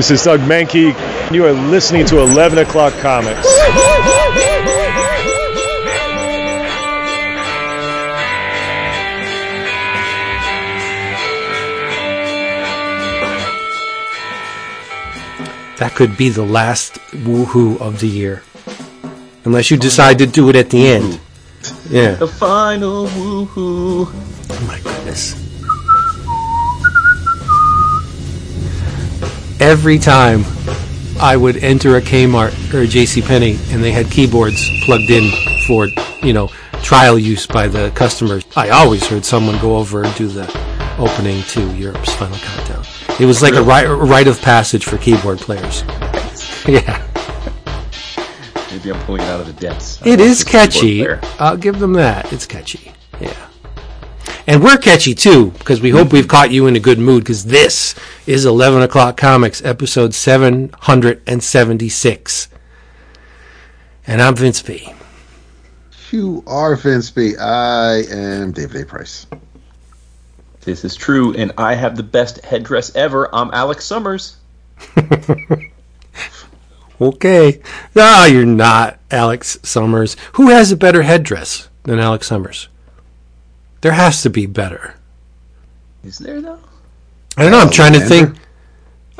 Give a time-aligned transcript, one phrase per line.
[0.00, 0.96] This is Doug Mankey.
[1.30, 3.46] You are listening to 11 O'Clock Comics.
[15.76, 18.42] That could be the last woohoo of the year.
[19.44, 21.20] Unless you decide to do it at the end.
[21.90, 22.14] Yeah.
[22.14, 24.29] The final woohoo.
[29.60, 30.44] Every time
[31.20, 35.30] I would enter a Kmart or a JC Penney and they had keyboards plugged in
[35.66, 35.86] for,
[36.26, 36.48] you know,
[36.82, 40.46] trial use by the customers, I always heard someone go over and do the
[40.98, 42.84] opening to Europe's Final Countdown.
[43.20, 45.84] It was like a ri- rite of passage for keyboard players.
[46.68, 47.02] Yeah.
[48.70, 49.98] Maybe I'm pulling it out of the depths.
[50.06, 51.08] It is catchy.
[51.38, 52.30] I'll give them that.
[52.34, 52.92] It's catchy.
[53.18, 53.34] Yeah.
[54.50, 56.16] And we're catchy too, because we hope mm-hmm.
[56.16, 57.94] we've caught you in a good mood, because this
[58.26, 62.48] is 11 O'Clock Comics, episode 776.
[64.08, 64.92] And I'm Vince B.
[66.10, 67.36] You are Vince B.
[67.36, 68.86] I am David A.
[68.86, 69.28] Price.
[70.62, 73.32] This is true, and I have the best headdress ever.
[73.32, 74.36] I'm Alex Summers.
[77.02, 77.62] Okay.
[77.94, 80.18] No, you're not Alex Summers.
[80.32, 82.68] Who has a better headdress than Alex Summers?
[83.80, 84.94] There has to be better.
[86.04, 86.58] Is there though?
[87.36, 87.60] I don't know.
[87.60, 88.36] I'm trying to think.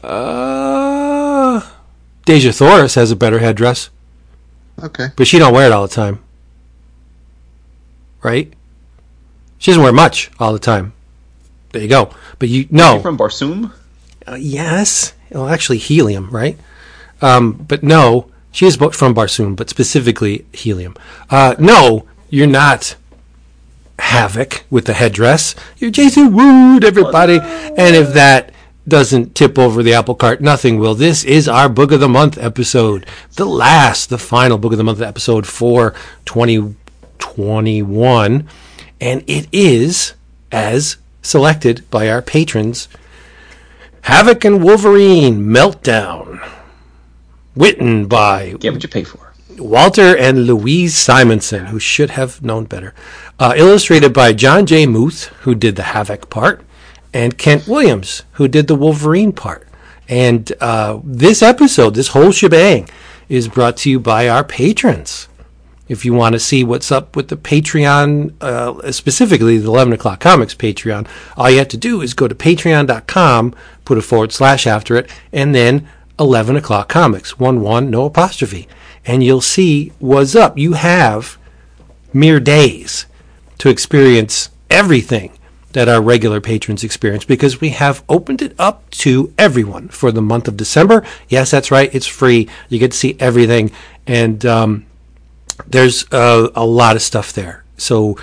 [0.02, 1.60] Uh,
[2.26, 3.90] Dejah Thoris has a better headdress.
[4.82, 5.08] Okay.
[5.14, 6.20] but she don't wear it all the time,
[8.22, 8.50] right?
[9.58, 10.94] She doesn't wear much all the time.
[11.72, 12.14] There you go.
[12.38, 13.72] But you You no, from Barsoom?
[14.26, 16.58] uh, yes, well, actually helium, right?
[17.20, 20.96] Um, but no, she is bo- from Barsoom, but specifically helium.
[21.28, 22.96] Uh, no, you're not
[24.00, 25.54] Havok with the headdress.
[25.78, 27.38] You're Jason Wood, everybody.
[27.40, 28.52] And if that
[28.88, 30.94] doesn't tip over the apple cart, nothing will.
[30.94, 33.04] This is our Book of the Month episode,
[33.36, 38.48] the last, the final Book of the Month episode for 2021.
[39.00, 40.14] And it is,
[40.50, 42.88] as selected by our patrons,
[44.02, 46.44] Havok and Wolverine Meltdown.
[47.56, 49.29] Written by Get what you pay for.
[49.58, 52.94] Walter and Louise Simonson, who should have known better.
[53.38, 54.86] Uh, illustrated by John J.
[54.86, 56.62] Muth, who did the Havok part,
[57.12, 59.66] and Kent Williams, who did the Wolverine part.
[60.08, 62.88] And uh, this episode, this whole shebang,
[63.28, 65.28] is brought to you by our patrons.
[65.88, 70.20] If you want to see what's up with the Patreon, uh, specifically the 11 o'clock
[70.20, 74.66] comics Patreon, all you have to do is go to patreon.com, put a forward slash
[74.66, 75.88] after it, and then
[76.20, 78.68] 11 o'clock comics, one one, no apostrophe.
[79.06, 80.58] And you'll see what's up.
[80.58, 81.38] You have
[82.12, 83.06] mere days
[83.58, 85.32] to experience everything
[85.72, 90.22] that our regular patrons experience because we have opened it up to everyone for the
[90.22, 91.04] month of December.
[91.28, 91.94] Yes, that's right.
[91.94, 92.48] It's free.
[92.68, 93.70] You get to see everything.
[94.06, 94.86] And, um,
[95.66, 97.64] there's uh, a lot of stuff there.
[97.76, 98.16] So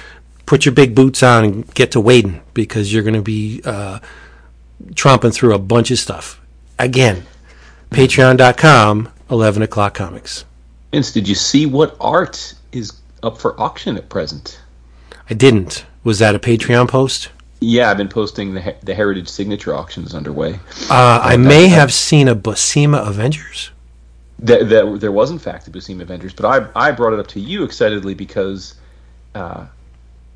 [0.45, 3.99] put your big boots on and get to wading because you're going to be uh,
[4.91, 6.41] tromping through a bunch of stuff.
[6.79, 7.25] Again,
[7.91, 10.45] patreon.com, 11 o'clock comics.
[10.91, 12.93] Vince, did you see what art is
[13.23, 14.59] up for auction at present?
[15.29, 15.85] I didn't.
[16.03, 17.29] Was that a Patreon post?
[17.59, 20.59] Yeah, I've been posting the, the Heritage Signature auctions underway.
[20.89, 23.71] Uh, I may have seen a Buscema Avengers.
[24.39, 27.27] There, there, there was in fact a Buscema Avengers, but I, I brought it up
[27.27, 28.75] to you excitedly because
[29.33, 29.65] uh,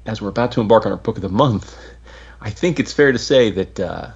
[0.06, 1.78] as we're about to embark on our book of the month,
[2.42, 4.12] I think it's fair to say that uh,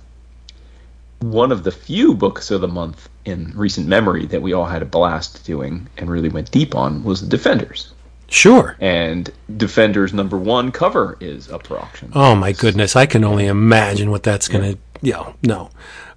[1.32, 4.82] one of the few books of the month in recent memory that we all had
[4.82, 7.94] a blast doing and really went deep on was the Defenders.
[8.28, 8.76] Sure.
[8.80, 12.12] And Defenders number one cover is up for auction.
[12.14, 14.80] Oh my goodness, I can only imagine what that's going to.
[15.02, 15.70] Yeah, no,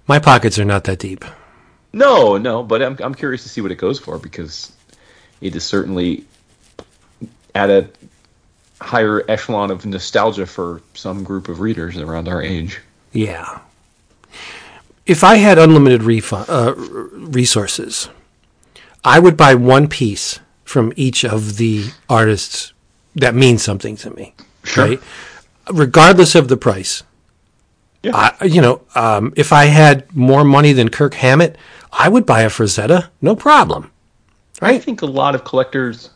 [0.07, 1.23] my pockets are not that deep.
[1.91, 4.71] No, no, but I'm I'm curious to see what it goes for because
[5.41, 6.25] it is certainly
[7.53, 7.89] at a
[8.79, 12.79] higher echelon of nostalgia for some group of readers around our age.
[13.11, 13.59] Yeah.
[15.09, 18.09] If I had unlimited refund, uh, resources,
[19.03, 22.73] I would buy one piece from each of the artists
[23.15, 24.35] that means something to me,
[24.77, 24.99] right?
[25.71, 27.01] Regardless of the price.
[28.03, 28.11] Yeah.
[28.39, 31.57] I, you know, um, if I had more money than Kirk Hammett,
[31.91, 33.91] I would buy a Frazetta, no problem.
[34.61, 34.75] Right?
[34.75, 36.11] I think a lot of collectors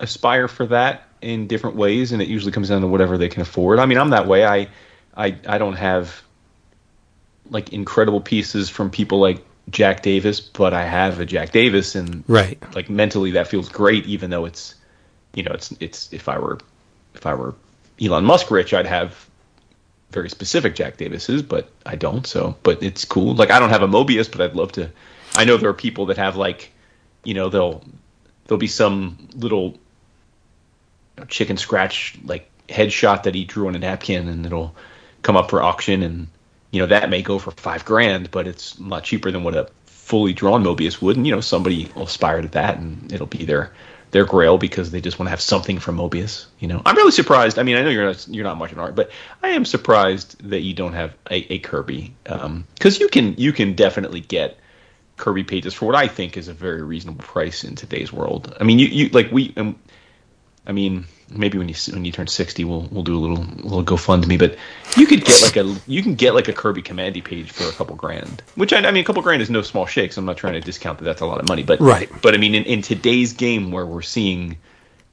[0.00, 3.42] aspire for that in different ways, and it usually comes down to whatever they can
[3.42, 3.80] afford.
[3.80, 4.46] I mean, I'm that way.
[4.46, 4.68] I
[5.14, 6.23] I I don't have
[7.50, 12.24] like incredible pieces from people like Jack Davis, but I have a Jack Davis, and
[12.28, 12.58] Right.
[12.74, 14.74] like mentally that feels great, even though it's
[15.34, 16.58] you know it's it's if I were
[17.14, 17.54] if I were
[18.00, 19.26] Elon Musk rich, I'd have
[20.10, 22.26] very specific Jack Davises, but I don't.
[22.26, 23.34] So, but it's cool.
[23.34, 24.90] Like I don't have a Moebius, but I'd love to.
[25.34, 26.70] I know there are people that have like,
[27.24, 27.82] you know, they'll
[28.46, 29.78] there'll be some little
[31.28, 34.74] chicken scratch like headshot that he drew on a napkin, and it'll
[35.22, 36.28] come up for auction, and
[36.74, 39.56] you know that may go for five grand, but it's a lot cheaper than what
[39.56, 43.28] a fully drawn Moebius would, and you know somebody will aspire to that, and it'll
[43.28, 43.72] be their
[44.10, 46.46] their grail because they just want to have something from Moebius.
[46.58, 47.60] You know, I'm really surprised.
[47.60, 49.12] I mean, I know you're not you're not much an art, but
[49.42, 52.66] I am surprised that you don't have a, a Kirby because um,
[53.00, 54.58] you can you can definitely get
[55.16, 58.52] Kirby pages for what I think is a very reasonable price in today's world.
[58.58, 59.54] I mean, you you like we.
[59.56, 59.78] Um,
[60.66, 63.84] I mean, maybe when you when you turn sixty, we'll we'll do a little little
[63.84, 64.38] GoFundMe.
[64.38, 64.56] But
[64.96, 67.72] you could get like a you can get like a Kirby Kamandi page for a
[67.72, 70.16] couple grand, which I, I mean, a couple grand is no small shakes.
[70.16, 72.10] I'm not trying to discount that that's a lot of money, but right.
[72.22, 74.56] But I mean, in, in today's game where we're seeing,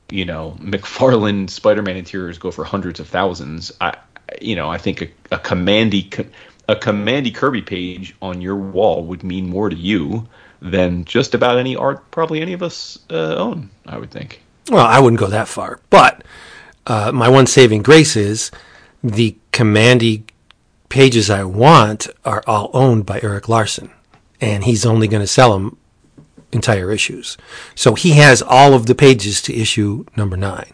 [0.10, 3.98] you know, McFarlane Spider-Man interiors go for hundreds of thousands, I
[4.42, 6.28] you know I think a, a Kamandi
[6.68, 10.28] a Kamandi Kirby page on your wall would mean more to you
[10.62, 13.69] than just about any art probably any of us uh, own.
[13.86, 14.42] I would think.
[14.69, 16.24] Well, I wouldn't go that far, but
[16.88, 18.52] uh, my one saving grace is
[19.04, 20.24] the Kamandi
[20.90, 23.92] pages I want are all owned by Eric Larson,
[24.40, 25.78] and he's only going to sell them
[26.52, 27.38] entire issues.
[27.75, 30.74] So he has all of the pages to issue number nine.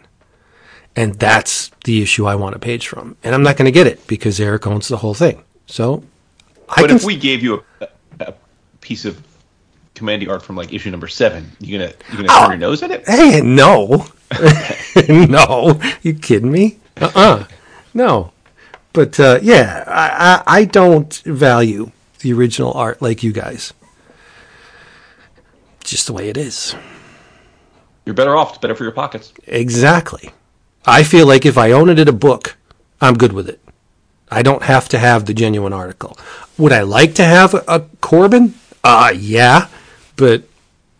[0.96, 3.16] And that's the issue I want a page from.
[3.22, 5.44] And I'm not going to get it because Eric owns the whole thing.
[5.66, 6.02] So
[6.68, 7.88] I But if we gave you a,
[8.20, 8.34] a
[8.80, 9.22] piece of
[9.98, 11.50] Kamandi art from like issue number seven.
[11.60, 13.06] You gonna you gonna oh, turn your nose at it?
[13.06, 14.06] Hey, no,
[15.08, 16.78] no, you kidding me?
[17.00, 17.20] Uh uh-uh.
[17.20, 17.44] uh
[17.94, 18.32] no.
[18.92, 21.90] But uh, yeah, I, I I don't value
[22.20, 23.72] the original art like you guys.
[25.84, 26.74] Just the way it is.
[28.04, 28.50] You're better off.
[28.50, 29.32] It's better for your pockets.
[29.46, 30.30] Exactly.
[30.86, 32.56] I feel like if I own it in a book,
[33.00, 33.60] I'm good with it.
[34.30, 36.18] I don't have to have the genuine article.
[36.56, 38.54] Would I like to have a, a Corben?
[38.84, 39.68] Uh, yeah
[40.18, 40.42] but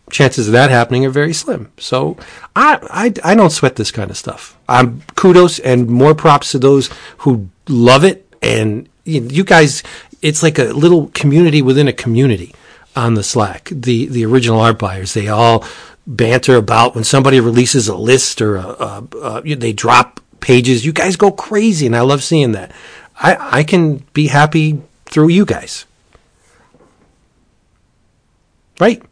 [0.09, 1.71] chances of that happening are very slim.
[1.77, 2.17] So
[2.55, 4.57] I, I, I don't sweat this kind of stuff.
[4.67, 6.89] I'm kudos and more props to those
[7.19, 8.25] who love it.
[8.41, 9.83] And you, guys,
[10.21, 12.55] it's like a little community within a community
[12.95, 13.69] on the Slack.
[13.71, 15.65] The the original art buyers, they all
[16.07, 20.85] banter about when somebody releases a list or a, a, a, they drop pages.
[20.85, 22.71] You guys go crazy, and I love seeing that.
[23.19, 25.85] I I can be happy through you guys.
[28.79, 29.03] Right?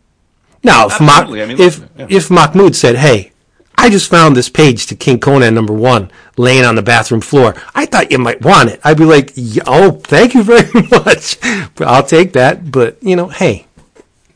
[0.63, 2.07] Now, if, Ma- I mean, if, yeah.
[2.09, 3.31] if Mahmoud said, hey,
[3.77, 7.54] I just found this page to King Conan number one laying on the bathroom floor.
[7.75, 8.81] I thought you might want it.
[8.83, 9.33] I'd be like,
[9.68, 11.39] oh, thank you very much.
[11.75, 12.71] but I'll take that.
[12.71, 13.68] But, you know, hey,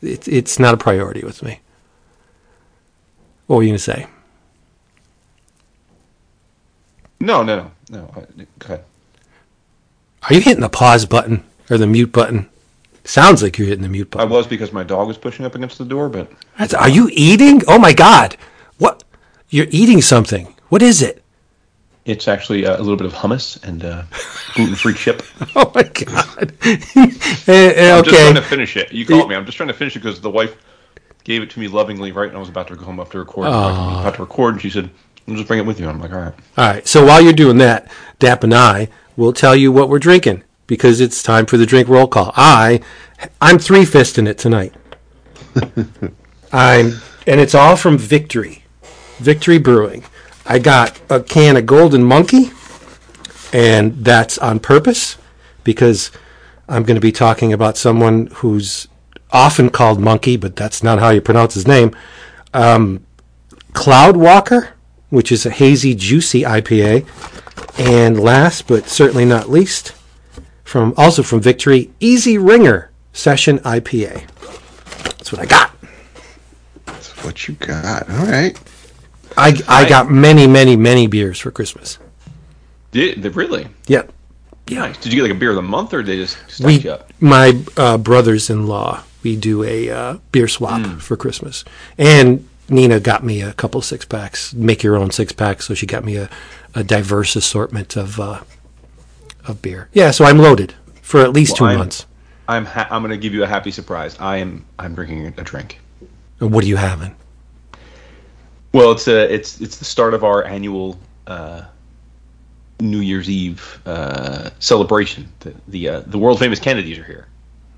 [0.00, 1.60] it, it's not a priority with me.
[3.48, 4.06] What were you going to say?
[7.20, 7.70] No, no, no.
[7.90, 8.06] No.
[8.58, 8.84] Go ahead.
[10.28, 12.48] Are you hitting the pause button or the mute button?
[13.04, 14.28] Sounds like you're hitting the mute button.
[14.28, 16.30] I was because my dog was pushing up against the door, but.
[16.58, 17.62] That's, are you eating?
[17.66, 18.36] Oh my God.
[18.78, 19.02] What?
[19.50, 20.54] You're eating something.
[20.68, 21.22] What is it?
[22.04, 24.02] It's actually uh, a little bit of hummus and uh,
[24.54, 25.22] gluten-free chip.
[25.56, 26.52] oh my god!
[26.62, 27.92] okay.
[27.92, 28.92] I'm just trying to finish it.
[28.92, 29.36] You called me.
[29.36, 30.56] I'm just trying to finish it because the wife
[31.22, 33.46] gave it to me lovingly right when I was about to go home after record.
[33.46, 34.00] Oh.
[34.00, 34.90] About to record, and she said,
[35.28, 36.88] "I'll just bring it with you." I'm like, "All right." All right.
[36.88, 37.88] So while you're doing that,
[38.18, 41.88] Dap and I will tell you what we're drinking because it's time for the drink
[41.88, 42.32] roll call.
[42.36, 42.80] I,
[43.40, 44.74] I'm three fisting it tonight.
[46.52, 48.64] I'm, and it's all from Victory,
[49.18, 50.04] Victory Brewing.
[50.46, 52.50] I got a can of Golden Monkey,
[53.52, 55.16] and that's on purpose
[55.64, 56.10] because
[56.68, 58.88] I'm going to be talking about someone who's
[59.30, 61.94] often called Monkey, but that's not how you pronounce his name.
[62.52, 63.06] Um,
[63.72, 64.70] Cloud Walker,
[65.10, 67.06] which is a hazy, juicy IPA.
[67.78, 69.94] And last but certainly not least,
[70.72, 74.26] from also from Victory, Easy Ringer Session IPA.
[75.02, 75.70] That's what I got.
[76.86, 78.08] That's what you got.
[78.08, 78.58] All right.
[79.36, 81.98] I I got many many many beers for Christmas.
[82.90, 83.66] Did they really?
[83.86, 84.12] Yep.
[84.68, 84.78] Yeah.
[84.78, 84.96] Nice.
[84.96, 86.78] Did you get like a beer of the month, or did they just stack we,
[86.78, 87.12] you up?
[87.20, 90.98] My uh, brothers-in-law, we do a uh, beer swap mm.
[91.02, 91.66] for Christmas,
[91.98, 94.54] and Nina got me a couple six packs.
[94.54, 96.30] Make your own six packs, so she got me a,
[96.74, 98.40] a diverse assortment of uh,
[99.46, 99.88] of beer.
[99.92, 102.06] Yeah, so I'm loaded for at least well, 2 I'm, months.
[102.48, 104.16] I'm ha- I'm going to give you a happy surprise.
[104.18, 105.80] I am I'm drinking a drink.
[106.38, 107.14] What are you having?
[108.72, 111.62] Well, it's a it's it's the start of our annual uh,
[112.80, 115.30] New Year's Eve uh, celebration.
[115.40, 117.28] The the, uh, the world famous Kennedys are here.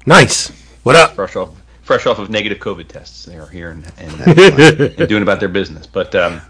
[0.07, 0.51] Nice.
[0.83, 1.15] What up?
[1.15, 1.51] Fresh off
[1.85, 4.21] fresh off of negative COVID tests, they are here and, and,
[4.99, 5.87] and doing about their business.
[5.87, 6.41] But um,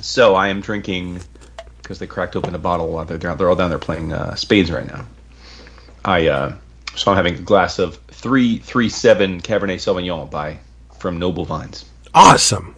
[0.00, 1.20] so I am drinking
[1.86, 4.72] because they cracked open a bottle while they're they're all down there playing uh, spades
[4.72, 5.06] right now.
[6.04, 6.56] I uh,
[6.96, 10.58] so I'm having a glass of three three seven Cabernet Sauvignon by
[10.98, 11.84] from Noble Vines.
[12.12, 12.74] Awesome.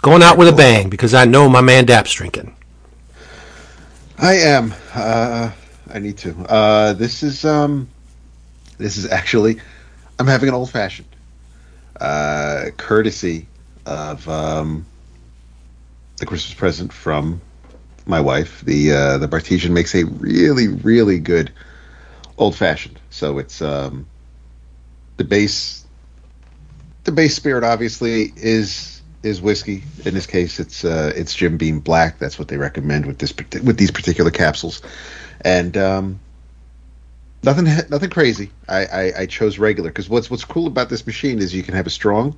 [0.00, 2.54] Going out with a bang because I know my man Dap's drinking.
[4.16, 4.72] I am.
[4.94, 5.50] Uh,
[5.92, 6.36] I need to.
[6.48, 7.88] Uh, this is um,
[8.78, 9.60] this is actually,
[10.20, 11.08] I'm having an old fashioned,
[12.00, 13.48] uh, courtesy
[13.86, 14.86] of um,
[16.24, 17.42] the Christmas present from
[18.06, 18.62] my wife.
[18.62, 21.52] The uh, the Bartesian makes a really really good
[22.38, 22.98] old fashioned.
[23.10, 24.06] So it's um,
[25.16, 25.84] the base.
[27.04, 29.84] The base spirit obviously is is whiskey.
[30.06, 32.18] In this case, it's uh, it's Jim Beam Black.
[32.18, 34.80] That's what they recommend with this with these particular capsules,
[35.42, 36.20] and um,
[37.42, 38.50] nothing nothing crazy.
[38.66, 41.74] I, I, I chose regular because what's what's cool about this machine is you can
[41.74, 42.34] have a strong,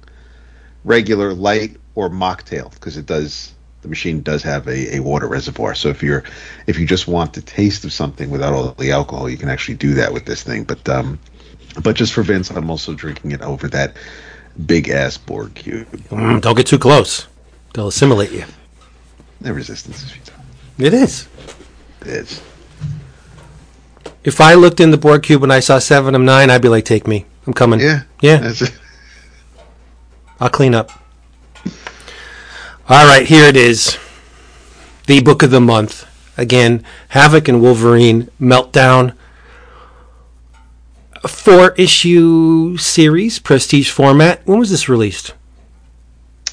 [0.83, 3.53] regular, light, or mocktail because it does
[3.87, 5.75] the machine does have a, a water reservoir.
[5.75, 6.25] So if you're
[6.67, 9.77] if you just want the taste of something without all the alcohol, you can actually
[9.77, 10.65] do that with this thing.
[10.65, 11.21] But um,
[11.83, 13.97] but just for Vince, I'm also drinking it over that
[14.67, 15.89] big ass Borg cube.
[16.09, 17.29] Mm, don't get too close;
[17.75, 18.45] they'll assimilate you.
[19.41, 20.35] The resistance is futile.
[20.79, 21.29] It is.
[22.01, 22.43] It is.
[24.25, 26.69] If I looked in the Borg cube and I saw seven of nine, I'd be
[26.69, 28.03] like, "Take me, I'm coming." Yeah.
[28.21, 28.53] yeah.
[30.41, 30.91] I'll clean up.
[32.89, 33.99] All right, here it is.
[35.07, 36.07] The book of the month.
[36.37, 39.13] Again, Havok and Wolverine Meltdown.
[41.25, 44.41] A four issue series, prestige format.
[44.47, 45.35] When was this released?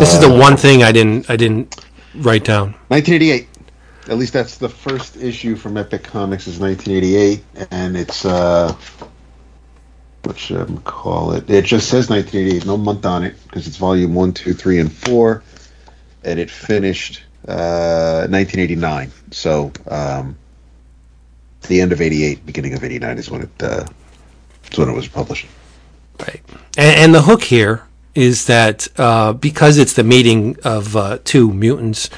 [0.00, 1.82] this is the one thing I didn't I didn't
[2.14, 2.74] write down.
[2.88, 3.48] 1988.
[4.08, 8.74] At least that's the first issue from Epic Comics is 1988, and it's uh,
[10.24, 11.48] what should I call it?
[11.48, 14.92] It just says 1988, no month on it because it's volume one, two, three, and
[14.92, 15.42] four,
[16.24, 19.10] and it finished uh 1989.
[19.30, 20.36] So um,
[21.68, 23.86] the end of 88, beginning of 89 is when it uh,
[24.70, 25.46] is when it was published.
[26.20, 26.42] Right.
[26.76, 31.52] And, and the hook here is that uh, because it's the meeting of uh, two
[31.52, 32.10] mutants,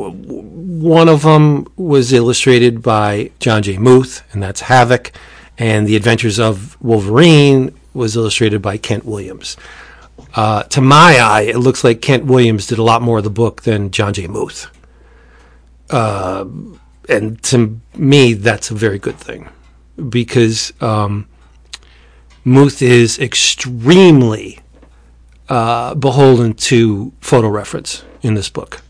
[0.00, 3.78] one of them was illustrated by John J.
[3.78, 5.12] Muth, and that's Havok,
[5.58, 9.56] and The Adventures of Wolverine was illustrated by Kent Williams.
[10.34, 13.30] Uh, to my eye, it looks like Kent Williams did a lot more of the
[13.30, 14.26] book than John J.
[14.26, 14.66] Muth.
[15.90, 16.46] Uh,
[17.08, 19.48] and to me, that's a very good thing
[20.08, 21.28] because um,
[22.44, 24.58] Muth is extremely
[25.48, 28.82] uh, beholden to photo reference in this book.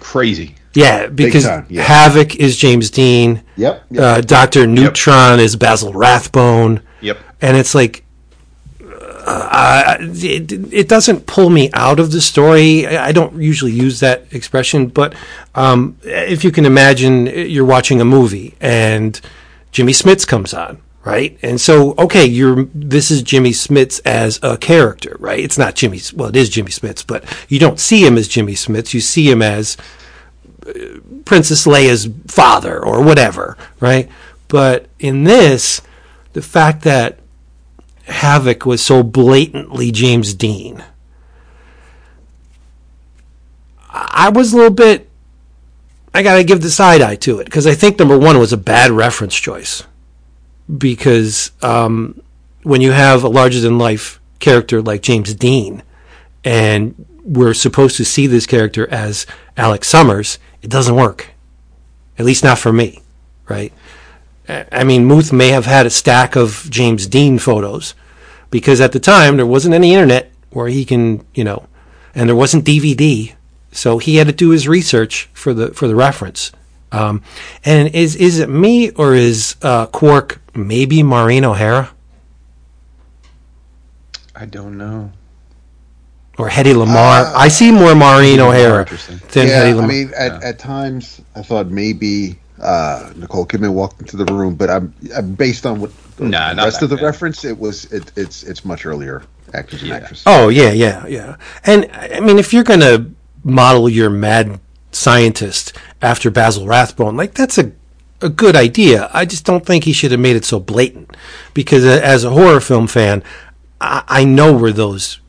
[0.00, 0.54] Crazy.
[0.74, 1.84] Yeah, because yeah.
[1.84, 3.42] Havok is James Dean.
[3.56, 3.84] Yep.
[3.90, 4.02] yep.
[4.02, 7.18] Uh, Doctor Neutron is Basil Rathbone, Yep.
[7.40, 8.04] and it's like
[8.80, 12.86] uh, it, it doesn't pull me out of the story.
[12.86, 15.14] I I don't usually use that expression, but
[15.54, 19.20] um, if you can imagine, you're watching a movie and
[19.72, 21.38] Jimmy Smits comes on, right?
[21.40, 25.38] And so, okay, you're this is Jimmy Smits as a character, right?
[25.38, 26.02] It's not Jimmy.
[26.14, 28.92] Well, it is Jimmy Smits, but you don't see him as Jimmy Smits.
[28.92, 29.78] You see him as
[30.66, 30.72] uh,
[31.24, 34.06] Princess Leia's father or whatever, right?
[34.48, 35.80] But in this,
[36.34, 37.20] the fact that
[38.04, 40.84] Havok was so blatantly James Dean.
[43.90, 45.08] I was a little bit.
[46.12, 48.52] I got to give the side eye to it because I think number one was
[48.52, 49.84] a bad reference choice.
[50.76, 52.20] Because um,
[52.62, 55.82] when you have a larger than life character like James Dean,
[56.44, 61.28] and we're supposed to see this character as Alex Summers, it doesn't work.
[62.18, 63.02] At least not for me,
[63.48, 63.72] right?
[64.48, 67.94] I mean, Muth may have had a stack of James Dean photos
[68.50, 71.66] because at the time there wasn't any internet where he can, you know,
[72.14, 73.34] and there wasn't DVD,
[73.72, 76.50] so he had to do his research for the for the reference.
[76.90, 77.22] Um,
[77.64, 81.90] and is is it me or is uh, Quark maybe Maureen O'Hara
[84.34, 85.12] I don't know.
[86.38, 87.32] or Hedy Lamarr?
[87.34, 88.84] I see more Maureen O'Hara
[89.32, 94.00] than yeah, Hedy I mean, at, at times I thought maybe uh, Nicole Kidman walked
[94.00, 96.96] into the room, but I'm, I'm based on what the Nah, not rest of the
[96.96, 97.04] then.
[97.04, 97.44] reference.
[97.44, 99.22] It was it, it's it's much earlier
[99.54, 100.24] actors and actresses.
[100.26, 101.36] Oh yeah, yeah, yeah.
[101.64, 103.06] And I mean, if you're gonna
[103.44, 104.58] model your mad
[104.90, 107.72] scientist after Basil Rathbone, like that's a
[108.20, 109.10] a good idea.
[109.14, 111.16] I just don't think he should have made it so blatant,
[111.54, 113.22] because as a horror film fan,
[113.80, 115.20] I, I know where those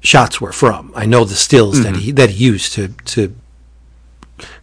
[0.00, 0.92] shots were from.
[0.94, 3.34] I know the stills that he that he used to to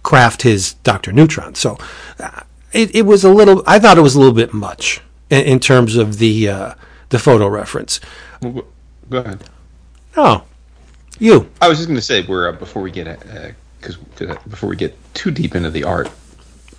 [0.04, 1.56] craft his Doctor Neutron.
[1.56, 1.78] So
[2.20, 3.64] uh, it, it was a little.
[3.66, 6.74] I thought it was a little bit much in, in terms of the uh,
[7.10, 8.00] the photo reference.
[8.42, 8.66] Go
[9.12, 9.44] ahead.
[10.18, 10.44] Oh,
[11.20, 11.50] you.
[11.62, 13.08] I was just going to say, we're uh, before we get
[13.86, 16.10] because uh, before we get too deep into the art,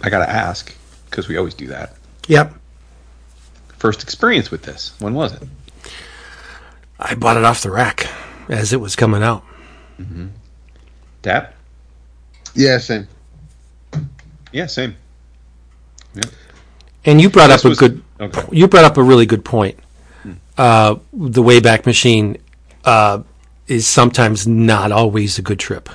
[0.02, 0.75] I got to ask
[1.08, 1.94] because we always do that.
[2.28, 2.54] Yep.
[3.78, 5.42] First experience with this, when was it?
[6.98, 8.08] I bought it off the rack
[8.48, 9.44] as it was coming out.
[10.00, 10.28] Mm-hmm.
[11.22, 11.54] Dap?
[12.54, 13.06] Yeah, same.
[14.52, 14.96] Yeah, same.
[16.14, 16.22] Yeah.
[17.04, 18.02] And you brought This up a was- good.
[18.20, 18.42] okay.
[18.50, 19.78] You brought up a really good point.
[20.58, 22.38] Uh, the Wayback Machine
[22.86, 23.22] uh,
[23.68, 25.90] is sometimes not always a good trip.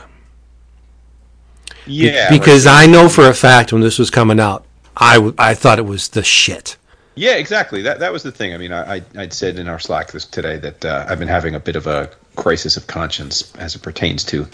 [1.92, 4.66] Be- Yeah, because like- I know for a fact when this was coming out,
[4.98, 6.76] I, w- I thought it was the shit.
[7.16, 7.82] yeah, exactly.
[7.82, 8.54] That that was the thing.
[8.54, 11.28] I mean, I I I'd said in our Slack this today that uh, I've been
[11.28, 14.48] having a bit of a crisis of conscience as it pertains to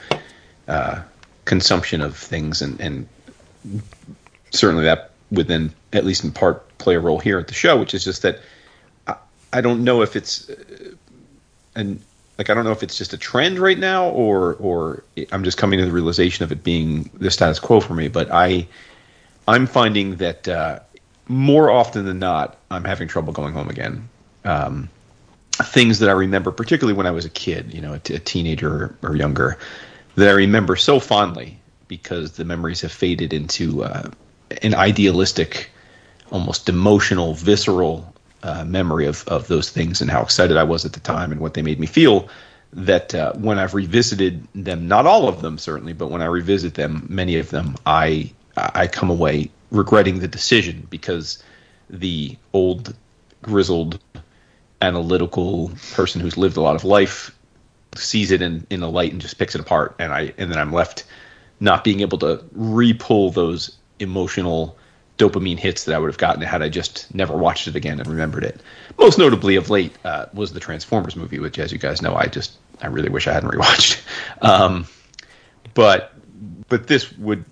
[0.68, 1.02] uh,
[1.46, 3.08] consumption of things, and and
[4.52, 7.78] certainly that would then at least in part play a role here at the show,
[7.78, 8.40] which is just that
[9.08, 9.16] I,
[9.54, 10.56] I don't know if it's uh,
[11.76, 12.02] and
[12.38, 15.58] like I don't know if it's just a trend right now or or I'm just
[15.58, 18.08] coming to the realization of it being the status quo for me.
[18.08, 18.68] But I
[19.48, 20.80] I'm finding that uh,
[21.28, 24.10] more often than not I'm having trouble going home again.
[24.46, 24.90] Um,
[25.54, 28.20] things that I remember, particularly when I was a kid, you know, a, t- a
[28.20, 29.58] teenager or, younger,
[30.16, 34.10] that I remember so fondly because the memories have faded into uh,
[34.62, 35.72] an idealistic,
[36.32, 38.14] almost emotional, visceral
[38.48, 41.42] uh, memory of, of those things and how excited I was at the time and
[41.42, 42.30] what they made me feel.
[42.74, 46.74] That uh, when I've revisited them, not all of them certainly, but when I revisit
[46.74, 51.44] them, many of them, I I come away regretting the decision because
[51.90, 52.96] the old
[53.42, 54.00] grizzled
[54.82, 57.36] analytical person who's lived a lot of life
[57.96, 60.58] sees it in, in the light and just picks it apart and I and then
[60.58, 61.06] I'm left
[61.60, 64.78] not being able to re-pull those emotional
[65.18, 68.08] dopamine hits that I would have gotten had I just never watched it again and
[68.08, 68.62] remembered it.
[68.98, 72.28] Most notably of late uh, was the Transformers movie, which as you guys know I
[72.28, 74.04] just I really wish I hadn't rewatched.
[74.42, 74.86] Um,
[75.74, 76.14] but
[76.70, 77.44] but this would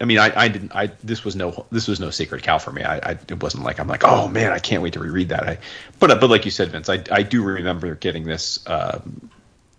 [0.00, 0.74] I mean, I, I didn't.
[0.74, 2.82] I this was no this was no sacred cow for me.
[2.82, 5.42] I, I it wasn't like I'm like, oh man, I can't wait to reread that.
[5.48, 5.58] I,
[5.98, 9.00] but but like you said, Vince, I I do remember getting this uh,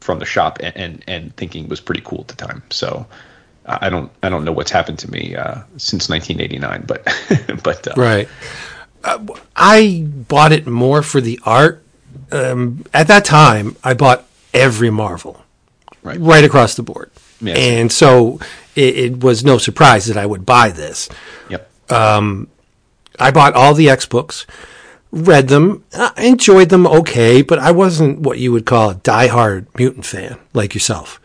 [0.02, 2.64] from the shop and, and and thinking it was pretty cool at the time.
[2.70, 3.08] So
[3.82, 7.94] I don't I don't know what's happened to me uh, since 1989, but but uh,
[7.96, 8.28] Right.
[9.04, 9.20] Uh,
[9.56, 11.84] I bought it more for the art.
[12.32, 15.42] Um, at that time, I bought every Marvel,
[16.04, 16.20] Right.
[16.20, 17.58] right across the board, Yes.
[17.58, 18.40] and so
[18.76, 21.08] it, it was no surprise that I would buy this.
[21.50, 21.70] Yep.
[23.22, 24.46] I bought all the X books,
[25.12, 29.68] read them, uh, enjoyed them okay, but I wasn't what you would call a diehard
[29.78, 31.20] mutant fan like yourself.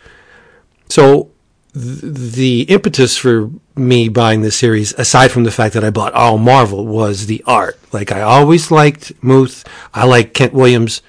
[0.89, 1.31] So
[1.75, 6.39] the impetus for me buying this series, aside from the fact that I bought all
[6.39, 7.79] Marvel, was the art.
[7.93, 9.67] Like I always liked Muth.
[9.93, 11.03] I like Kent Williams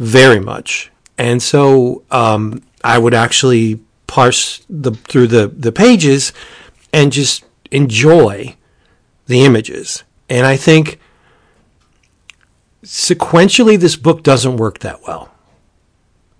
[0.00, 6.32] very much, and so um, I would actually parse the through the the pages
[6.92, 8.56] and just enjoy
[9.26, 10.02] the images.
[10.28, 10.98] And I think
[12.84, 15.33] sequentially, this book doesn't work that well.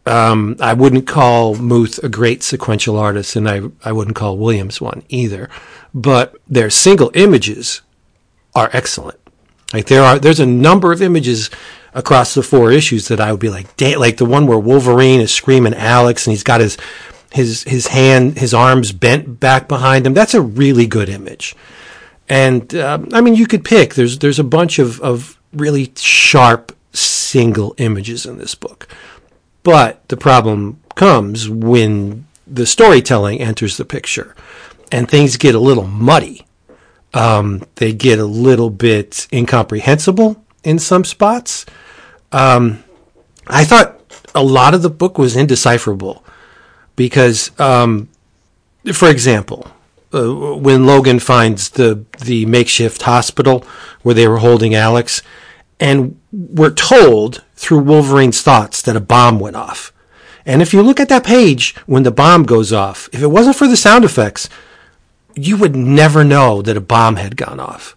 [0.07, 4.81] Um, I wouldn't call Muth a great sequential artist, and I, I wouldn't call Williams
[4.81, 5.49] one either.
[5.95, 7.81] But their single images
[8.55, 9.19] are excellent.
[9.73, 11.51] Like there are, there's a number of images
[11.95, 15.33] across the four issues that I would be like, like the one where Wolverine is
[15.33, 16.77] screaming Alex, and he's got his
[17.33, 20.15] his his hand, his arms bent back behind him.
[20.15, 21.57] That's a really good image.
[22.29, 23.95] And um, I mean, you could pick.
[23.95, 28.89] There's there's a bunch of of really sharp single images in this book,
[29.65, 34.37] but the problem comes when the storytelling enters the picture,
[34.93, 36.47] and things get a little muddy.
[37.13, 41.65] Um, they get a little bit incomprehensible in some spots.
[42.33, 42.85] Um,
[43.47, 44.01] I thought
[44.35, 46.25] a lot of the book was indecipherable
[46.97, 48.09] because, um,
[48.93, 49.71] for example,
[50.13, 53.65] uh, when Logan finds the the makeshift hospital
[54.03, 55.23] where they were holding Alex,
[55.81, 59.93] and we're told through Wolverine's thoughts that a bomb went off.
[60.47, 63.57] And if you look at that page when the bomb goes off, if it wasn't
[63.57, 64.49] for the sound effects,
[65.35, 67.97] you would never know that a bomb had gone off.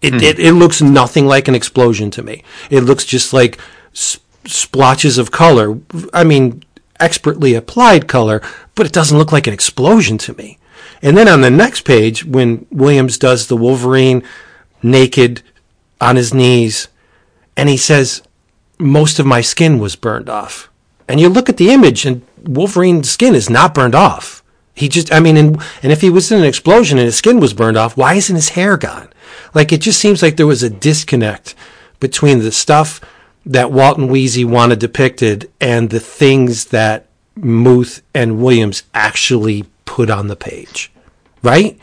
[0.00, 0.20] It, hmm.
[0.20, 2.44] it, it looks nothing like an explosion to me.
[2.70, 3.58] It looks just like
[3.92, 5.78] s- splotches of color.
[6.12, 6.62] I mean,
[7.00, 8.40] expertly applied color,
[8.74, 10.58] but it doesn't look like an explosion to me.
[11.02, 14.22] And then on the next page, when Williams does the Wolverine
[14.82, 15.42] naked
[16.00, 16.88] on his knees,
[17.56, 18.22] and he says,
[18.78, 20.70] Most of my skin was burned off.
[21.08, 24.42] And you look at the image, and Wolverine's skin is not burned off.
[24.74, 27.40] He just, I mean, and, and if he was in an explosion and his skin
[27.40, 29.08] was burned off, why isn't his hair gone?
[29.54, 31.54] Like, it just seems like there was a disconnect
[31.98, 33.00] between the stuff
[33.44, 40.10] that Walt and Weezie wanted depicted and the things that Muth and Williams actually put
[40.10, 40.92] on the page,
[41.42, 41.78] right?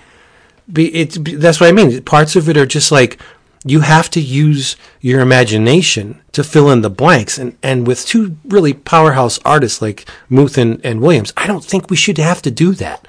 [0.72, 2.02] Be, it's that's what I mean.
[2.04, 3.20] Parts of it are just like
[3.66, 7.40] you have to use your imagination to fill in the blanks.
[7.40, 11.90] And, and with two really powerhouse artists like Muth and, and Williams, I don't think
[11.90, 13.08] we should have to do that.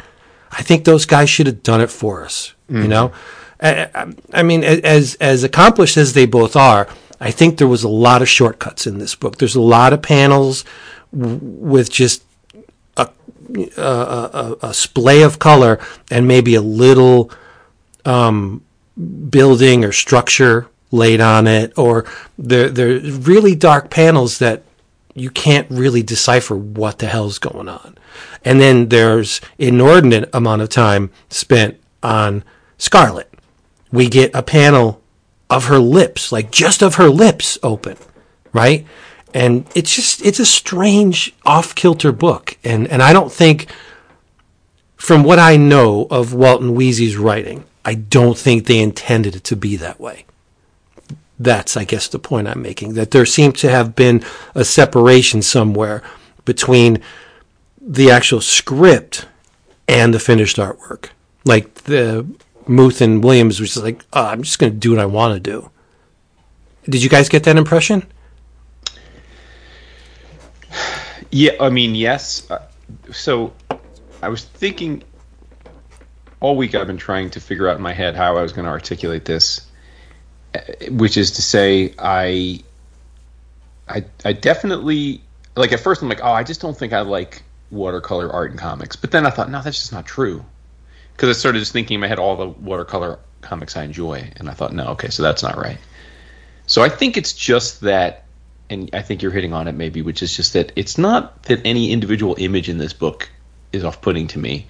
[0.51, 2.55] I think those guys should have done it for us.
[2.71, 2.83] Mm-hmm.
[2.83, 3.13] You know,
[3.61, 6.89] I, I, mean, as as accomplished as they both are,
[7.21, 9.37] I think there was a lot of shortcuts in this book.
[9.39, 10.65] There's a lot of panels
[11.17, 12.25] w- with just
[12.97, 13.09] a,
[13.77, 15.79] a, a, a, splay of color
[16.11, 17.31] and maybe a little
[18.05, 18.63] um,
[18.97, 22.05] building or structure laid on it, or
[22.39, 24.63] they're, they're really dark panels that
[25.15, 27.97] you can't really decipher what the hell's going on.
[28.45, 32.45] And then there's inordinate amount of time spent on
[32.79, 33.33] Scarlet.
[33.91, 35.03] We get a panel
[35.49, 37.97] of her lips, like just of her lips open,
[38.53, 38.87] right?
[39.35, 42.59] And it's just it's a strange off kilter book.
[42.65, 43.71] And and I don't think
[44.97, 49.45] from what I know of Walt and Weezie's writing, I don't think they intended it
[49.45, 50.27] to be that way.
[51.39, 52.95] That's, I guess, the point I'm making.
[52.95, 54.25] That there seems to have been
[54.57, 56.03] a separation somewhere
[56.45, 57.01] between
[57.81, 59.29] the actual script
[59.87, 61.11] and the finished artwork.
[61.45, 62.27] Like the
[62.67, 65.35] Muth and Williams was just like, oh, I'm just going to do what I want
[65.35, 65.71] to do.
[66.89, 68.05] Did you guys get that impression?
[71.31, 72.51] Yeah, I mean, yes.
[72.51, 72.67] Uh,
[73.13, 73.53] so
[74.23, 75.05] I was thinking
[76.41, 78.65] all week I've been trying to figure out in my head how I was going
[78.67, 79.67] to articulate this,
[80.55, 82.63] uh, which is to say, I,
[83.89, 85.23] I, I definitely
[85.57, 88.61] like at first I'm like, oh, I just don't think I like watercolor art and
[88.61, 90.45] comics, but then I thought, no, that's just not true,
[91.13, 94.51] because I started just thinking in my head all the watercolor comics I enjoy, and
[94.51, 95.79] I thought, no, okay, so that's not right.
[96.67, 98.25] So I think it's just that,
[98.69, 101.61] and I think you're hitting on it maybe, which is just that it's not that
[101.65, 103.31] any individual image in this book
[103.73, 104.67] is off-putting to me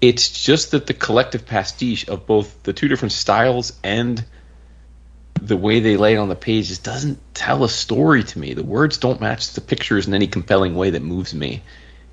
[0.00, 4.24] it's just that the collective pastiche of both the two different styles and
[5.40, 8.54] the way they lay it on the page just doesn't tell a story to me.
[8.54, 11.62] The words don't match the pictures in any compelling way that moves me.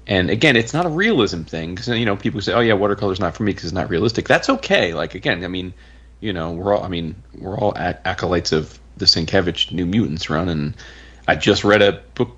[0.06, 3.22] And again, it's not a realism thing because you know people say, "Oh yeah, watercolor's
[3.22, 4.94] not for me because it's not realistic." That's okay.
[4.94, 5.74] Like again, I mean,
[6.20, 10.50] you know, we're all I mean, we're all acolytes of the Sienkiewicz New Mutants run,
[10.50, 10.76] and
[11.26, 12.38] I just read a book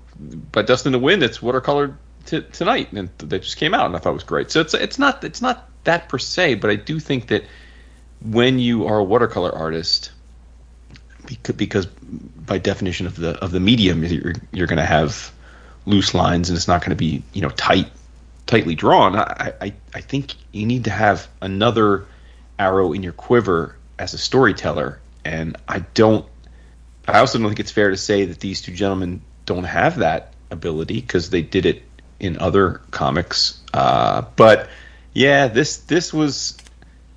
[0.52, 1.24] by Dust in the Wind.
[1.24, 4.50] It's watercolor tonight, and that just came out, and I thought was great.
[4.50, 7.44] So it's it's not it's not that per se, but I do think that
[8.20, 10.10] when you are a watercolor artist,
[11.56, 15.32] because by definition of the of the medium, you're you're going to have
[15.86, 17.90] loose lines, and it's not going to be you know tight
[18.46, 19.16] tightly drawn.
[19.16, 22.06] I, I I think you need to have another
[22.58, 26.26] arrow in your quiver as a storyteller, and I don't.
[27.08, 30.32] I also don't think it's fair to say that these two gentlemen don't have that
[30.50, 31.82] ability because they did it
[32.20, 33.60] in other comics.
[33.74, 34.68] Uh, but
[35.12, 36.56] yeah, this this was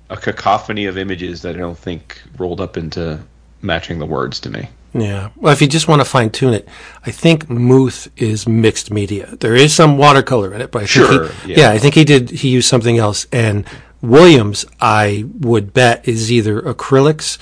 [0.08, 3.20] a cacophony of images that I don't think rolled up into
[3.62, 4.68] matching the words to me.
[4.92, 5.30] Yeah.
[5.36, 6.68] Well, if you just want to fine tune it,
[7.06, 9.36] I think Muth is mixed media.
[9.36, 11.58] There is some watercolor in it, but I sure, think he, yeah.
[11.58, 12.30] yeah, I think he did.
[12.30, 13.26] He used something else.
[13.30, 13.64] And
[14.02, 17.38] Williams, I would bet, is either acrylics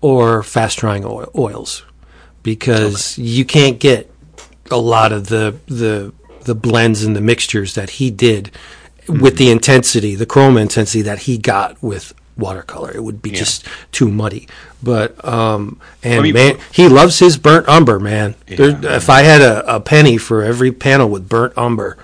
[0.00, 1.84] or fast drying oils,
[2.42, 3.28] because okay.
[3.28, 4.10] you can't get
[4.70, 6.12] a lot of the the
[6.48, 8.50] the blends and the mixtures that he did
[9.06, 9.22] mm-hmm.
[9.22, 12.90] with the intensity, the chroma intensity that he got with watercolor.
[12.90, 13.36] It would be yeah.
[13.36, 14.48] just too muddy.
[14.82, 18.34] But um, and I mean, man, he loves his burnt umber, man.
[18.46, 21.98] Yeah, if I had a, a, penny for every panel with burnt umber,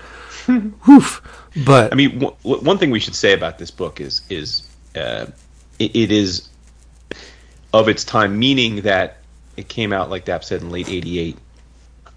[0.46, 1.22] whoof.
[1.64, 5.26] But I mean, w- one thing we should say about this book is is uh,
[5.78, 6.48] it, it is
[7.72, 9.18] of its time, meaning that
[9.57, 11.38] it came out like Dap said in late '88.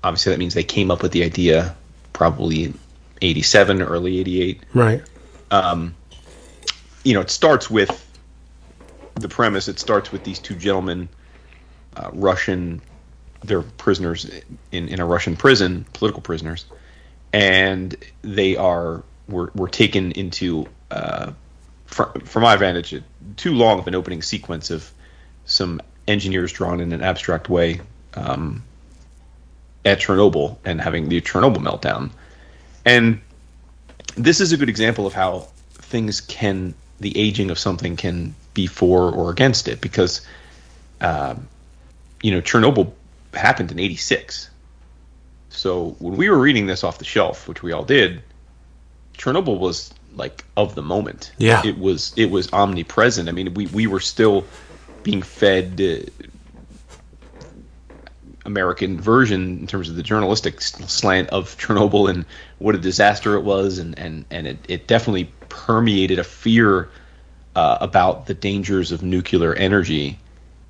[0.04, 1.76] Obviously, that means they came up with the idea
[2.18, 2.74] probably
[3.22, 4.64] 87, early 88.
[4.74, 5.04] Right.
[5.52, 5.94] Um,
[7.04, 8.04] you know, it starts with
[9.14, 9.68] the premise.
[9.68, 11.10] It starts with these two gentlemen,
[11.96, 12.82] uh, Russian,
[13.44, 14.26] they're prisoners
[14.72, 16.66] in, in a Russian prison, political prisoners,
[17.32, 21.34] and they are were, were taken into, uh,
[21.86, 23.00] from, from my vantage,
[23.36, 24.92] too long of an opening sequence of
[25.46, 27.82] some engineers drawn in an abstract way
[28.16, 28.64] um,
[29.88, 32.12] at Chernobyl and having the Chernobyl meltdown.
[32.86, 33.22] And
[34.16, 38.68] this is a good example of how things can, the aging of something can be
[38.68, 40.26] for or against it because,
[41.00, 41.48] um,
[42.22, 42.92] you know, Chernobyl
[43.34, 44.50] happened in 86.
[45.50, 48.22] So when we were reading this off the shelf, which we all did,
[49.18, 51.32] Chernobyl was like of the moment.
[51.38, 51.66] Yeah.
[51.66, 53.30] It was it was omnipresent.
[53.30, 54.46] I mean, we we were still
[55.04, 56.28] being fed uh,
[58.48, 62.26] American version in terms of the journalistic slant of Chernobyl and
[62.58, 66.90] what a disaster it was, and and and it, it definitely permeated a fear
[67.56, 70.18] uh, about the dangers of nuclear energy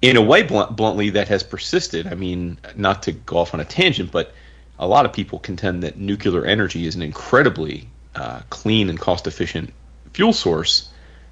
[0.01, 2.07] in a way blunt, bluntly that has persisted.
[2.07, 4.33] I mean, not to go off on a tangent, but
[4.79, 9.27] a lot of people contend that nuclear energy is an incredibly uh, clean and cost
[9.27, 9.73] efficient
[10.13, 10.89] fuel source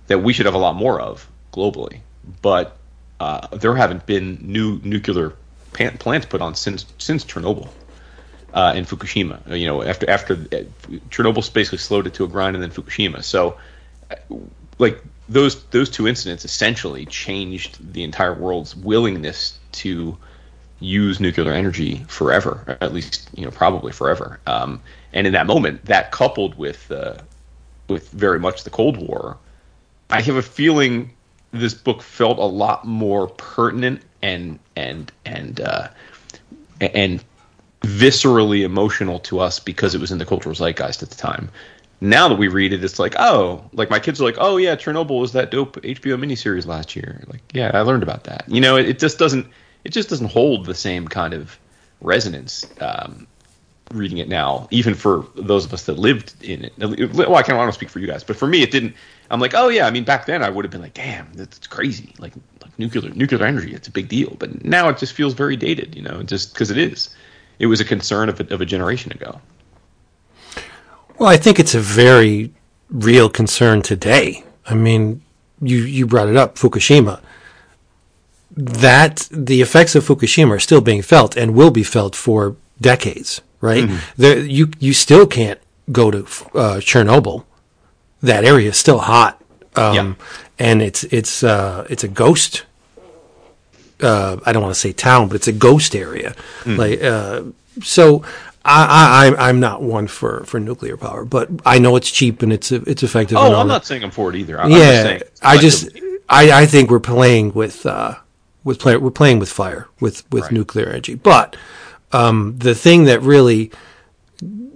[0.07, 1.99] that we should have a lot more of globally.
[2.41, 2.77] But
[3.19, 5.33] uh, there haven't been new nuclear
[5.75, 7.69] plants put on since since Chernobyl
[8.53, 9.39] uh, and Fukushima.
[9.49, 10.63] Uh, you know, after after uh,
[11.09, 13.23] Chernobyl basically slowed it to a grind, and then Fukushima.
[13.23, 13.57] So,
[14.09, 14.15] uh,
[14.79, 20.17] like those those two incidents essentially changed the entire world's willingness to
[20.79, 24.39] use nuclear energy forever, at least you know probably forever.
[24.47, 24.81] Um,
[25.13, 27.17] and in that moment, that coupled with uh,
[27.87, 29.37] with very much the Cold War,
[30.09, 31.11] I have a feeling
[31.51, 35.87] this book felt a lot more pertinent and and and uh,
[36.81, 37.23] and
[37.81, 41.49] viscerally emotional to us because it was in the cultural zeitgeist at the time.
[42.01, 44.75] Now that we read it, it's like, oh, like my kids are like, oh yeah,
[44.75, 47.23] Chernobyl was that dope HBO miniseries last year.
[47.27, 48.43] Like, yeah, I learned about that.
[48.47, 49.45] You know, it, it just doesn't
[49.83, 51.57] it just doesn't hold the same kind of
[52.01, 53.27] resonance um,
[53.91, 56.73] reading it now, even for those of us that lived in it.
[57.13, 58.95] Well, I can't want to speak for you guys, but for me, it didn't.
[59.31, 59.87] I'm like, oh yeah.
[59.87, 62.13] I mean, back then I would have been like, damn, that's crazy.
[62.19, 64.35] Like, like nuclear nuclear energy, it's a big deal.
[64.39, 67.15] But now it just feels very dated, you know, just because it is.
[67.59, 69.39] It was a concern of a, of a generation ago.
[71.17, 72.53] Well, I think it's a very
[72.89, 74.43] real concern today.
[74.65, 75.21] I mean,
[75.61, 77.21] you you brought it up, Fukushima
[78.55, 83.41] that the effects of Fukushima are still being felt and will be felt for decades,
[83.65, 83.83] right?
[83.83, 84.21] Mm-hmm.
[84.21, 85.59] There, you you still can't
[85.91, 87.45] go to uh, Chernobyl.
[88.21, 89.41] That area is still hot,
[89.75, 90.13] um, yeah.
[90.59, 92.65] and it's it's uh, it's a ghost.
[94.01, 96.35] Uh, I don't want to say town, but it's a ghost area.
[96.63, 96.77] Mm.
[96.77, 97.43] Like uh,
[97.81, 98.23] so,
[98.63, 102.51] I, I I'm not one for, for nuclear power, but I know it's cheap and
[102.51, 103.37] it's it's effective.
[103.37, 104.59] Oh, I'm not saying I'm for it either.
[104.59, 105.89] I'm yeah, just I just
[106.29, 108.15] I, I think we're playing with uh,
[108.63, 110.51] with play, we're playing with fire with with right.
[110.51, 111.15] nuclear energy.
[111.15, 111.55] But
[112.15, 113.71] um, the thing that really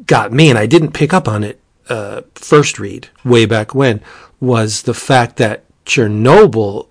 [0.05, 4.01] got me, and I didn't pick up on it uh, first read way back when,
[4.41, 6.87] was the fact that Chernobyl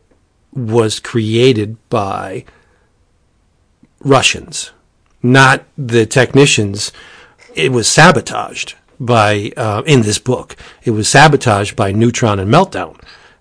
[0.53, 2.45] was created by
[4.01, 4.73] Russians,
[5.23, 6.93] not the technicians.
[7.55, 10.57] It was sabotaged by uh, in this book.
[10.83, 12.99] It was sabotaged by Neutron and Meltdown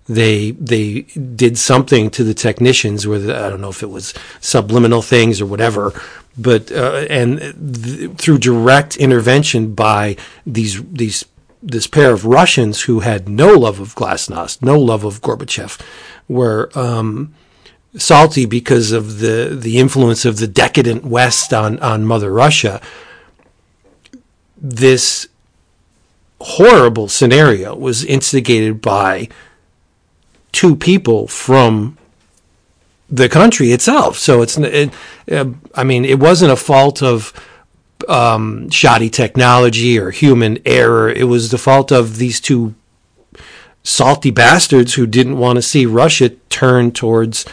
[0.08, 4.14] they they did something to the technicians where the, I don't know if it was
[4.40, 5.92] subliminal things or whatever,
[6.36, 10.16] but uh, and th- through direct intervention by
[10.46, 11.24] these these
[11.62, 15.80] this pair of Russians who had no love of Glasnost, no love of Gorbachev,
[16.28, 17.34] were um,
[17.96, 22.80] salty because of the the influence of the decadent West on on Mother Russia.
[24.56, 25.28] This
[26.40, 29.28] horrible scenario was instigated by
[30.58, 31.96] two people from
[33.08, 34.18] the country itself.
[34.18, 34.92] So it's, it,
[35.30, 37.32] uh, I mean, it wasn't a fault of
[38.08, 41.08] um, shoddy technology or human error.
[41.08, 42.74] It was the fault of these two
[43.84, 47.46] salty bastards who didn't want to see Russia turn towards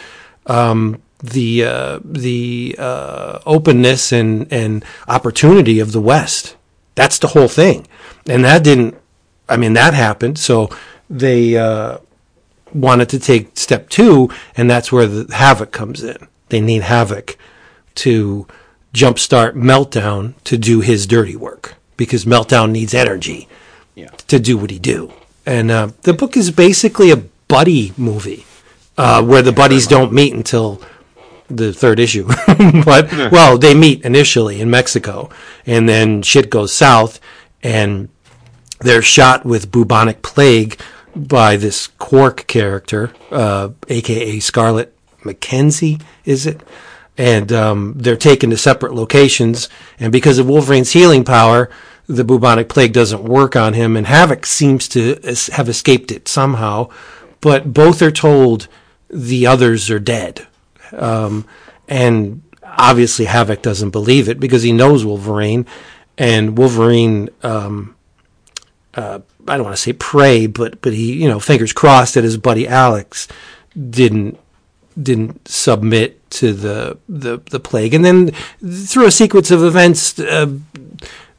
[0.46, 6.56] um, the uh, the uh, openness and and opportunity of the West.
[6.96, 7.86] That's the whole thing,
[8.28, 8.96] and that didn't.
[9.48, 10.40] I mean, that happened.
[10.40, 10.70] So
[11.08, 11.98] they uh,
[12.72, 16.28] wanted to take step two, and that's where the Havok comes in.
[16.48, 17.36] They need Havok
[17.96, 18.46] to
[18.94, 23.48] jumpstart meltdown to do his dirty work because meltdown needs energy
[23.94, 24.08] yeah.
[24.28, 25.12] to do what he do.
[25.44, 28.44] And uh, the book is basically a buddy movie
[28.98, 30.80] uh, where the buddies don't meet until
[31.48, 32.26] the third issue.
[32.84, 35.30] but well, they meet initially in Mexico,
[35.64, 37.20] and then shit goes south,
[37.62, 38.08] and
[38.80, 40.80] they're shot with bubonic plague
[41.16, 46.60] by this Quark character, uh, aka Scarlet McKenzie, is it?
[47.18, 51.70] And um, they're taken to separate locations, and because of Wolverine's healing power,
[52.06, 55.18] the bubonic plague doesn't work on him, and Havok seems to
[55.52, 56.88] have escaped it somehow.
[57.40, 58.68] But both are told
[59.08, 60.46] the others are dead,
[60.92, 61.46] um,
[61.88, 65.66] and obviously Havok doesn't believe it because he knows Wolverine,
[66.18, 67.30] and Wolverine.
[67.42, 67.95] Um,
[68.96, 72.24] uh, I don't want to say pray, but but he you know fingers crossed that
[72.24, 73.28] his buddy Alex
[73.90, 74.38] didn't
[75.00, 78.30] didn't submit to the the, the plague, and then
[78.86, 80.50] through a sequence of events, uh,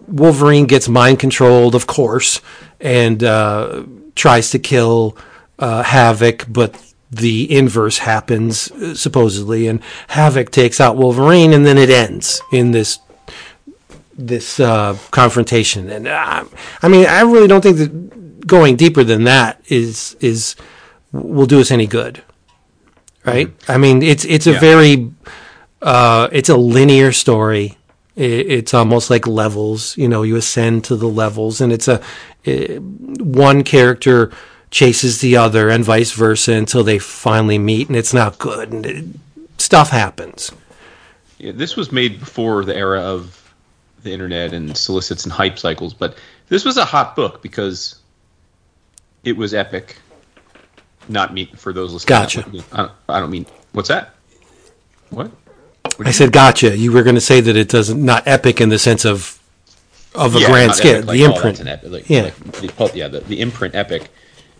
[0.08, 2.42] Wolverine gets mind controlled, of course,
[2.80, 3.84] and uh,
[4.16, 5.18] tries to kill
[5.60, 11.78] uh, Havok, but the inverse happens uh, supposedly, and Havok takes out Wolverine, and then
[11.78, 13.00] it ends in this
[14.18, 15.90] this uh, confrontation.
[15.90, 16.46] And uh,
[16.82, 20.56] I mean, I really don't think that going deeper than that is is
[21.12, 22.24] will do us any good,
[23.26, 23.52] right?
[23.68, 24.60] I mean, it's it's a Yeah.
[24.60, 25.12] very
[25.82, 27.78] uh, it's a linear story.
[28.16, 29.96] It, it's almost like levels.
[29.98, 32.02] You know, you ascend to the levels, and it's a
[32.46, 34.32] eh, one character
[34.72, 38.86] chases the other, and vice versa, until they finally meet, and it's not good, and
[38.86, 39.06] it,
[39.58, 40.52] stuff happens.
[41.38, 43.47] Yeah, this was made before the era of
[44.08, 46.18] the internet and solicits and hype cycles, but
[46.50, 47.96] this was a hot book because
[49.24, 49.98] it was epic.
[51.10, 52.20] Not me for those listening.
[52.20, 52.46] Gotcha.
[52.74, 54.16] I don't, I don't mean what's that?
[55.10, 55.32] What?
[56.04, 58.78] I said, "Gotcha." You were going to say that it doesn't not epic in the
[58.80, 59.40] sense of
[60.16, 61.44] of a Yeah, grand scale, epic, like, the oh, imprint.
[61.44, 62.22] that's an epic, like, Yeah.
[62.24, 64.10] like the, yeah, the, the imprint epic.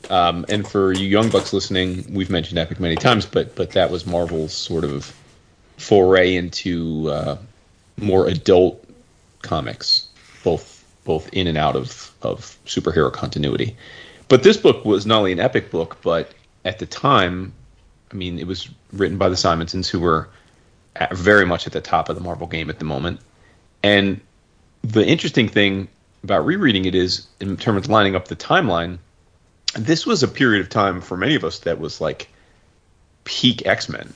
[0.10, 3.92] Um, and for you young bucks listening, we've mentioned epic many times, but but that
[3.92, 5.14] was Marvel's sort of
[5.78, 7.38] foray into uh,
[7.98, 8.87] more adult
[9.42, 10.08] comics,
[10.44, 10.74] both
[11.04, 13.76] both in and out of of superhero continuity.
[14.28, 16.34] But this book was not only an epic book, but
[16.66, 17.54] at the time,
[18.12, 20.30] I mean, it was written by the Simonsons, who were
[20.98, 23.22] at, very much at the top of the Marvel game at the moment,
[23.84, 24.20] and
[24.84, 25.88] the interesting thing
[26.24, 28.98] about rereading it is in terms of lining up the timeline
[29.78, 32.30] this was a period of time for many of us that was like
[33.24, 34.14] peak x-men.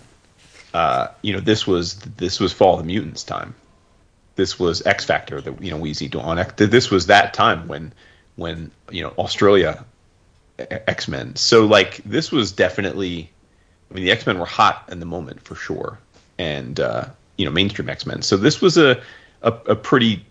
[0.74, 3.54] Uh, you know this was this was fall of the mutants time
[4.42, 7.68] this was x factor that you know we see on X- this was that time
[7.68, 7.94] when
[8.36, 9.86] when you know australia
[10.60, 11.36] X Men.
[11.36, 13.30] so like this was definitely
[13.90, 16.00] i mean the x-men were hot in the moment for sure
[16.38, 17.06] and uh,
[17.38, 19.02] you know mainstream x-men so this was a
[19.42, 20.26] a, a pretty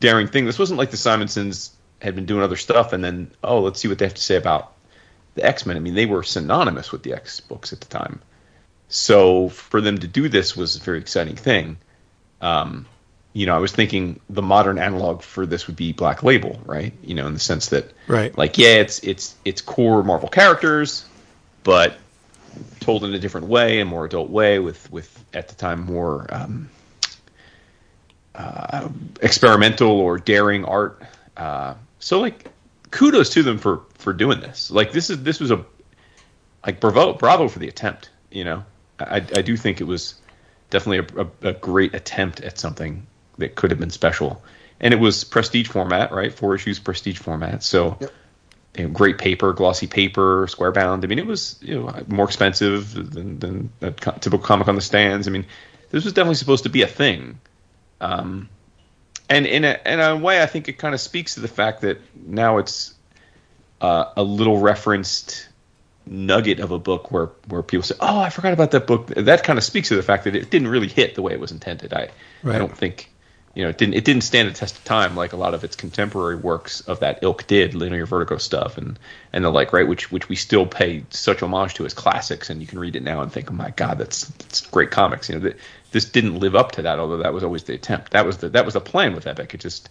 [0.00, 0.44] daring thing.
[0.44, 1.70] This wasn't like the Simonsons
[2.00, 4.36] had been doing other stuff and then oh let's see what they have to say
[4.36, 4.72] about
[5.34, 5.76] the X Men.
[5.76, 8.20] I mean they were synonymous with the X books at the time,
[8.88, 11.78] so for them to do this was a very exciting thing.
[12.40, 12.86] Um,
[13.32, 16.92] you know, I was thinking the modern analog for this would be Black Label, right?
[17.02, 18.36] You know, in the sense that Right.
[18.36, 21.04] like yeah, it's it's it's core Marvel characters,
[21.62, 21.96] but
[22.80, 26.26] told in a different way, a more adult way, with with at the time more
[26.30, 26.70] um,
[28.34, 28.88] uh,
[29.20, 31.02] experimental or daring art.
[31.36, 32.50] Uh, so like,
[32.90, 34.70] kudos to them for for doing this.
[34.70, 35.64] Like this is this was a
[36.66, 38.10] like bravo bravo for the attempt.
[38.30, 38.64] You know,
[38.98, 40.14] I I do think it was
[40.70, 43.06] definitely a, a, a great attempt at something
[43.38, 44.42] that could have been special,
[44.80, 46.32] and it was prestige format, right?
[46.32, 47.62] Four issues prestige format.
[47.62, 47.98] So.
[48.76, 51.02] You know, great paper, glossy paper, square bound.
[51.02, 54.80] I mean, it was you know more expensive than, than a typical comic on the
[54.80, 55.26] stands.
[55.26, 55.46] I mean,
[55.90, 57.40] this was definitely supposed to be a thing.
[58.00, 58.48] Um,
[59.28, 61.82] and in a, in a way, I think it kind of speaks to the fact
[61.82, 62.94] that now it's
[63.80, 65.48] uh, a little referenced
[66.06, 69.44] nugget of a book where, where people say, "Oh, I forgot about that book." That
[69.44, 71.52] kind of speaks to the fact that it didn't really hit the way it was
[71.52, 71.92] intended.
[71.92, 72.08] I
[72.42, 72.56] Right.
[72.56, 73.10] I don't think
[73.58, 75.64] you know it didn't it didn't stand the test of time like a lot of
[75.64, 78.96] its contemporary works of that ilk did, linear vertigo stuff and
[79.32, 79.88] and the like, right?
[79.88, 83.02] Which which we still pay such homage to as classics, and you can read it
[83.02, 85.52] now and think, "Oh my God, that's that's great comics." You know,
[85.90, 88.12] this didn't live up to that, although that was always the attempt.
[88.12, 89.52] That was the that was the plan with Epic.
[89.52, 89.88] It just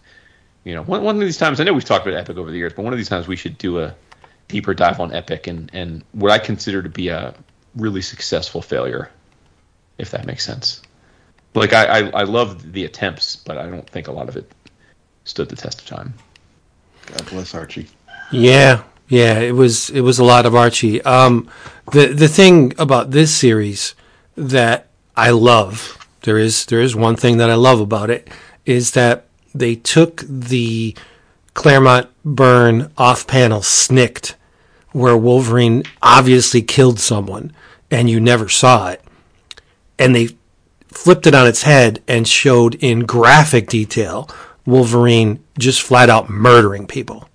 [0.63, 2.57] you know one, one of these times I know we've talked about Epic over the
[2.57, 3.93] years, but one of these times we should do a
[4.47, 7.35] deeper dive on Epic and and what I consider to be a
[7.75, 9.11] really successful failure,
[9.97, 10.81] if that makes sense.
[11.57, 14.51] Like I I, I loved the attempts, but I don't think a lot of it
[15.23, 16.13] stood the test of time.
[17.05, 17.87] God bless Archie.
[18.31, 21.01] Yeah, yeah, it was it was a lot of Archie.
[21.03, 21.49] Um,
[21.91, 23.95] the the thing about this series
[24.35, 28.29] that I love there is there is one thing that I love about it
[28.65, 30.95] is that they took the
[31.53, 34.35] Claremont Byrne off panel snikt
[34.91, 37.53] where Wolverine obviously killed someone
[37.89, 39.01] and you never saw it,
[39.97, 40.29] and they
[40.89, 44.29] flipped it on its head and showed in graphic detail
[44.65, 47.29] Wolverine just flat out murdering people.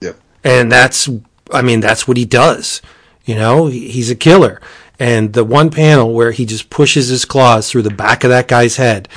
[0.00, 0.16] Yep.
[0.44, 1.08] and that's
[1.52, 2.82] i mean that's what he does
[3.28, 3.66] you know?
[3.66, 4.58] He's a killer.
[4.98, 8.48] And the one panel where he just pushes his claws through the back of that
[8.48, 9.08] guy's head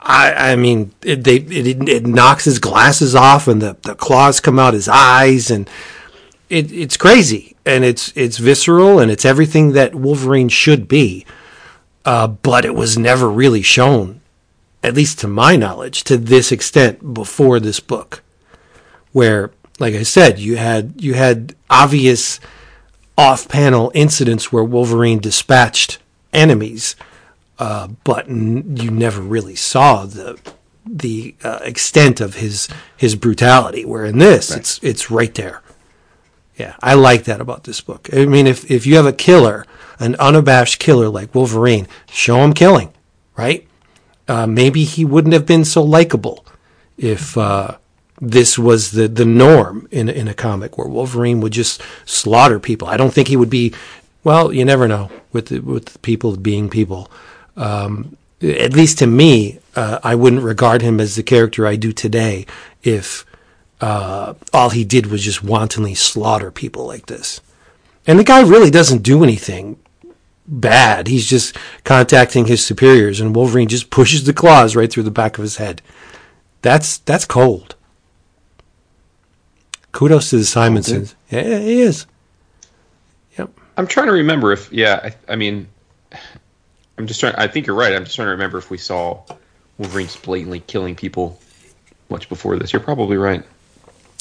[0.00, 4.38] i i mean it, they it, it knocks his glasses off and the, the claws
[4.38, 5.68] come out his eyes and
[6.48, 7.56] it, it's crazy.
[7.64, 11.26] And it's it's visceral and it's everything that wolverine should be
[12.04, 14.20] uh, but it was never really shown
[14.82, 18.22] at least to my knowledge to this extent before this book
[19.12, 22.40] where like I said, you had you had obvious
[23.16, 25.98] off-panel incidents where Wolverine dispatched
[26.32, 26.96] enemies,
[27.58, 30.38] uh, but n- you never really saw the
[30.84, 33.84] the uh, extent of his his brutality.
[33.84, 35.62] Where in this, it's it's right there.
[36.56, 38.08] Yeah, I like that about this book.
[38.12, 39.64] I mean, if if you have a killer,
[39.98, 42.92] an unabashed killer like Wolverine, show him killing,
[43.36, 43.66] right?
[44.26, 46.44] Uh, maybe he wouldn't have been so likable
[46.96, 47.76] if uh,
[48.20, 52.88] this was the the norm in in a comic where Wolverine would just slaughter people.
[52.88, 53.74] I don't think he would be.
[54.24, 57.10] Well, you never know with the, with people being people.
[57.56, 61.92] Um, at least to me, uh, I wouldn't regard him as the character I do
[61.92, 62.46] today
[62.82, 63.24] if
[63.80, 67.40] uh, all he did was just wantonly slaughter people like this.
[68.06, 69.78] And the guy really doesn't do anything
[70.48, 71.06] bad.
[71.06, 75.38] He's just contacting his superiors, and Wolverine just pushes the claws right through the back
[75.38, 75.82] of his head.
[76.62, 77.76] That's that's cold.
[79.92, 81.14] Kudos to the Simonsons.
[81.30, 81.42] Eh?
[81.42, 82.06] Yeah, he is.
[83.36, 83.50] Yep.
[83.76, 85.68] I'm trying to remember if yeah, I, I mean,
[86.96, 87.34] I'm just trying.
[87.36, 87.92] I think you're right.
[87.92, 89.22] I'm just trying to remember if we saw
[89.78, 91.40] Wolverine blatantly killing people
[92.10, 92.72] much before this.
[92.72, 93.42] You're probably right.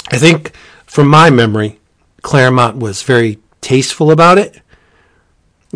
[0.09, 0.55] I think,
[0.85, 1.79] from my memory,
[2.21, 4.61] Claremont was very tasteful about it.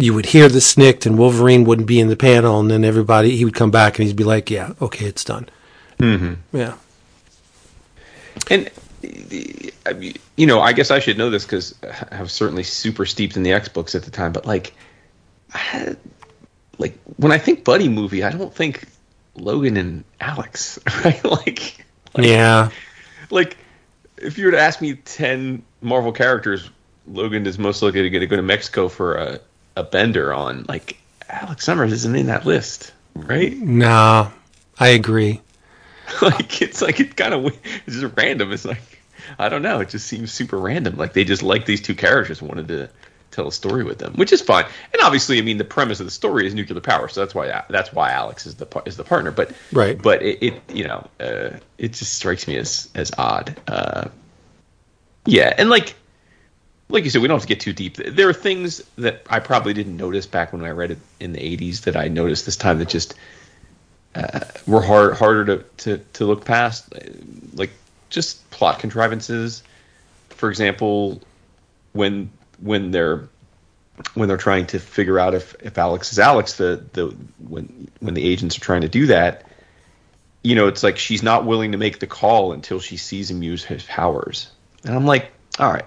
[0.02, 3.36] You would hear the snikt, and Wolverine wouldn't be in the panel, and then everybody
[3.38, 5.48] he would come back and he'd be like, "Yeah, okay, it's done."
[6.00, 6.58] Mm-hmm.
[6.58, 6.76] Yeah.
[8.50, 8.70] And
[10.36, 11.76] you know, I guess I should know this because
[12.12, 14.32] I was certainly super steeped in the X books at the time.
[14.32, 14.74] But like,
[15.54, 15.96] I,
[16.78, 18.88] like when I think buddy movie, I don't think
[19.36, 21.24] Logan and Alex, right?
[21.24, 21.86] like,
[22.16, 22.70] like yeah,
[23.30, 23.58] like
[24.18, 26.70] if you were to ask me ten Marvel characters,
[27.08, 29.40] Logan is most likely to get to go to Mexico for a,
[29.76, 30.66] a bender on.
[30.68, 30.98] Like
[31.30, 33.58] Alex Summers isn't in that list, right?
[33.58, 34.32] No,
[34.80, 35.42] I agree.
[36.22, 38.52] like it's like it's kind of it's just random.
[38.52, 39.00] It's like
[39.40, 39.80] I don't know.
[39.80, 40.98] It just seems super random.
[40.98, 42.90] Like they just like these two characters wanted to
[43.32, 44.66] tell a story with them, which is fine.
[44.94, 47.64] And obviously, I mean, the premise of the story is nuclear power, so that's why
[47.70, 49.32] that's why Alex is the is the partner.
[49.32, 53.56] But right, but it, it you know uh, it just strikes me as as odd.
[53.68, 54.10] Uh,
[55.26, 55.96] yeah, and like
[56.92, 57.96] like you said, we don't have to get too deep.
[57.96, 61.40] There are things that I probably didn't notice back when I read it in the
[61.40, 63.16] '80s that I noticed this time that just
[64.16, 66.94] uh, were hard harder to, to to look past,
[67.54, 67.72] like
[68.10, 69.64] just plot contrivances.
[70.30, 71.22] For example,
[71.94, 73.28] when when they're
[74.14, 77.16] when they're trying to figure out if, if Alex is Alex, the the
[77.48, 79.46] when when the agents are trying to do that,
[80.44, 83.44] you know, it's like she's not willing to make the call until she sees him
[83.44, 84.50] use his powers.
[84.84, 85.86] And I'm like, all right,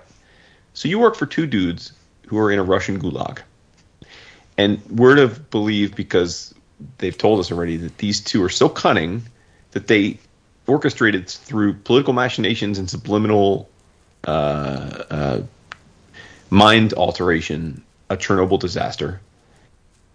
[0.74, 1.92] so you work for two dudes
[2.26, 3.40] who are in a Russian gulag,
[4.58, 6.54] and we're to believe because
[6.98, 9.22] they've told us already that these two are so cunning
[9.72, 10.18] that they
[10.66, 13.68] orchestrated through political machinations and subliminal
[14.26, 15.42] uh, uh,
[16.50, 19.20] mind alteration a Chernobyl disaster.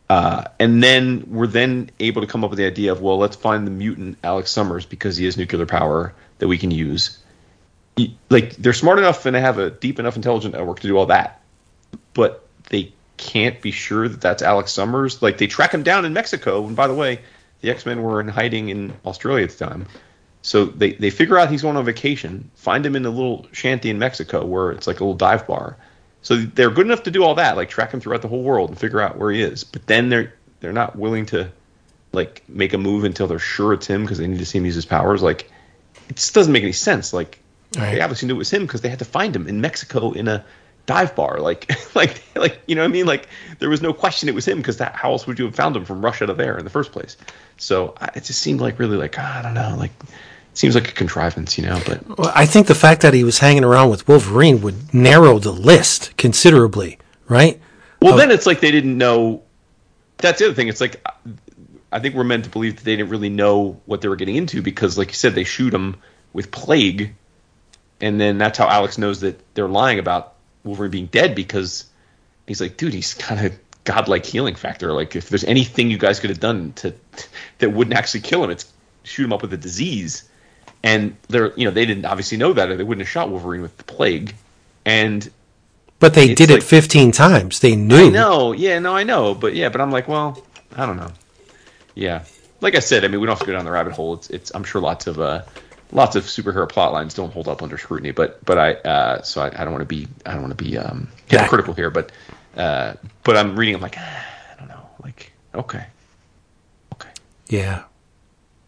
[0.09, 3.35] Uh, and then we're then able to come up with the idea of well, let's
[3.35, 7.19] find the mutant Alex Summers because he has nuclear power that we can use.
[8.29, 11.07] Like they're smart enough and they have a deep enough intelligent network to do all
[11.07, 11.41] that,
[12.13, 15.21] but they can't be sure that that's Alex Summers.
[15.21, 17.19] Like they track him down in Mexico, and by the way,
[17.61, 19.87] the X Men were in hiding in Australia at the time.
[20.41, 23.89] So they, they figure out he's going on vacation, find him in a little shanty
[23.89, 25.75] in Mexico where it's like a little dive bar.
[26.21, 28.69] So they're good enough to do all that, like track him throughout the whole world
[28.69, 29.63] and figure out where he is.
[29.63, 31.51] But then they're they're not willing to
[32.11, 34.65] like make a move until they're sure it's him because they need to see him
[34.65, 35.21] use his powers.
[35.21, 35.51] Like
[36.09, 37.13] it just doesn't make any sense.
[37.13, 37.39] Like
[37.77, 37.95] right.
[37.95, 40.27] they obviously knew it was him because they had to find him in Mexico in
[40.27, 40.43] a
[40.85, 41.39] dive bar.
[41.49, 43.05] Like like like you know what I mean?
[43.05, 43.27] Like
[43.59, 45.75] there was no question it was him because that how else would you have found
[45.75, 47.17] him from Russia to there in the first place?
[47.57, 49.91] So it just seemed like really like I don't know like
[50.53, 51.81] seems like a contrivance, you know.
[51.85, 55.39] But well, I think the fact that he was hanging around with Wolverine would narrow
[55.39, 57.59] the list considerably, right?
[58.01, 59.43] Well, then it's like they didn't know.
[60.17, 60.67] That's the other thing.
[60.67, 61.03] It's like
[61.91, 64.35] I think we're meant to believe that they didn't really know what they were getting
[64.35, 65.97] into because, like you said, they shoot him
[66.33, 67.15] with plague,
[68.01, 70.33] and then that's how Alex knows that they're lying about
[70.63, 71.85] Wolverine being dead because
[72.47, 74.93] he's like, dude, he's kind of godlike healing factor.
[74.93, 76.93] Like, if there's anything you guys could have done to
[77.59, 78.71] that wouldn't actually kill him, it's
[79.03, 80.29] shoot him up with a disease
[80.83, 83.61] and they're you know they didn't obviously know that or they wouldn't have shot Wolverine
[83.61, 84.35] with the plague,
[84.85, 85.29] and
[85.99, 87.59] but they did like, it fifteen times.
[87.59, 88.07] They knew.
[88.07, 90.43] I know, yeah, no, I know, but yeah, but I'm like, well,
[90.75, 91.11] I don't know,
[91.95, 92.23] yeah.
[92.61, 94.15] Like I said, I mean, we don't have to go down the rabbit hole.
[94.15, 95.43] It's, it's I'm sure lots of uh,
[95.91, 99.41] lots of superhero plot lines don't hold up under scrutiny, but but I uh, so
[99.41, 102.11] I, I don't want to be I don't want to be um, hypocritical here, but
[102.57, 103.75] uh, but I'm reading.
[103.75, 105.85] I'm like, ah, I don't know, like okay,
[106.93, 107.09] okay,
[107.47, 107.83] yeah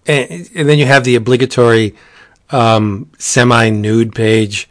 [0.07, 1.95] and, and then you have the obligatory
[2.49, 4.69] um, semi-nude page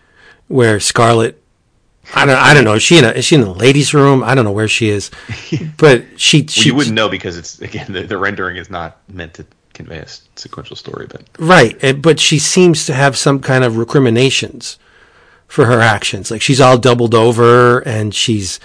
[0.48, 1.36] where Scarlet.
[2.12, 2.36] I don't.
[2.36, 2.74] I don't know.
[2.74, 3.10] Is she in a?
[3.10, 4.24] Is she in the ladies' room?
[4.24, 5.12] I don't know where she is,
[5.76, 6.44] but she.
[6.48, 9.46] she well, you wouldn't know because it's again the, the rendering is not meant to
[9.84, 11.76] convey a sequential story, but right.
[11.82, 14.78] Eh, but she seems to have some kind of recriminations
[15.46, 16.30] for her actions.
[16.30, 18.60] Like she's all doubled over and she's,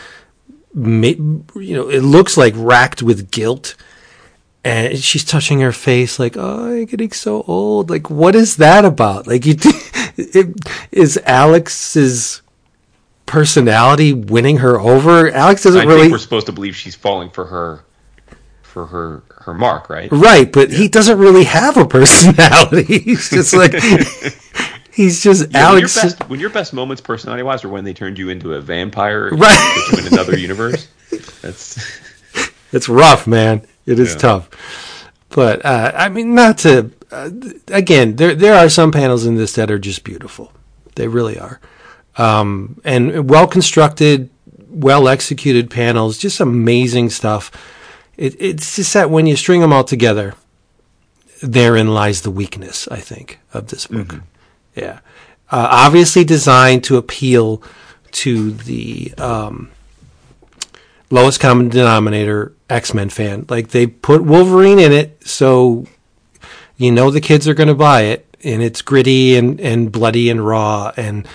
[0.75, 3.75] you know, it looks like racked with guilt.
[4.63, 7.91] And she's touching her face like, oh, I'm getting so old.
[7.91, 9.27] Like, what is that about?
[9.27, 9.53] Like, you,
[10.17, 10.55] it,
[10.91, 12.41] is Alex's
[13.27, 15.31] personality winning her over?
[15.31, 16.01] Alex doesn't I really.
[16.01, 17.84] think we're supposed to believe she's falling for her,
[18.75, 20.11] for her her mark, right?
[20.11, 22.99] Right, but he doesn't really have a personality.
[23.07, 23.71] He's just like
[24.91, 25.95] he's just Yeah, when, your Alex.
[26.01, 29.29] best, when your best moments, personality wise, are when they turned you into a vampire,
[29.31, 29.97] Right.
[29.97, 30.89] in another universe.
[31.41, 32.01] That's
[32.73, 33.65] It's rough, man.
[33.85, 34.19] It is Yeah.
[34.19, 34.49] tough.
[35.29, 37.29] But uh, I mean, not to uh,
[37.69, 38.17] again.
[38.17, 40.51] There there are some panels in this that are just beautiful.
[40.95, 41.61] They really are,
[42.17, 44.29] um, and well constructed,
[44.67, 46.17] well executed panels.
[46.17, 47.51] Just amazing stuff.
[48.17, 50.35] It, it's just that when you string them all together,
[51.41, 52.87] therein lies the weakness.
[52.89, 54.21] I think of this book.
[54.75, 54.99] Yeah,
[55.51, 57.61] uh, obviously designed to appeal
[58.11, 59.71] to the um,
[61.09, 63.45] lowest common denominator X Men fan.
[63.49, 65.85] Like they put Wolverine in it, so
[66.77, 70.29] you know the kids are going to buy it, and it's gritty and, and bloody
[70.29, 71.27] and raw and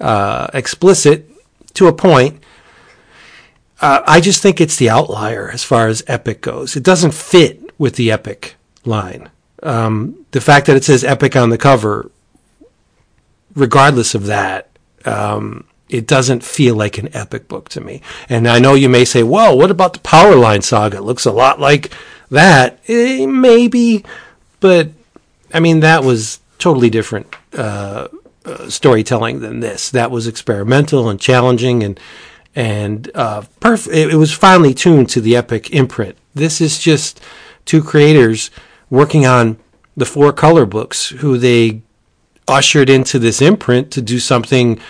[0.00, 1.30] uh, explicit
[1.74, 2.42] to a point.
[3.80, 6.76] Uh, I just think it's the outlier as far as epic goes.
[6.76, 9.30] It doesn't fit with the epic line.
[9.62, 12.10] Um, the fact that it says epic on the cover,
[13.54, 14.70] regardless of that,
[15.04, 18.02] um, it doesn't feel like an epic book to me.
[18.28, 20.98] And I know you may say, well, what about the Powerline saga?
[20.98, 21.92] It looks a lot like
[22.30, 22.80] that.
[22.88, 24.04] Eh, maybe,
[24.60, 24.90] but
[25.54, 28.08] I mean, that was totally different uh,
[28.44, 29.90] uh, storytelling than this.
[29.90, 32.00] That was experimental and challenging and
[32.56, 36.16] and uh, perf- it, was finely tuned to the epic imprint.
[36.34, 37.20] This is just
[37.66, 38.50] two creators
[38.88, 39.58] working on
[39.94, 41.82] the four color books who they
[42.48, 44.80] ushered into this imprint to do something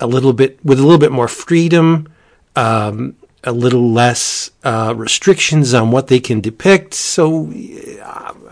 [0.00, 2.08] a little bit with a little bit more freedom,
[2.54, 6.94] um, a little less uh, restrictions on what they can depict.
[6.94, 7.52] So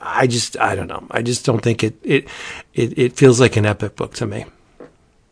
[0.03, 1.07] I just I don't know.
[1.11, 2.29] I just don't think it it
[2.75, 4.45] it, it feels like an epic book to me.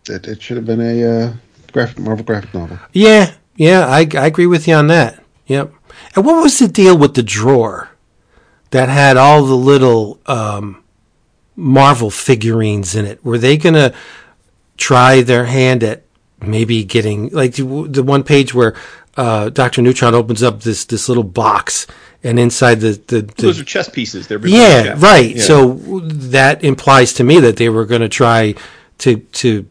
[0.08, 1.32] It, it should have been a uh,
[1.72, 2.78] graphic Marvel graphic novel.
[2.92, 5.22] Yeah, yeah, I, I agree with you on that.
[5.46, 5.72] Yep.
[6.14, 7.90] And what was the deal with the drawer
[8.70, 10.82] that had all the little um,
[11.56, 13.24] Marvel figurines in it?
[13.24, 13.94] Were they going to
[14.76, 16.02] try their hand at
[16.40, 18.74] maybe getting like the, the one page where
[19.16, 21.86] uh, Doctor Neutron opens up this this little box
[22.24, 24.26] and inside the the, the those are chess pieces.
[24.26, 25.36] They're yeah, right.
[25.36, 25.42] Yeah.
[25.42, 28.54] So that implies to me that they were going to try
[28.98, 29.68] to to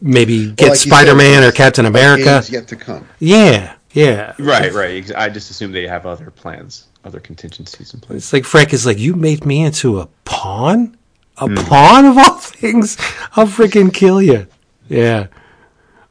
[0.00, 2.42] maybe get Well, like Spider Man said, or Captain America.
[2.48, 3.08] yet to come.
[3.18, 4.34] Yeah, yeah.
[4.38, 5.10] right, right.
[5.16, 8.18] I just assume they have other plans, other contingencies in place.
[8.18, 10.96] It's like Frank is like, you made me into a pawn,
[11.38, 12.96] a pawn of all things.
[13.36, 14.46] I'll freaking kill you.
[14.88, 15.26] Yeah.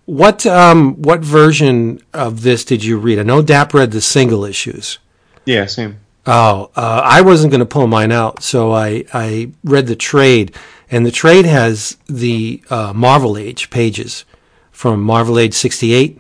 [0.05, 3.17] What um what version of this did you read?
[3.17, 4.99] I know Dap read the single issues.
[5.45, 5.99] Yeah, same.
[6.28, 10.55] Oh, uh, I wasn't going to pull mine out, so I, I read the trade,
[10.89, 14.26] and the trade has the uh, Marvel Age pages
[14.71, 16.19] from Marvel Age '68,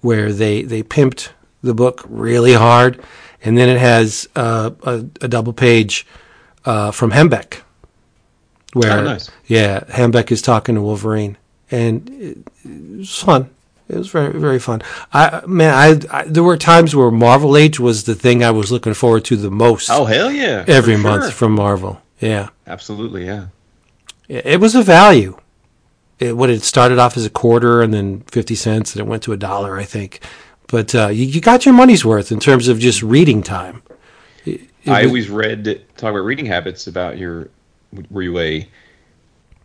[0.00, 1.28] where they they pimped
[1.62, 3.00] the book really hard,
[3.44, 6.04] and then it has uh, a, a double page
[6.64, 7.60] uh, from Hembeck,
[8.72, 9.30] where Oh, nice.
[9.46, 11.36] yeah, Hembeck is talking to Wolverine,
[11.70, 13.50] and it, it was fun.
[13.92, 14.82] It was very very fun.
[15.12, 18.72] I man, I, I there were times where Marvel Age was the thing I was
[18.72, 20.64] looking forward to the most Oh hell yeah!
[20.66, 22.00] every month from Marvel.
[22.20, 23.46] Yeah, Absolutely, yeah.
[24.28, 25.36] it, it was a value.
[26.18, 29.22] It what it started off as a quarter and then fifty cents, and it went
[29.24, 30.20] to a dollar, I think.
[30.68, 33.82] But uh, you, you got your money's worth in terms of just reading time.
[34.46, 35.64] It- it I was- always read
[35.96, 37.50] talk about reading habits about your
[38.10, 38.66] were you a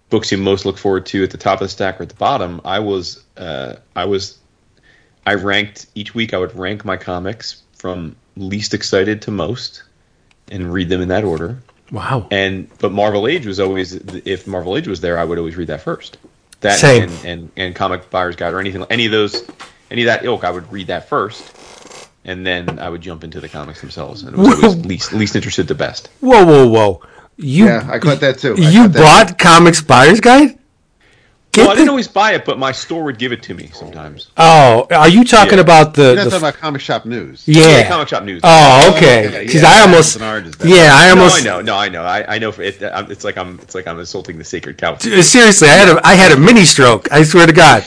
[0.10, 2.16] books you most look forward to at the top of the stack or at the
[2.16, 2.62] bottom.
[2.64, 4.38] I was uh, I was
[5.26, 6.34] I ranked each week.
[6.34, 9.84] I would rank my comics from least excited to most,
[10.50, 11.60] and read them in that order.
[11.92, 12.28] wow.
[12.32, 15.68] And but Marvel Age was always if Marvel Age was there, I would always read
[15.68, 16.18] that first.
[16.62, 17.04] That Same.
[17.04, 19.48] And, and and Comic Buyer's Guide or anything any of those
[19.92, 21.54] any of that ilk, I would read that first,
[22.26, 24.24] and then I would jump into the comics themselves.
[24.24, 26.10] And it was always least least interested to best.
[26.20, 27.02] Whoa, whoa, whoa!
[27.38, 28.56] You Yeah, I caught that too.
[28.58, 30.58] I you caught that bought Comics Buyer's Guide?
[31.54, 33.70] Get Well, I didn't always buy it, but my store would give it to me
[33.74, 34.30] sometimes.
[34.38, 35.62] oh, are you talking Yeah.
[35.62, 36.02] about the?
[36.04, 37.44] You're not the talking about comic shop news.
[37.48, 37.88] yeah.
[37.88, 38.42] Comic Shop News.
[38.44, 39.28] Oh, oh okay.
[39.28, 40.68] okay, Because yeah, I almost, apples and oranges there.
[40.68, 41.42] yeah, I no, almost.
[41.42, 42.52] I know, no, I know, I, I know.
[42.52, 44.94] For it, it's like I'm, it's like I'm insulting the sacred cow.
[44.94, 47.12] Uh, seriously, I had a, I had a mini stroke.
[47.12, 47.84] I swear to God.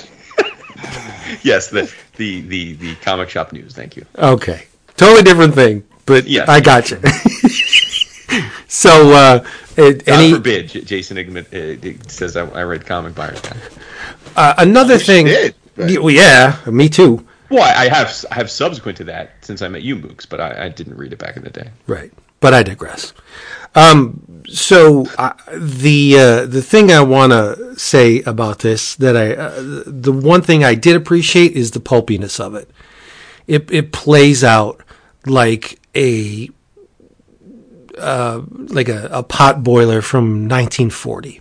[1.42, 3.74] yes, the, the the the Comic Shop News.
[3.74, 4.04] Thank you.
[4.18, 7.00] Okay, totally different thing, but yeah, I got you.
[8.70, 9.38] so, uh,
[9.76, 13.40] God any, forbid, Jason Igman uh, says I, I read Comic Buyers
[14.36, 15.26] uh, another thing.
[15.26, 17.26] did, but- yeah, me too.
[17.50, 20.40] Well, I I have I have subsequent to that since I met you, Mooks, but
[20.40, 21.70] I, I didn't read it back in the day.
[21.88, 23.12] Right, but I digress.
[23.74, 29.34] Um, so uh, the uh, the thing I want to say about this that I
[29.34, 32.70] uh, the one thing I did appreciate is the pulpiness of it.
[33.48, 34.80] It it plays out
[35.26, 36.50] like a
[38.00, 41.40] uh, like a, a pot boiler from 1940.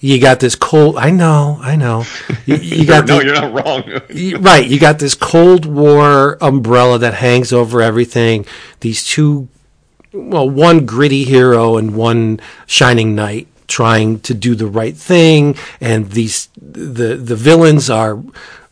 [0.00, 0.96] you got this cold.
[0.96, 2.04] I know, I know.
[2.44, 3.82] You, you got no, you're not wrong.
[4.40, 8.46] Right you got this cold war umbrella that hangs over everything
[8.80, 9.48] these two
[10.12, 16.12] well one gritty hero and one shining knight trying to do the right thing and
[16.12, 18.22] these the the villains are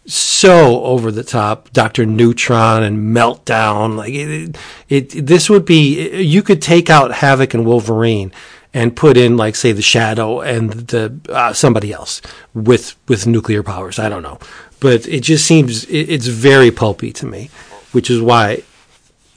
[0.07, 4.55] so over the top dr neutron and meltdown like it,
[4.89, 8.31] it, it this would be you could take out Havok and wolverine
[8.75, 12.21] and put in like say the shadow and the uh, somebody else
[12.53, 14.01] with with nuclear powers.
[14.01, 14.41] I don't know.
[14.81, 17.51] But it just seems it, it's very pulpy to me
[17.95, 18.65] which is why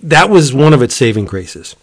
[0.01, 1.75] that was one of its saving graces.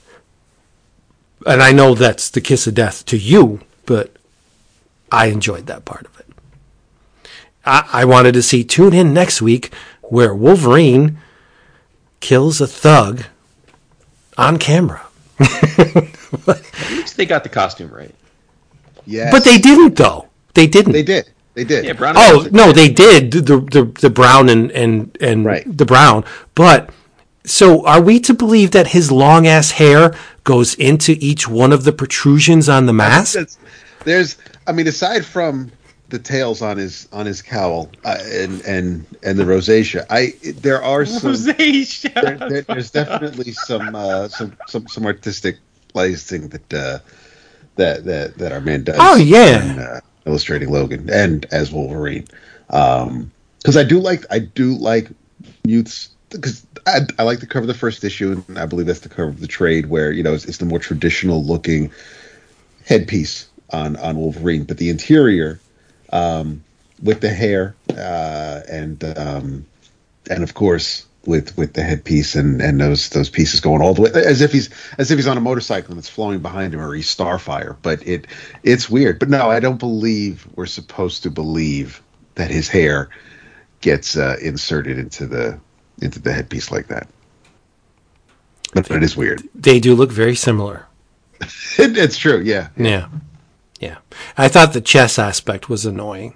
[1.47, 4.17] And i know that's the kiss of death to you but
[5.13, 6.14] i enjoyed that part of it
[7.67, 11.19] i, I wanted to see tune in next week where wolverine
[12.21, 13.25] kills a thug
[14.39, 15.03] on camera
[15.41, 18.15] At least they got the costume right.
[19.07, 19.31] Yes.
[19.33, 21.31] but they didn't though they didn't They did.
[21.55, 21.85] They did.
[21.85, 22.15] Yeah, Brown.
[22.17, 25.65] Oh no, they did the the the brown and and and Right.
[25.79, 26.25] the brown.
[26.57, 26.91] But
[27.45, 31.85] so are we to believe that his long ass hair goes into each one of
[31.85, 33.35] the protrusions on the mask?
[33.35, 33.57] That's-
[34.05, 34.37] There's,
[34.67, 35.71] I mean, aside from
[36.15, 40.81] the tails on his on his cowl uh, and and and the rosacea, I there
[40.83, 41.35] are some.
[41.45, 45.57] there, there- there's definitely some uh, some some some artistic
[45.93, 46.99] licensing that uh,
[47.75, 48.97] that that that our man does.
[48.99, 49.73] Oh, yeah.
[49.73, 52.27] in, uh, illustrating Logan and as Wolverine,
[52.69, 55.11] because I do like I do like
[55.67, 59.01] Muth's because I, I like the cover of the first issue and I believe that's
[59.01, 61.91] the cover of the trade where you know it's, it's the more traditional looking
[62.87, 65.59] headpiece on on Wolverine, but the interior
[66.11, 66.63] um,
[67.03, 69.67] with the hair uh, and um,
[70.31, 74.03] and of course with with the headpiece and and those those pieces going all the
[74.03, 76.81] way as if he's as if he's on a motorcycle and it's flowing behind him
[76.81, 77.77] or he's Starfire.
[77.83, 78.27] But it
[78.63, 79.19] it's weird.
[79.19, 82.03] But no, I don't believe we're supposed to believe
[82.35, 83.09] that his hair
[83.81, 85.59] gets uh, inserted into the
[86.01, 87.09] into the headpiece like that.
[88.73, 89.43] But, but it is weird.
[89.55, 90.87] They do look very similar.
[91.41, 91.49] It,
[91.97, 92.41] it's true.
[92.41, 92.69] Yeah.
[92.77, 93.09] Yeah, yeah.
[94.37, 96.35] I thought the chess aspect was annoying.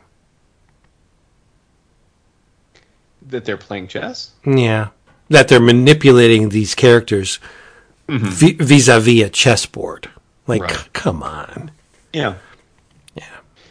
[3.23, 4.31] that they're playing chess.
[4.47, 4.89] Yeah,
[5.29, 7.39] that they're manipulating these characters
[8.09, 10.09] vi- vis-a-vis a chessboard.
[10.47, 10.75] Like, Right.
[10.77, 11.71] c- come on.
[12.15, 12.37] Yeah.
[13.15, 13.25] Yeah.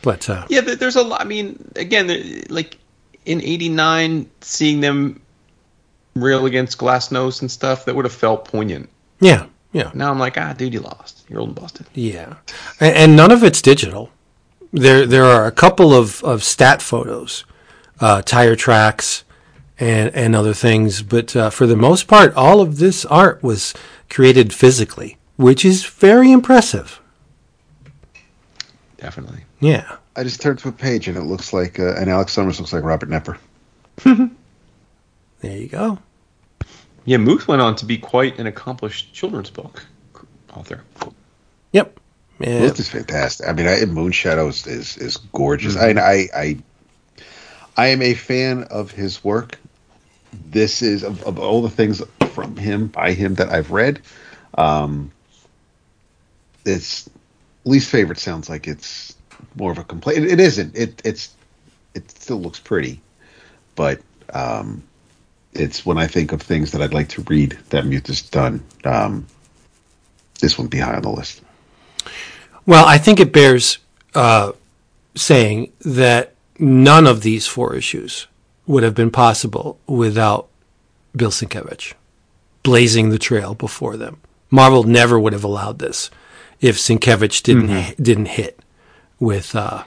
[0.04, 1.22] But uh, Yeah, there's a lot.
[1.22, 2.78] I mean, again, like
[3.26, 5.22] in '89, seeing them
[6.16, 8.90] rail against Glasnost and stuff, that would have felt poignant.
[9.20, 9.92] yeah, yeah.
[9.94, 11.26] Now I'm like, ah, dude, you lost.
[11.30, 11.88] You're old and busted.
[11.94, 12.36] Yeah,
[12.80, 14.12] and, and none of it's digital.
[14.72, 17.46] There, there are a couple of, of stat photos,
[18.00, 19.24] uh, tire tracks,
[19.80, 21.02] and and other things.
[21.02, 23.74] But uh, for the most part, all of this art was
[24.10, 27.00] created physically, which is very impressive.
[28.98, 29.44] Definitely.
[29.60, 32.60] Yeah, I just turned to a page and it looks like uh, and Alex Summers
[32.60, 33.38] looks like Robert Knepper.
[35.42, 36.00] there you go.
[37.08, 39.86] Yeah, Muth went on to be quite an accomplished children's book
[40.54, 40.84] author.
[41.72, 42.02] Yep.
[42.42, 42.60] Yeah.
[42.60, 43.48] Muth is fantastic.
[43.48, 45.78] I mean, I, Moon Shadows is is gorgeous.
[45.78, 46.58] I, I I
[47.78, 49.58] I am a fan of his work.
[50.50, 52.02] This is of, of all the things
[52.32, 54.02] from him by him that I've read.
[54.58, 55.12] Um,
[56.66, 57.10] it's
[57.64, 59.16] least favorite sounds like it's
[59.56, 60.26] more of a complaint.
[60.26, 60.76] It, it isn't.
[60.76, 61.34] It it's
[61.94, 63.00] it still looks pretty,
[63.76, 64.02] but
[64.34, 64.84] um,
[65.54, 68.64] it's when I think of things that I'd like to read that Muth has done.
[68.84, 69.26] Um,
[70.40, 71.42] this would be high on the list.
[72.66, 73.80] Well, I think it bears
[74.14, 74.52] uh,
[75.16, 78.28] saying that none of these four issues
[78.66, 80.48] would have been possible without
[81.16, 81.94] Bill Sienkiewicz
[82.68, 84.20] blazing the trail before them.
[84.52, 86.12] Marvel never would have allowed this
[86.60, 88.60] if Sienkiewicz didn't didn't hit
[89.22, 89.86] with uh,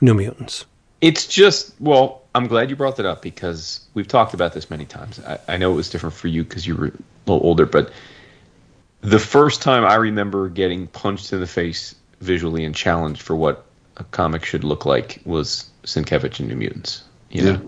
[0.00, 0.64] New Mutants.
[1.00, 4.84] It's just well, I'm glad you brought that up because we've talked about this many
[4.84, 5.20] times.
[5.20, 6.92] I, I know it was different for you because you were a
[7.26, 7.92] little older, but
[9.02, 13.66] the first time I remember getting punched in the face visually and challenged for what
[13.96, 17.04] a comic should look like was Sienkiewicz and New Mutants.
[17.30, 17.60] You know,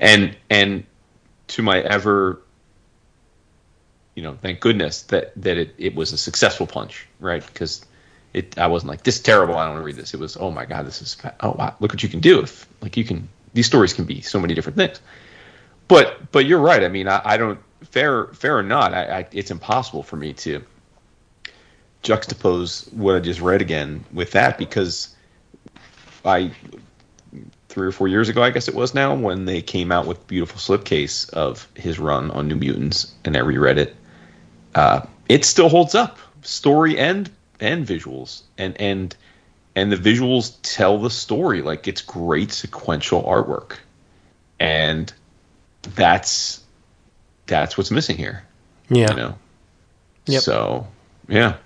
[0.00, 0.84] and and
[1.48, 2.40] to my ever
[4.18, 7.46] you know, thank goodness that that it, it was a successful punch, right?
[7.46, 7.86] Because
[8.34, 9.54] it I wasn't like this is terrible.
[9.54, 10.12] I don't want to read this.
[10.12, 12.66] It was oh my god, this is oh wow, look what you can do if
[12.80, 15.00] like you can these stories can be so many different things.
[15.88, 16.82] But but you're right.
[16.82, 18.94] I mean, I, I don't fair fair or not.
[18.94, 20.62] I, I it's impossible for me to
[22.02, 25.14] juxtapose what I just read again with that because
[26.24, 26.52] I
[27.68, 30.26] three or four years ago, I guess it was now, when they came out with
[30.26, 33.94] beautiful slipcase of his run on New Mutants, and I reread it.
[34.74, 37.30] Uh, it still holds up, story and
[37.60, 39.14] and visuals, and and
[39.78, 43.76] and the visuals tell the story like it's great sequential artwork,
[44.58, 45.12] and
[45.94, 46.64] that's
[47.46, 48.42] that's what's missing here.
[48.90, 49.10] Yeah.
[49.10, 49.38] You know.
[50.26, 50.42] Yep.
[50.42, 50.86] So
[51.28, 51.56] yeah.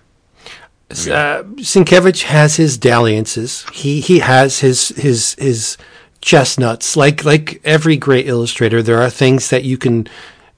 [0.90, 3.64] Uh, Sienkiewicz has his dalliances.
[3.72, 5.78] He he has his his his
[6.20, 6.98] chestnuts.
[6.98, 10.06] Like like every great illustrator, there are things that you can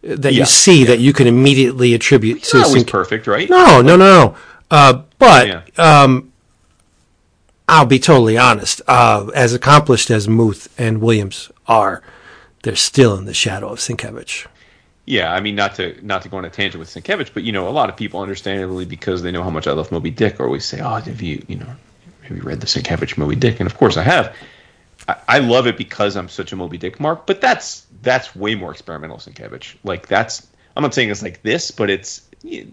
[0.03, 0.87] that you see yeah.
[0.87, 3.49] that you can immediately attribute It's to not always perfect, right?
[3.49, 4.37] No, no, no, no.
[4.73, 5.63] Uh, but Yeah.
[5.79, 6.33] um,
[7.69, 8.83] I'll be totally honest.
[8.87, 12.03] Uh, as accomplished as Muth and Williams are,
[12.63, 14.47] they're still in the shadow of Sienkiewicz.
[15.07, 17.53] Yeah, I mean, not to not to go on a tangent with Sienkiewicz, but you
[17.53, 20.41] know, a lot of people, understandably, because they know how much I love Moby Dick,
[20.41, 21.69] always say, "Oh, have you, you know,
[22.23, 24.35] have you read the Sienkiewicz Moby Dick?" And of course, I have.
[25.07, 28.55] I, I love it because I'm such a Moby Dick mark, but that's that's way
[28.55, 29.77] more experimental Sienkiewicz.
[29.85, 30.47] Like that's
[30.77, 32.23] I'm not saying it's like this, but it's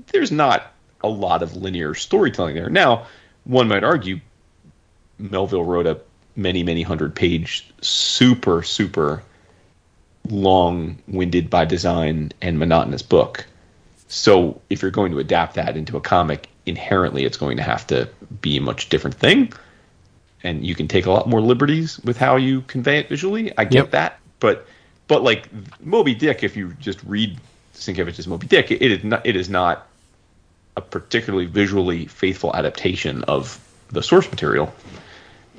[0.07, 0.73] there's not
[1.03, 2.69] a lot of linear storytelling there.
[2.69, 3.07] Now,
[3.43, 4.19] one might argue
[5.22, 5.99] Melville wrote a
[6.36, 9.24] many many hundred page super super
[10.30, 13.45] long-winded by design and monotonous book.
[14.07, 17.88] So if you're going to adapt that into a comic, inherently it's going to have
[17.88, 18.07] to
[18.41, 19.51] be a much different thing.
[20.43, 23.51] And you can take a lot more liberties with how you convey it visually.
[23.57, 23.91] I get Yep.
[23.91, 24.19] that.
[24.39, 24.67] But
[25.07, 25.49] but like
[25.82, 27.38] Moby Dick, if you just read
[27.76, 29.88] Sienkiewicz's Moby Dick, it, it is not it is not
[30.78, 33.59] a particularly visually faithful adaptation of
[33.89, 34.74] the source material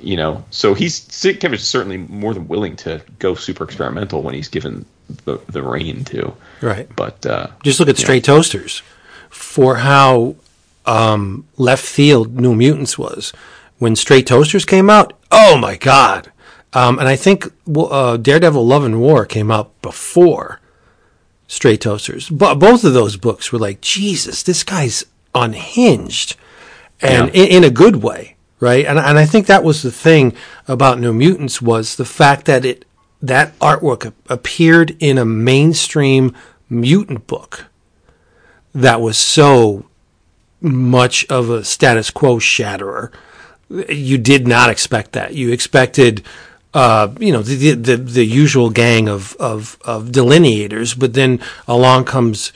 [0.03, 4.33] you know so he's Sienkiewicz is certainly more than willing to go super experimental when
[4.33, 4.85] he's given
[5.25, 6.87] the, the rein to Right.
[6.95, 7.97] but uh Just look at.
[7.97, 8.81] Stray Toasters
[9.29, 10.35] for how
[10.85, 13.31] um, left field New Mutants was.
[13.79, 16.31] When Stray Toasters came out, oh my God.
[16.73, 20.59] Um, and I think well, uh, Daredevil Love and War came out before
[21.47, 22.29] Stray Toasters.
[22.29, 26.35] But both of those books were like, Jesus, this guy's unhinged.
[27.01, 27.43] And Yeah.
[27.43, 28.32] in, in a good way,
[28.63, 28.85] right?
[28.85, 30.33] And, and I think that was the thing
[30.69, 32.85] about New Mutants was the fact that it
[33.21, 36.33] that artwork appeared in a mainstream
[36.69, 37.65] mutant book
[38.73, 39.85] that was so
[40.61, 43.11] much of a status quo shatterer.
[43.69, 45.33] You did not expect that.
[45.33, 46.23] You expected,
[46.73, 52.05] uh, you know, the, the the usual gang of of of delineators, but then along
[52.05, 52.53] comes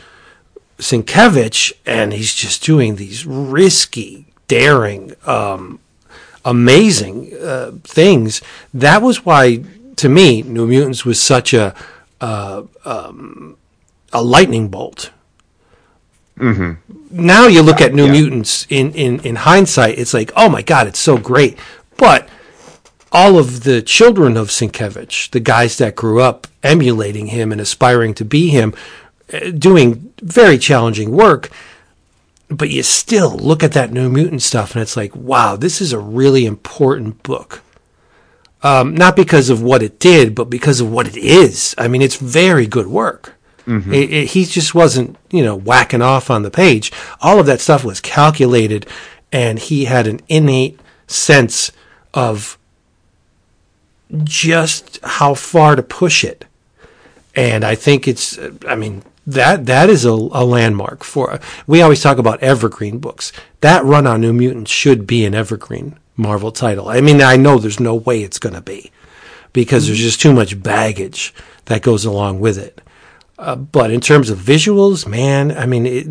[0.79, 5.79] Sienkiewicz, and he's just doing these risky, daring, um,
[6.47, 8.41] amazing uh, things.
[8.73, 9.63] That was why,
[9.97, 11.75] to me, New Mutants was such a
[12.21, 13.57] uh, um,
[14.11, 15.11] a lightning bolt.
[17.09, 18.11] Now you look at New Yeah.
[18.11, 21.57] Mutants in, in, in hindsight, it's like, oh my God, it's so great.
[21.97, 22.29] But
[23.11, 28.13] all of the children of Sienkiewicz, the guys that grew up emulating him and aspiring
[28.15, 28.73] to be him,
[29.33, 31.49] uh, doing very challenging work,
[32.49, 35.93] but you still look at that New Mutant stuff and it's like, wow, this is
[35.93, 37.61] a really important book.
[38.63, 41.75] Um, not because of what it did, but because of what it is.
[41.77, 43.35] I mean, it's very good work.
[43.93, 46.91] It, it, he just wasn't, you know, whacking off on the page.
[47.21, 48.87] All of that stuff was calculated,
[49.31, 51.71] and he had an innate sense
[52.13, 52.57] of
[54.23, 56.45] just how far to push it.
[57.35, 61.39] And I think it's, I mean, that that is a, a landmark for.
[61.67, 63.33] We always talk about evergreen books.
[63.61, 66.87] That run on New Mutants should be an evergreen Marvel title.
[66.87, 68.91] I mean, I know there's no way it's going to be
[69.53, 71.33] because there's just too much baggage
[71.65, 72.81] that goes along with it.
[73.37, 76.07] Uh, but in terms of visuals, man, I mean, it,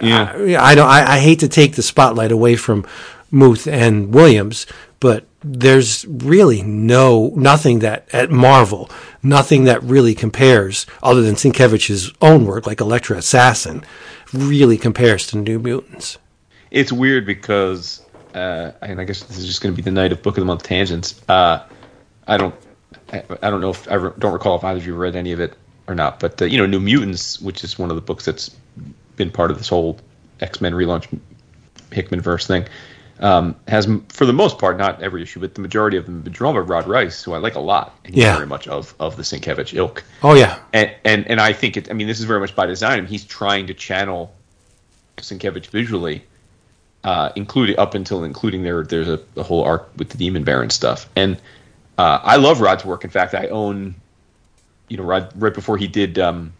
[0.00, 0.88] yeah I, I don't.
[0.88, 2.86] I, I hate to take the spotlight away from
[3.30, 4.66] Muth and Williams,
[5.00, 8.88] but there's really no nothing that at Marvel,
[9.24, 13.82] nothing that really compares, other than Sienkiewicz's own work, like Elektra Assassin,
[14.32, 16.18] really compares to New Mutants.
[16.70, 18.02] it's weird because
[18.34, 20.40] uh and i guess this is just going to be the night of book of
[20.42, 21.64] the month tangents uh
[22.26, 22.52] i don't
[23.12, 25.30] i, I don't know if i re- don't recall if either of you read any
[25.30, 25.54] of it
[25.86, 28.50] or not but uh, you know new mutants which is one of the books that's
[29.14, 30.00] been part of this whole
[30.40, 31.06] x-men relaunch
[31.92, 32.66] hickman verse thing
[33.20, 36.32] um, has for the most part, not every issue, but the majority of them been
[36.32, 37.94] drawn by Rod Reis, who I like a lot.
[38.04, 38.34] And he's Yeah.
[38.34, 40.02] very much of of the Sienkiewicz ilk.
[40.22, 41.90] Oh yeah, And and and I think it.
[41.90, 42.98] I mean, this is very much by design.
[42.98, 44.34] and he's trying to channel
[45.18, 46.24] Sienkiewicz visually,
[47.04, 48.82] uh, including up until including there.
[48.82, 51.36] There's a, a whole arc with the Demon Baron stuff, and
[51.96, 53.04] uh, I love Rod's work.
[53.04, 53.94] In fact, I own,
[54.88, 56.52] you know, Rod right before he did um,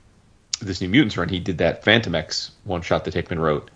[0.61, 3.71] this New Mutants run, he did that Fantomex one shot that Hickman wrote.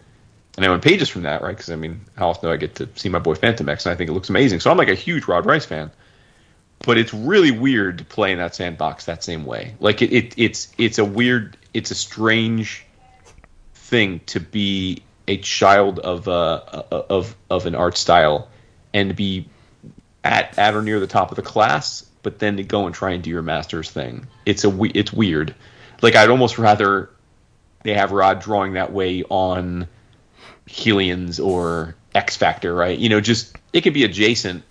[0.59, 1.56] And I own pages from that, right?
[1.56, 3.86] Because I mean, how often do I get to see my boy Fantomex?
[3.86, 4.61] And I think it looks amazing.
[4.61, 5.90] So I'm like a huge Rod Reis fan
[6.84, 9.74] but it's really weird to play in that sandbox that same way.
[9.80, 12.84] Like it, it it's it's a weird, it's a strange
[13.74, 18.48] thing to be a child of uh of of an art style
[18.94, 19.48] and be
[20.24, 23.12] at at or near the top of the class, but then to go and try
[23.12, 24.26] and do your master's thing.
[24.46, 25.54] It's a it's weird.
[26.00, 27.11] Like I'd almost rather
[27.82, 29.88] they have Rod drawing that way on
[30.68, 32.98] Hellions or X Factor, right?
[32.98, 34.62] You know, just it could be adjacent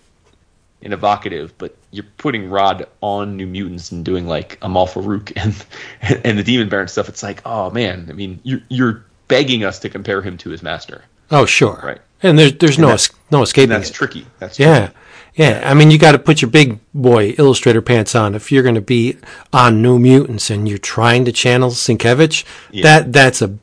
[0.82, 6.24] and evocative, but you're putting Rod on New Mutants and doing like Amal Farouk and
[6.24, 7.08] and the Demon Baron stuff.
[7.08, 10.62] It's like, oh man, I mean, you're you're begging us to compare him to his
[10.62, 11.04] master.
[11.30, 11.80] oh sure.
[11.82, 12.00] Right.
[12.22, 13.94] And there's there's no that's- es- no escaping that's it.
[13.94, 14.26] tricky.
[14.38, 14.78] That's Yeah.
[14.86, 14.94] tricky.
[15.34, 15.62] Yeah.
[15.64, 18.74] I mean, you got to put your big boy illustrator pants on if you're going
[18.74, 19.16] to be
[19.52, 22.44] on New Mutants and you're trying to channel Sienkiewicz.
[22.82, 23.56] That that's a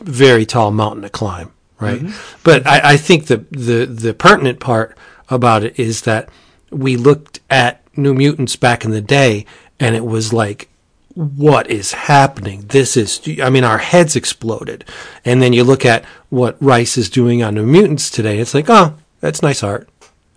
[0.00, 1.52] very tall mountain to climb,
[1.84, 2.02] right?
[2.42, 4.96] But I, I think the, the the pertinent part
[5.28, 6.28] about it is that
[6.70, 9.46] we looked at New Mutants back in the day,
[9.78, 10.68] and it was like
[11.14, 12.62] what is happening?
[12.68, 14.84] This is, I mean, our heads exploded.
[15.24, 18.38] And then you look at what Reis is doing on New Mutants today.
[18.38, 19.88] It's like, oh, that's nice art.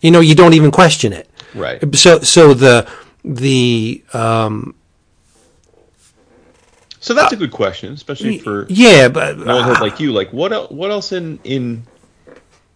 [0.02, 1.28] You know, you don't even question it.
[1.56, 1.84] Right.
[1.96, 2.88] So, so the,
[3.26, 4.76] the, um,
[7.08, 10.12] So that's a good question, especially for yeah, but an old head like you.
[10.12, 11.86] Like, what el- what else in in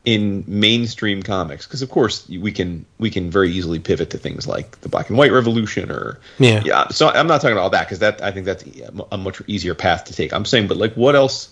[0.05, 1.67] in mainstream comics?
[1.67, 5.09] Because of course we can we can very easily pivot to things like the Black
[5.09, 6.61] and White Revolution or Yeah.
[6.63, 6.87] yeah.
[6.87, 8.63] So I'm not talking about all that because that I think that's
[9.11, 10.31] a much easier path to take.
[10.31, 11.49] I'm saying, but like, what else?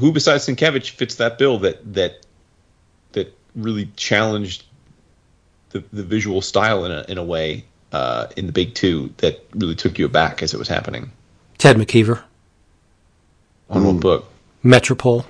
[0.00, 2.26] Who besides Sienkiewicz fits that bill that that
[3.12, 4.64] that really challenged
[5.70, 9.44] the the visual style in a in a way uh, in the big two that
[9.54, 11.12] really took you aback as it was happening
[11.62, 12.24] Ted McKeever,
[13.70, 14.00] on one hmm.
[14.00, 14.28] book.
[14.64, 15.26] Metropol.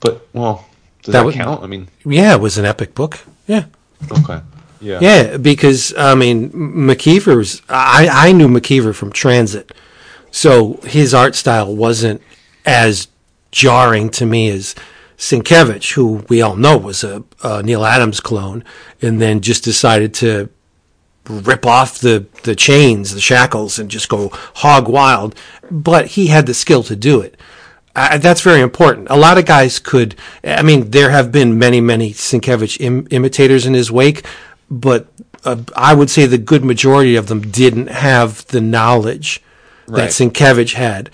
[0.00, 0.64] But well,
[1.02, 1.62] does That that, would- count?
[1.62, 3.20] I mean, Yeah, it was an epic book.
[3.46, 3.66] Yeah.
[4.10, 4.40] okay,
[4.80, 7.60] yeah, Yeah, because I mean, McKeever's.
[7.68, 9.72] I I knew McKeever from Transit,
[10.30, 12.22] so his art style wasn't
[12.64, 13.08] as
[13.50, 14.74] jarring to me as
[15.18, 18.64] Sienkiewicz, who we all know was a, a Neal Adams clone,
[19.02, 20.48] and then just decided to
[21.28, 25.34] rip off the the chains, the shackles, and just go hog wild.
[25.70, 27.36] But he had the skill to do it.
[27.96, 29.06] Uh, that's very important.
[29.08, 30.16] A lot of guys could.
[30.42, 34.24] I mean, there have been many, many Sienkiewicz Im- imitators in his wake,
[34.70, 35.06] but
[35.44, 39.40] uh, I would say the good majority of them didn't have the knowledge
[39.86, 40.10] that Right.
[40.10, 41.08] Sienkiewicz had,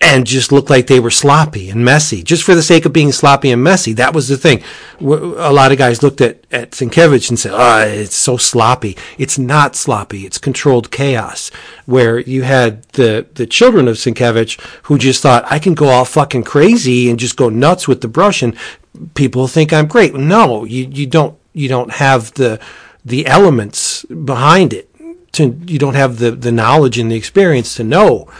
[0.00, 3.10] and just looked like they were sloppy and messy, just for the sake of being
[3.10, 3.92] sloppy and messy.
[3.92, 4.62] That was the thing.
[5.00, 9.38] A lot of guys looked at at Sienkiewicz and said, "Oh, it's so sloppy." It's
[9.38, 10.24] not sloppy.
[10.24, 11.50] It's controlled chaos.
[11.86, 16.04] Where you had the the children of Sienkiewicz who just thought, "I can go all
[16.04, 18.54] fucking crazy and just go nuts with the brush, and
[19.14, 22.60] people think I'm great." No, you you don't you don't have the
[23.04, 24.88] the elements behind it
[25.32, 28.30] to you don't have the the knowledge and the experience to know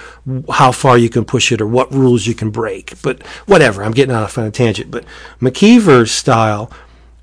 [0.51, 3.01] how far you can push it or what rules you can break.
[3.03, 4.91] But whatever, I'm getting off on a tangent.
[4.91, 5.05] But
[5.41, 6.70] McKeever's style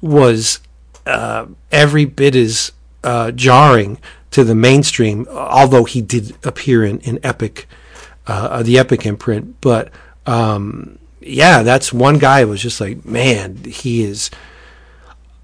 [0.02, 0.60] was
[1.06, 2.72] uh, every bit as
[3.04, 4.00] uh, jarring
[4.32, 7.68] to the mainstream, although he did appear in in Epic,
[8.28, 9.60] uh, the Epic imprint.
[9.62, 9.92] But
[10.26, 14.30] um, yeah, that's one guy was just like, man, he is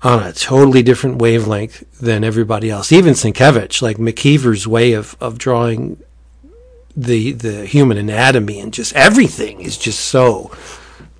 [0.03, 2.91] on a totally different wavelength than everybody else.
[2.91, 6.01] Even Sienkiewicz, like McKeever's way of, of drawing
[6.95, 10.51] the the human anatomy and just everything is just so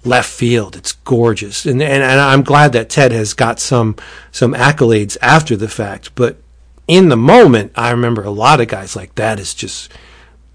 [0.04, 0.76] left field.
[0.76, 3.96] It's gorgeous, and and, and I'm glad that Ted has got some
[4.32, 6.14] some accolades after the fact.
[6.16, 6.38] But
[6.88, 9.92] in the moment, I remember a lot of guys like that is just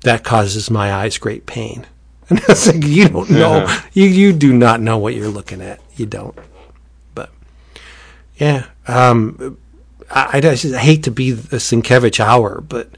[0.03, 1.87] that causes my eyes great pain.
[2.29, 5.61] And I was like, you don't know, you you do not know what you're looking
[5.61, 5.79] at.
[5.95, 6.37] You don't.
[8.37, 9.59] Yeah, um,
[10.11, 12.91] I, I just hate to be the Sienkiewicz hour, but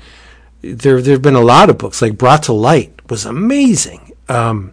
[0.62, 4.72] there there have been a lot of books like Brought to Light was amazing, um,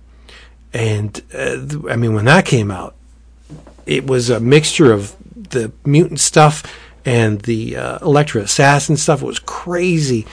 [0.73, 2.95] and uh, I mean when that came out,
[3.85, 6.63] it was a mixture of the mutant stuff
[7.05, 9.21] and the uh, Elektra Assassin stuff.
[9.21, 10.25] It was crazy.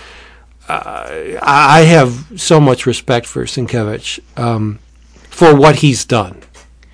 [0.69, 4.79] Uh, I I have so much respect for Sienkiewicz um,
[5.15, 6.43] for what he's done.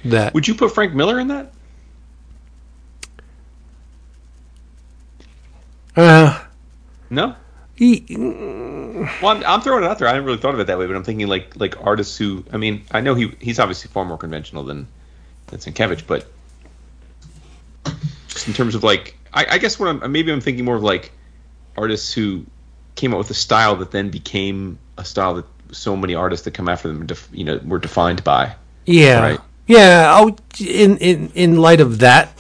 [0.05, 1.53] that Would you put Frank Miller in that?
[5.99, 6.44] Uh,
[7.11, 7.36] No.
[7.74, 8.07] he,
[9.20, 10.09] Well, I'm, I'm throwing it out there.
[10.09, 12.44] I hadn't really thought of it that way, but I'm thinking like like artists who.
[12.53, 14.88] I mean, I know he he's obviously far more conventional than
[15.49, 16.26] than Sienkiewicz, but
[18.28, 20.82] just in terms of like, I, I guess what I'm maybe I'm thinking more of
[20.82, 21.12] like
[21.76, 22.46] artists who
[22.94, 26.53] came up with a style that then became a style that so many artists that
[26.55, 28.55] come after them, def, you know, were defined by.
[28.86, 29.40] yeah, Right.
[29.66, 30.16] yeah.
[30.18, 32.38] Oh, in in in light of that,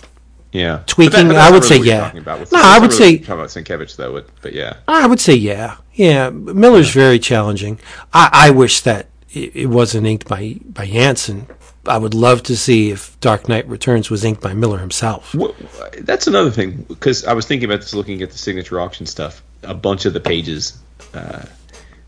[0.52, 2.12] Yeah, Tweaking, But that- but I would really say yeah.
[2.14, 4.74] with- No, I would really say- talking about Sienkiewicz though, but, but yeah.
[4.88, 6.30] I would say yeah, yeah.
[6.30, 7.78] Miller's very challenging.
[8.14, 11.46] I, I wish that it, it wasn't inked by by Janson.
[11.86, 15.34] I would love to see if Dark Knight Returns was inked by Miller himself.
[15.34, 15.54] Well,
[16.00, 19.42] that's another thing because I was thinking about this looking at the signature auction stuff.
[19.62, 20.78] A bunch of the pages
[21.14, 21.44] uh,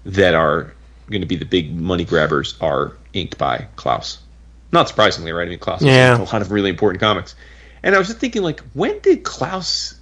[0.07, 0.73] that are
[1.11, 4.19] going to be the big money grabbers are inked by Klaus.
[4.73, 5.47] Not surprisingly, right?
[5.47, 6.17] I mean, Klaus Yeah.
[6.17, 7.35] has a lot of really important comics.
[7.83, 9.95] And I was just thinking, like, when did Klaus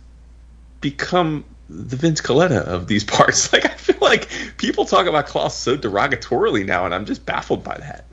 [0.81, 3.53] become the Vince Colletta of these parts?
[3.53, 7.63] Like, I feel like people talk about Klaus so derogatorily now, and I'm just baffled
[7.65, 8.05] by that.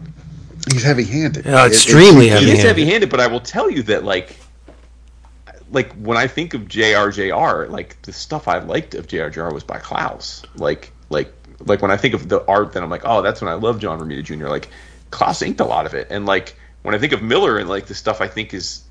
[0.72, 1.45] He's heavy-handed.
[1.45, 2.66] Yeah, It- it's- extremely He is Heavy-handed.
[2.68, 4.36] heavy-handed, but I will tell you that like,
[5.72, 9.78] like when I think of JRJR, like the stuff I liked of JRJR was by
[9.80, 10.43] Klaus.
[10.55, 11.34] Like, like,
[11.66, 13.80] like when I think of the art, then I'm like, oh, that's when I love
[13.80, 14.47] John Romita Jr.
[14.47, 14.70] Like,
[15.11, 17.86] Klaus inked a lot of it, and like when I think of Miller and like
[17.88, 18.82] the stuff I think is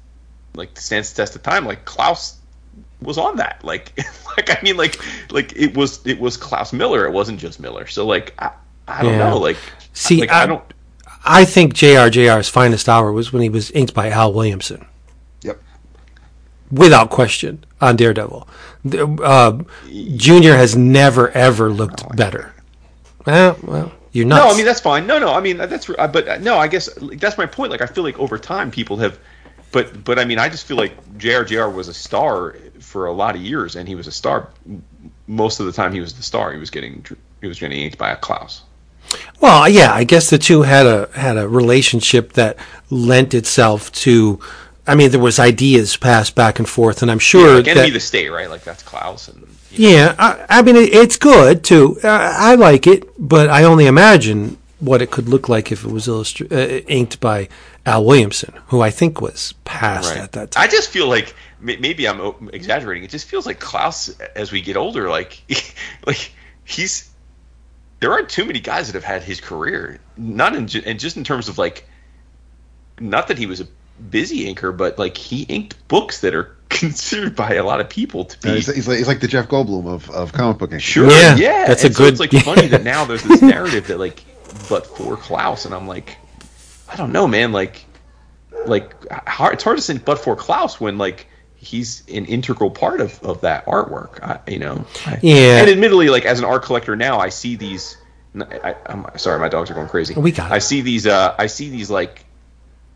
[0.55, 2.39] like stands the test of time, like Klaus
[3.03, 3.63] was on that.
[3.65, 3.93] Like,
[4.37, 5.01] like I mean, like,
[5.33, 7.07] like it was it was Klaus Miller.
[7.07, 7.87] It wasn't just Miller.
[7.87, 8.51] So like, I,
[8.89, 9.31] I don't Yeah.
[9.31, 9.39] know.
[9.39, 9.57] Like,
[9.93, 10.65] See, like, I, I- don't.
[11.27, 14.85] I think JRJR's finest hour was when he was inked by Al Williamson,
[15.41, 15.59] Yep.
[16.71, 18.47] without question, on Daredevil.
[18.85, 19.63] The- Uh,
[20.17, 22.53] Junior has never ever looked better.
[23.27, 24.45] Well, well, you're nuts.
[24.45, 25.07] No, I mean that's fine.
[25.07, 27.71] No, no, I mean that's uh, but uh, no, I guess that's my point.
[27.71, 29.19] Like I feel like over time people have,
[29.75, 33.35] but but I mean I just feel like JRJR was a star for a lot
[33.35, 34.49] of years, and he was a star
[35.27, 35.93] most of the time.
[35.93, 36.53] He was the star.
[36.53, 37.05] He was getting
[37.41, 38.63] he was getting inked by a Klaus.
[39.41, 42.57] Well, yeah, I guess the two had a had a relationship that
[42.89, 44.39] lent itself to.
[44.87, 47.95] I mean, there was ideas passed back and forth, and I'm sure like Enemy that.
[47.95, 48.49] the State, right?
[48.49, 49.41] Like that's Klaus, and
[49.73, 51.99] you know, yeah, I, I mean, it, it's good too.
[52.05, 55.91] Uh, I like it, but I only imagine what it could look like if it
[55.91, 57.49] was illustri- uh, inked by
[57.87, 60.21] Al Williamson, who I think was passed right.
[60.23, 60.63] at that time.
[60.63, 63.05] I just feel like maybe I'm exaggerating.
[63.05, 65.43] It just feels like Klaus, as we get older, like
[66.07, 66.33] like
[66.65, 67.11] he's
[68.01, 69.99] there aren't too many guys that have had his career.
[70.17, 71.89] Not in and just in terms of like,
[73.01, 73.69] not that he was a
[74.11, 78.25] busy inker, but like he inked books that are considered by a lot of people
[78.27, 78.51] to be.
[78.51, 80.79] Uh, he's, he's like, he's like the Jeff Goldblum of, of comic book.
[80.81, 83.41] Sure, Yeah, yeah, that's and a so good- It's like funny that now there's this
[83.55, 84.23] narrative that like,
[84.69, 86.17] but for Klaus, and I'm like,
[86.89, 87.53] I don't know, man.
[87.53, 87.85] Like,
[88.67, 93.01] like hard, it's hard to say, but for Klaus when like he's an integral part
[93.01, 94.23] of, of that artwork.
[94.23, 95.61] I, you know, I- Yeah.
[95.61, 97.97] And admittedly, like as an art collector now, I see these.
[98.37, 100.15] I, I'm sorry, my dogs are going crazy.
[100.15, 100.55] We got it.
[100.55, 101.07] I see these.
[101.07, 102.25] Uh, I see these like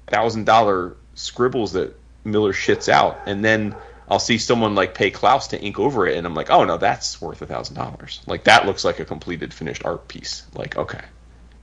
[0.08, 1.94] thousand dollar scribbles that
[2.24, 3.74] Miller shits out, and then
[4.10, 6.76] I'll see someone like pay Klaus to ink over it, and I'm like, oh no,
[6.76, 8.20] that's worth a thousand dollars.
[8.26, 10.44] Like that looks like a completed finished art piece.
[10.54, 11.00] Like okay,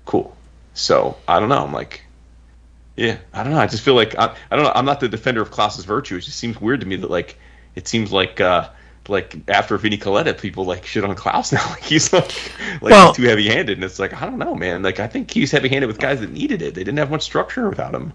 [0.05, 0.35] cool.
[0.73, 1.63] So I don't know.
[1.63, 2.01] I'm like,
[2.95, 3.59] yeah, I don't know.
[3.59, 4.71] I just feel like I, I don't know.
[4.73, 6.15] I'm not the defender of Klaus's virtue.
[6.17, 7.37] It just seems weird to me that like
[7.75, 8.39] it seems like.
[8.41, 8.69] uh
[9.07, 11.63] like after Vinny Colletta, people like shit on Klaus now.
[11.69, 12.33] Like he's like,
[12.81, 14.81] like Well- he's too heavy handed, and it's like I don't know, man.
[14.81, 16.73] Like I think he's heavy handed with guys that needed it.
[16.73, 18.13] They didn't have much structure without him.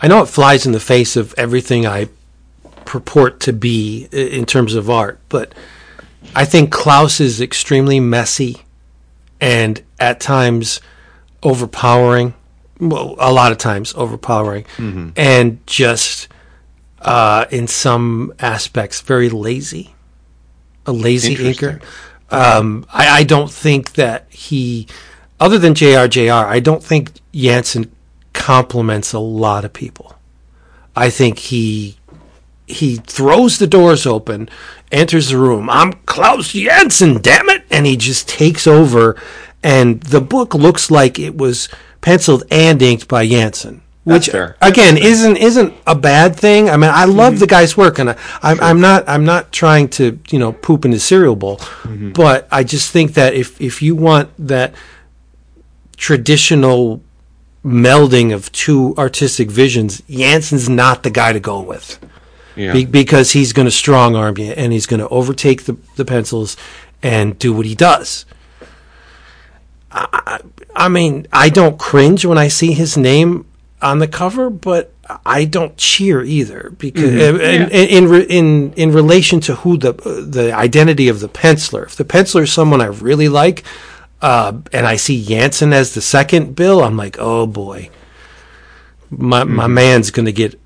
[0.00, 2.08] I know it flies in the face of everything I
[2.84, 5.52] purport to be in terms of art, but
[6.32, 8.62] I think Klaus is extremely messy
[9.40, 10.80] and at times
[11.42, 12.34] overpowering.
[12.80, 14.64] Well, a lot of times overpowering,
[15.16, 16.26] and just
[17.00, 19.94] uh, in some aspects very lazy.
[20.86, 21.80] A lazy inker.
[22.30, 24.88] Um, I, I don't think that he,
[25.38, 27.92] other than JRJR, I don't think Janson
[28.32, 30.16] compliments a lot of people.
[30.96, 31.96] I think he
[32.72, 34.48] he throws the doors open,
[34.90, 35.70] enters the room.
[35.70, 37.64] I'm Klaus Janson, damn it!
[37.70, 39.20] And he just takes over,
[39.62, 41.68] and the book looks like it was
[42.00, 43.82] penciled and inked by Janson.
[44.04, 44.28] Which
[44.60, 46.68] again isn't isn't a bad thing.
[46.68, 49.88] I mean, I love the guy's work, and I, I'm, I'm not I'm not trying
[49.90, 51.60] to you know poop in the cereal bowl,
[52.12, 54.74] but I just think that if if you want that
[55.96, 57.00] traditional
[57.64, 62.04] melding of two artistic visions, Janson's not the guy to go with
[62.56, 62.72] Yeah.
[62.72, 66.04] be, because he's going to strong arm you and he's going to overtake the, the
[66.04, 66.56] pencils
[67.02, 68.24] and do what he does.
[69.90, 70.06] I,
[70.74, 73.46] I I mean, I don't cringe when I see his name
[73.82, 74.92] on the cover, but
[75.26, 77.40] I don't cheer either because Mm-hmm.
[77.40, 81.84] in, in, in in in relation to who the the identity of the penciler.
[81.84, 83.64] If the penciler is someone I really like,
[84.22, 87.90] uh, and I see Janson as the second Bill, I'm like, oh boy,
[89.10, 89.74] my my Mm-hmm.
[89.74, 90.58] man's going to get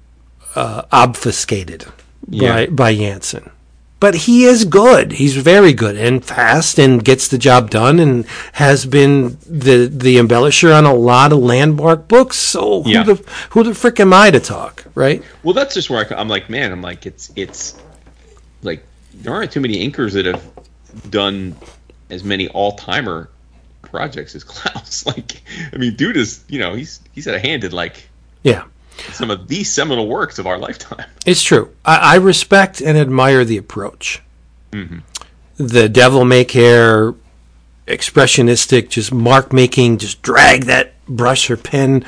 [0.57, 1.85] uh, obfuscated
[2.29, 2.53] Yeah.
[2.53, 3.51] by by Janson.
[3.99, 5.13] But he is good.
[5.13, 10.17] He's very good and fast and gets the job done and has been the the
[10.17, 12.37] embellisher on a lot of landmark books.
[12.37, 13.05] So who Yeah.
[13.05, 13.15] the
[13.51, 15.23] who the frick am I to talk, right?
[15.43, 17.75] Well, that's just where I, am like, man, I'm like, it's it's
[18.63, 18.85] like
[19.15, 20.43] there aren't too many inkers that have
[21.11, 21.57] done
[22.11, 23.31] as many all timer
[23.83, 25.07] projects as Klaus.
[25.13, 25.41] like,
[25.73, 28.09] I mean, dude is you know he's he's had a hand in like
[28.43, 28.65] Yeah.
[29.13, 31.07] Some of the seminal works of our lifetime.
[31.25, 31.75] It's true.
[31.85, 34.23] I, I respect and admire the approach.
[34.73, 34.99] Mm-hmm.
[35.57, 37.15] The devil may care,
[37.87, 42.05] expressionistic, just mark making, just drag that brush or pen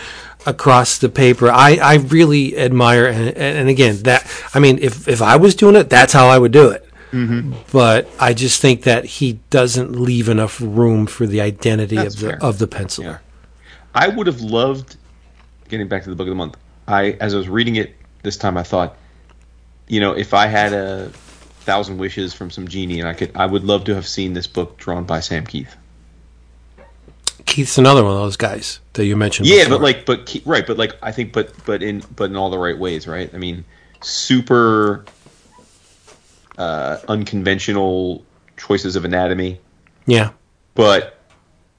[0.46, 1.50] across the paper.
[1.50, 5.76] I, I really admire, and, and again, that I mean, if if I was doing
[5.76, 6.88] it, that's how I would do it.
[7.12, 7.54] Mm-hmm.
[7.72, 12.20] But I just think that he doesn't leave enough room for the identity That's of
[12.20, 12.42] the fair.
[12.42, 13.02] of the penciler.
[13.04, 13.18] Yeah.
[13.94, 14.96] I would have loved
[15.68, 16.56] getting back to the book of the month.
[16.88, 18.96] I as I was reading it this time, I thought,
[19.86, 21.10] you know, if I had a
[21.60, 24.46] thousand wishes from some genie, and I could, I would love to have seen this
[24.46, 25.76] book drawn by Sam Kieth.
[27.44, 29.48] Kieth's another one of those guys that you mentioned.
[29.48, 29.78] Yeah, before.
[29.78, 32.50] but like, but Ke- right, but like, I think, but but in but in all
[32.50, 33.32] the right ways, right?
[33.34, 33.64] I mean,
[34.00, 35.04] super
[36.56, 38.24] uh, unconventional
[38.56, 39.60] choices of anatomy,
[40.06, 40.30] yeah,
[40.74, 41.18] but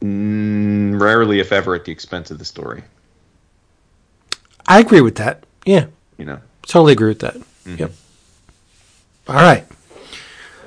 [0.01, 2.84] mm, rarely, if ever, at the expense of the story.
[4.70, 5.44] I agree with that.
[5.66, 6.40] Yeah, You know.
[6.62, 7.36] Totally agree with that.
[7.66, 7.92] Yep.
[9.28, 9.66] All right.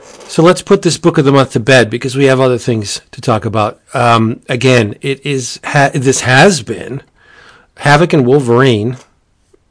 [0.02, 3.00] So let's put this book of the month to bed because we have other things
[3.12, 3.80] to talk about.
[3.94, 7.02] Um, again, it is ha- this has been
[7.76, 8.96] Havok and Wolverine,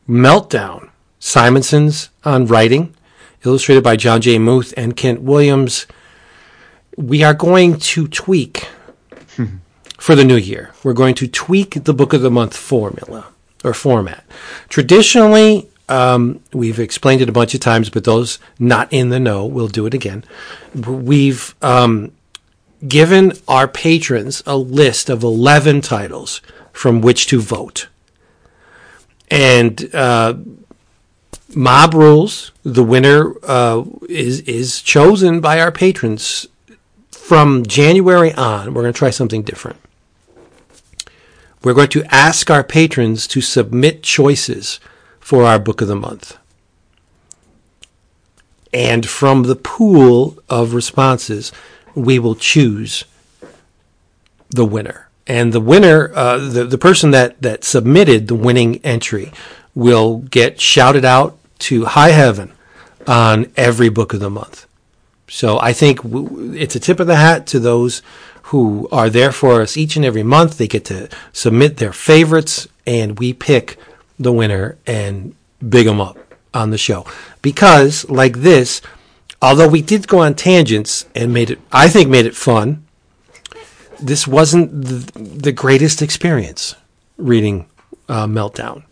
[0.08, 2.96] Meltdown, Simonson's on writing,
[3.44, 4.40] illustrated by Jon J.
[4.40, 5.88] Muth and Kent Williams.
[6.96, 8.70] We are going to tweak
[9.98, 10.74] for the new year.
[10.84, 13.31] We're going to tweak the book of the month formula
[13.64, 14.24] or format.
[14.70, 19.46] Traditionally, um, we've explained it a bunch of times, but those not in the know,
[19.46, 20.24] we'll do it again.
[20.74, 22.14] We've um,
[22.88, 26.42] given our patrons a list of 11 titles
[26.72, 27.88] from which to vote.
[29.30, 30.36] And uh,
[31.54, 36.48] mob rules, the winner uh, is, is chosen by our patrons
[37.12, 38.74] from January on.
[38.74, 39.78] We're going to try something different.
[41.64, 44.80] We're going to ask our patrons to submit choices
[45.20, 46.38] for our book of the month.
[48.74, 51.52] And from the pool of responses,
[51.94, 53.04] we will choose
[54.50, 55.10] the winner.
[55.28, 59.32] And the winner, uh, the, the person that, that submitted the winning entry,
[59.76, 62.54] will get shouted out to high heaven
[63.08, 64.66] on every book of the month.
[65.28, 68.02] So I think it's a tip of the hat to those
[68.52, 70.58] who are there for us each and every month.
[70.58, 73.78] They get to submit their favorites, and we pick
[74.20, 75.34] the winner and
[75.68, 76.18] big them up
[76.54, 77.06] on the show.
[77.42, 78.82] Because, like this,
[79.42, 82.86] although we did go on tangents and made it, I think, made it fun,
[84.02, 86.76] this wasn't the, the greatest experience
[87.16, 87.68] reading
[88.10, 88.84] uh, Meltdown.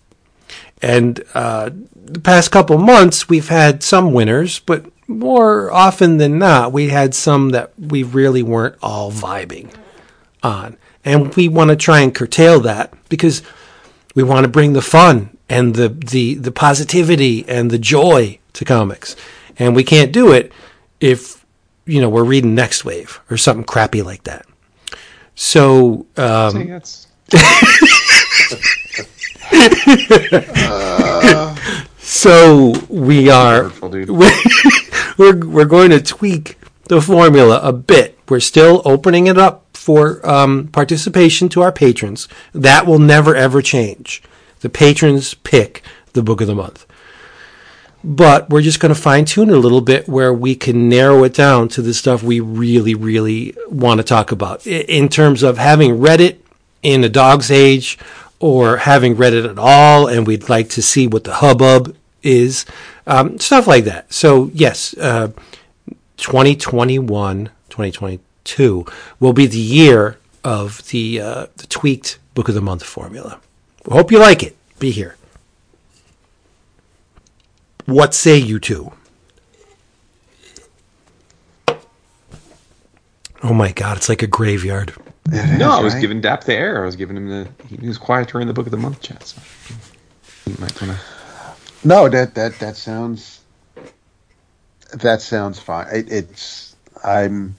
[0.81, 6.71] And uh, the past couple months, we've had some winners, but more often than not,
[6.71, 9.73] we had some that we really weren't all vibing
[10.43, 10.77] on.
[11.03, 13.41] And we want to try and curtail that because
[14.13, 18.63] we want to bring the fun and the, the, the positivity and the joy to
[18.63, 19.15] comics.
[19.57, 20.51] And we can't do it
[20.99, 21.43] if,
[21.85, 24.45] you know, we're reading Nextwave or something crappy like that.
[25.33, 27.07] So, um, See, that's
[31.97, 34.09] so we are hurtful, dude.
[35.19, 38.17] we're we're going to tweak the formula a bit.
[38.27, 42.27] We're still opening it up for um, participation to our patrons.
[42.53, 44.23] That will never ever change.
[44.61, 45.83] The patrons pick
[46.13, 46.85] the book of the month.
[48.01, 51.25] But we're just going to fine tune it a little bit where we can narrow
[51.25, 55.57] it down to the stuff we really, really want to talk about in terms of
[55.57, 56.45] having read it
[56.81, 57.99] in a dog's age
[58.39, 61.93] or having read it at all and we'd like to see what the hubbub
[62.23, 62.65] is,
[63.09, 64.13] um, stuff like that.
[64.13, 65.31] So, yes, uh,
[66.17, 68.85] 2021, 2022
[69.19, 73.41] will be the year of the, uh, the tweaked Book of the Month formula.
[73.89, 74.55] Hope you like it.
[74.77, 75.15] Be here.
[77.85, 78.91] What say you two?
[83.41, 84.93] Oh my God, it's like a graveyard.
[85.31, 86.01] It No, is, I was right?
[86.01, 86.83] giving Dap the air.
[86.83, 87.47] I was giving him the.
[87.67, 89.23] He was quiet during the book of the month chat.
[89.23, 89.41] So.
[90.59, 90.99] might wanna...
[91.83, 93.41] No, that that that sounds
[94.93, 95.87] that sounds fine.
[95.93, 97.55] It, it's I'm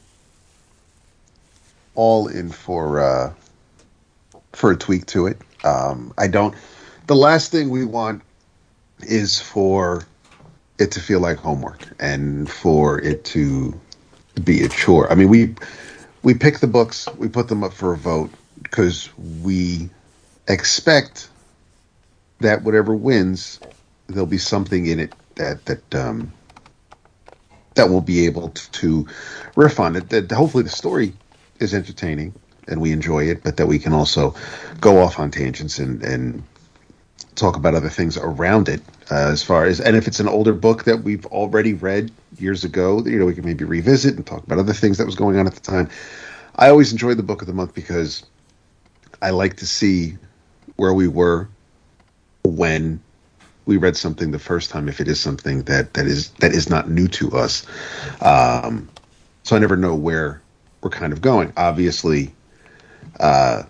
[1.94, 3.32] all in for uh,
[4.52, 5.38] for a tweak to it.
[5.64, 6.54] Um, I don't.
[7.06, 8.22] The last thing we want
[9.00, 10.06] is for
[10.78, 13.78] it to feel like homework and for it to
[14.44, 15.10] be a chore.
[15.10, 15.54] I mean, we
[16.22, 18.30] we pick the books, we put them up for a vote
[18.62, 19.08] because
[19.42, 19.88] we
[20.48, 21.28] expect
[22.40, 23.60] that whatever wins,
[24.12, 26.32] there'll be something in it that that um,
[27.74, 29.06] that we'll be able to, to
[29.56, 29.96] riff on.
[29.96, 31.14] It that hopefully the story
[31.58, 32.34] is entertaining
[32.68, 34.34] and we enjoy it, but that we can also
[34.80, 36.42] go off on tangents and and
[37.34, 38.80] talk about other things around it.
[39.10, 42.64] Uh, as far as and if it's an older book that we've already read years
[42.64, 45.36] ago, you know, we can maybe revisit and talk about other things that was going
[45.36, 45.88] on at the time.
[46.54, 48.24] I always enjoy the book of the month because
[49.22, 50.16] I like to see
[50.76, 51.48] where we were
[52.44, 53.02] when
[53.70, 56.68] we read something the first time if it is something that that is that is
[56.68, 57.64] not new to us.
[58.20, 58.88] Um,
[59.44, 60.42] so i never know where
[60.82, 61.52] we're kind of going.
[61.56, 62.34] Obviously
[63.20, 63.62] uh,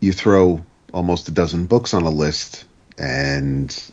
[0.00, 2.66] you throw almost a dozen books on a list
[2.98, 3.90] and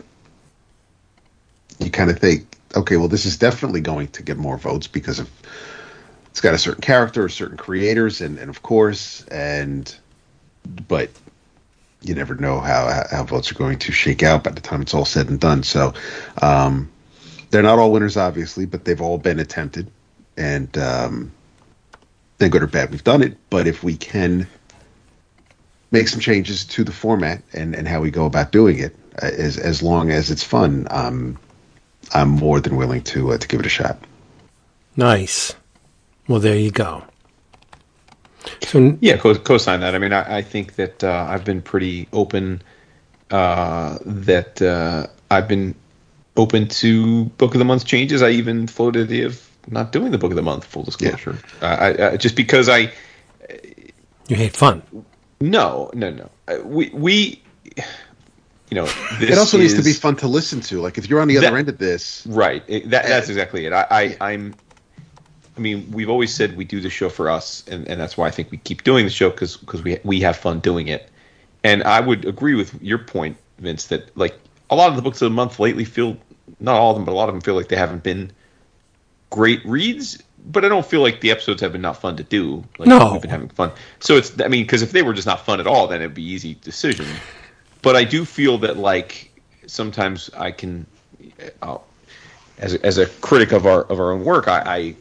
[1.79, 5.19] you kind of think okay well this is definitely going to get more votes because
[5.19, 5.29] of
[6.29, 9.95] it's got a certain character certain creators and, and of course and
[10.89, 11.09] but
[12.01, 14.93] you never know how how votes are going to shake out by the time it's
[14.93, 15.63] all said and done.
[15.63, 15.93] So
[16.41, 16.89] um,
[17.49, 19.91] they're not all winners, obviously, but they've all been attempted,
[20.37, 21.31] and um,
[22.37, 23.37] then good or bad, we've done it.
[23.49, 24.47] But if we can
[25.91, 29.27] make some changes to the format and, and how we go about doing it, uh,
[29.27, 31.37] as as long as it's fun, um,
[32.13, 33.99] I'm more than willing to uh, to give it a shot.
[34.95, 35.53] Nice.
[36.27, 37.03] Well, there you go.
[38.61, 39.95] So yeah, co- co-sign that.
[39.95, 42.61] I mean, I, I think that uh, I've been pretty open.
[43.31, 45.75] Uh, that uh, I've been
[46.35, 48.21] open to book of the month changes.
[48.21, 50.65] I even floated the idea of not doing the book of the month.
[50.65, 51.67] Full disclosure, yeah.
[51.67, 52.91] I, I, just because I
[54.27, 54.83] you hate fun.
[55.41, 56.29] No, no, no.
[56.47, 57.41] Uh, we we
[58.69, 58.87] you know,
[59.19, 60.81] it also is, needs to be fun to listen to.
[60.81, 62.63] Like if you're on the other end of this, right?
[62.67, 63.73] It, that, that's exactly it.
[63.73, 64.53] I, I, I'm
[65.59, 68.27] I mean, we've always said we do the show for us, and, and that's why
[68.27, 71.09] I think we keep doing the show because because we we have fun doing it.
[71.65, 75.21] And I would agree with your point, Vince, that like a lot of the books
[75.21, 76.15] of the month lately feel
[76.61, 78.31] not all of them, but a lot of them feel like they haven't been
[79.31, 80.23] great reads.
[80.45, 82.63] But I don't feel like the episodes have been not fun to do.
[82.77, 83.73] Like no, we've been having fun.
[83.99, 86.13] So it's I mean, because if they were just not fun at all, then it'd
[86.13, 87.05] be easy decision.
[87.81, 89.29] But I do feel that like
[89.67, 90.85] sometimes I can,
[91.61, 91.79] uh,
[92.59, 94.95] as a, as a critic of our of our own work, I, I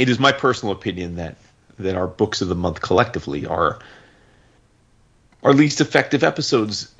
[0.00, 1.36] it is my personal opinion that
[1.78, 3.78] that our books of the month collectively are
[5.42, 6.94] our least effective episodes.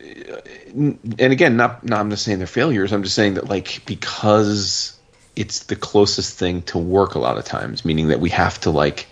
[0.75, 2.93] And again, not, not I'm not saying they're failures.
[2.93, 4.99] I'm just saying that like because
[5.35, 8.71] it's the closest thing to work a lot of times, meaning that we have to
[8.71, 9.07] like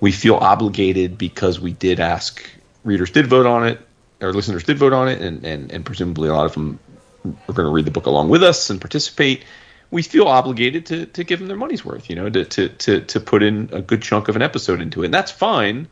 [0.00, 2.42] we feel obligated because we did ask
[2.84, 3.80] readers did vote on it
[4.22, 6.78] or listeners did vote on it and and, and presumably a lot of them
[7.24, 9.44] are going to read the book along with us and participate
[9.90, 13.00] we feel obligated to to give them their money's worth, you know, to to to
[13.00, 15.88] to put in a good chunk of an episode into it, and that's fine.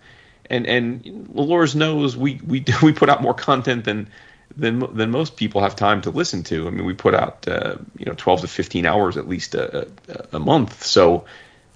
[0.50, 4.08] And and Lors knows we we we put out more content than
[4.56, 6.66] than than most people have time to listen to.
[6.66, 9.88] I mean, we put out uh, you know 12 to 15 hours at least a,
[10.08, 10.84] a, a, month.
[10.84, 11.24] So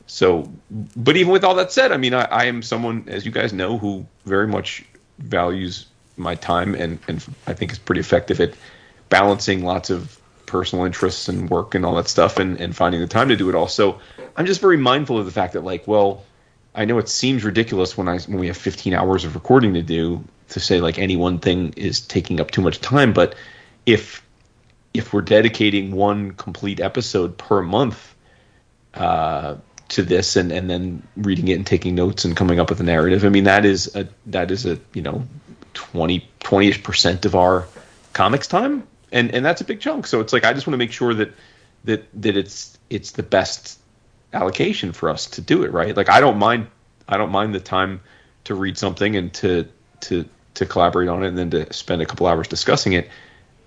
[0.07, 3.33] so, but even with all that said, I mean, I, I am someone, as you
[3.33, 4.85] guys know, who very much
[5.19, 5.87] values
[6.17, 8.55] my time and and I think is pretty effective at
[9.09, 10.21] balancing lots of
[10.53, 13.49] personal interests and work and all that stuff and, and finding the time to do
[13.49, 13.67] it all.
[13.67, 13.99] So
[14.37, 16.23] I'm just very mindful of the fact that like, well,
[16.75, 19.83] I know it seems ridiculous when I when we have 15 hours of recording to
[19.83, 23.35] do to say like any one thing is taking up too much time, but
[23.87, 24.25] if
[24.95, 28.15] if we're dedicating one complete episode per month
[28.93, 29.57] uh,
[29.89, 32.85] to this and, and then reading it and taking notes and coming up with a
[32.85, 35.27] narrative, I mean that is a that is a you know
[35.75, 37.67] 20 20ish percent of our
[38.13, 40.07] comics time and and that's a big chunk.
[40.07, 41.33] So it's like I just want to make sure that
[41.85, 43.79] that that it's it's the best
[44.33, 45.97] allocation for us to do it right.
[45.97, 46.69] Like I don't mind
[47.09, 48.01] I don't mind the time
[48.45, 49.69] to read something and to
[50.01, 53.09] to to collaborate on it and then to spend a couple hours discussing it.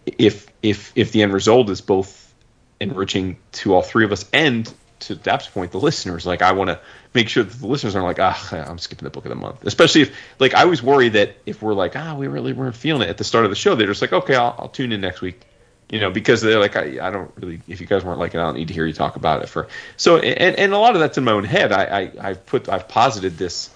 [0.06, 2.34] If if if the end result is both
[2.80, 4.72] enriching to all three of us and
[5.06, 6.26] to Dap's point, the listeners.
[6.26, 6.80] Like I want to
[7.14, 9.66] make sure that the listeners aren't like, ah, I'm skipping the book of the month.
[9.66, 13.04] Especially if, like, I always worry that if we're like, ah, we really weren't feeling
[13.04, 15.02] it at the start of the show, they're just like, okay, I'll, I'll tune in
[15.02, 15.42] next week.
[15.90, 17.62] You know, because they're like, I, I don't really.
[17.68, 19.50] If you guys weren't like it, I don't need to hear you talk about it
[19.50, 19.68] for.
[19.98, 21.72] So, and, and a lot of that's in my own head.
[21.72, 23.70] I, I I've put I've posited this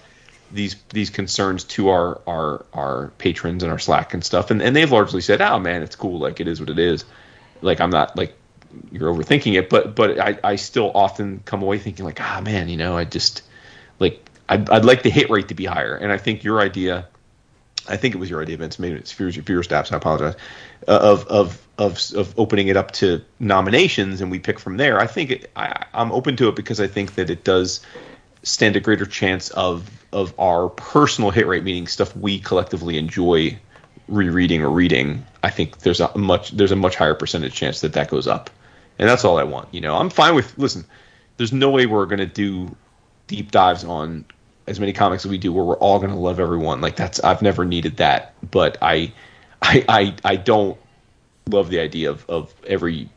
[0.50, 4.74] these these concerns to our our our patrons and our Slack and stuff, and and
[4.74, 6.18] they've largely said, "Oh man, it's cool.
[6.18, 7.04] Like it is what it is."
[7.62, 8.34] Like I'm not like
[8.92, 12.68] you're overthinking it, but but I I still often come away thinking like, ah man,
[12.68, 13.42] you know, I just
[13.98, 17.06] like I'd, I'd like the hit rate to be higher, and I think your idea.
[17.88, 18.78] I think it was your idea, Vince.
[18.78, 20.34] Maybe it's for your, for your I apologize.
[20.86, 25.00] Uh, of of of of opening it up to nominations, and we pick from there.
[25.00, 27.80] I think it, I, I'm open to it because I think that it does
[28.42, 33.58] stand a greater chance of of our personal hit rate, meaning stuff we collectively enjoy
[34.08, 35.24] rereading or reading.
[35.42, 38.50] I think there's a much there's a much higher percentage chance that that goes up,
[39.00, 39.74] and that's all I want.
[39.74, 40.56] You know, I'm fine with.
[40.56, 40.84] Listen,
[41.36, 42.76] there's no way we're gonna do
[43.26, 44.24] deep dives on
[44.66, 47.20] as many comics as we do where we're all going to love everyone like that's
[47.20, 49.12] i've never needed that but i
[49.62, 50.78] i i, I don't
[51.48, 53.08] love the idea of, of every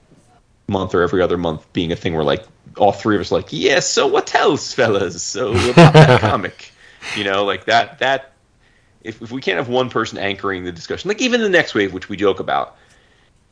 [0.68, 2.46] month or every other month being a thing where like
[2.78, 6.72] all three of us are like yeah so what else fellas so about that comic
[7.16, 8.34] you know like that that
[9.04, 12.08] if, if we can't have one person anchoring the discussion like even the Nextwave which
[12.10, 12.78] we joke about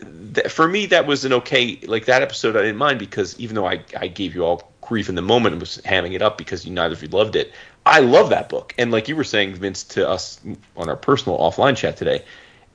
[0.01, 3.55] that, for me that was an okay like that episode i didn't mind because even
[3.55, 6.37] though i, I gave you all grief in the moment and was hamming it up
[6.37, 7.53] because you neither of you loved it
[7.85, 8.73] I love that book.
[8.77, 10.39] And like you were saying, Vince, to us
[10.77, 12.23] on our personal offline chat today,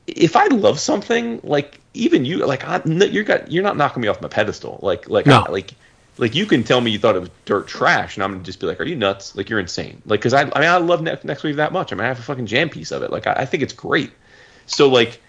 [0.07, 4.09] if I love something, like even you, like I, you're got you're not knocking me
[4.09, 4.79] off my pedestal.
[4.83, 5.45] Like like No.
[5.47, 5.73] I, like
[6.19, 8.61] like you can tell me you thought it was dirt trash, and I'm gonna just
[8.61, 9.37] be like, "Are you nuts?
[9.37, 11.93] Like you're insane." Like because I I mean I love next next week that much.
[11.93, 13.11] I mean I have a fucking jam piece of it.
[13.11, 14.13] Like I, I think it's great.
[14.67, 15.21] So like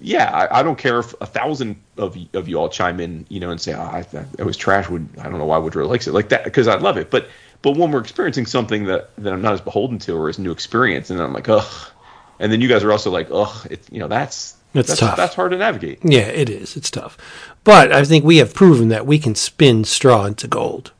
[0.00, 3.40] yeah, I, I don't care if a thousand of of you all chime in, you
[3.40, 5.86] know, and say, "Oh, I, that, it was trash." Would I don't know why Woodrow
[5.86, 7.10] likes it like that because I love it.
[7.10, 7.28] But
[7.62, 10.50] but when we're experiencing something that that I'm not as beholden to or as new
[10.52, 11.90] experience, and I'm like, ugh,
[12.38, 15.16] and then you guys are also like, ugh, it's you know that's It's that's, tough.
[15.16, 16.00] That's hard to navigate.
[16.02, 16.76] Yeah, it is.
[16.76, 17.16] It's tough.
[17.64, 20.92] But I think we have proven that we can spin straw into gold.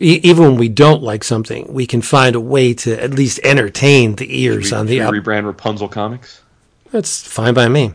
[0.00, 3.40] E- even when we don't like something, we can find a way to at least
[3.44, 5.12] entertain the ears on the up.
[5.12, 6.42] rebrand Rapunzel Comics.
[6.90, 7.92] That's fine by me.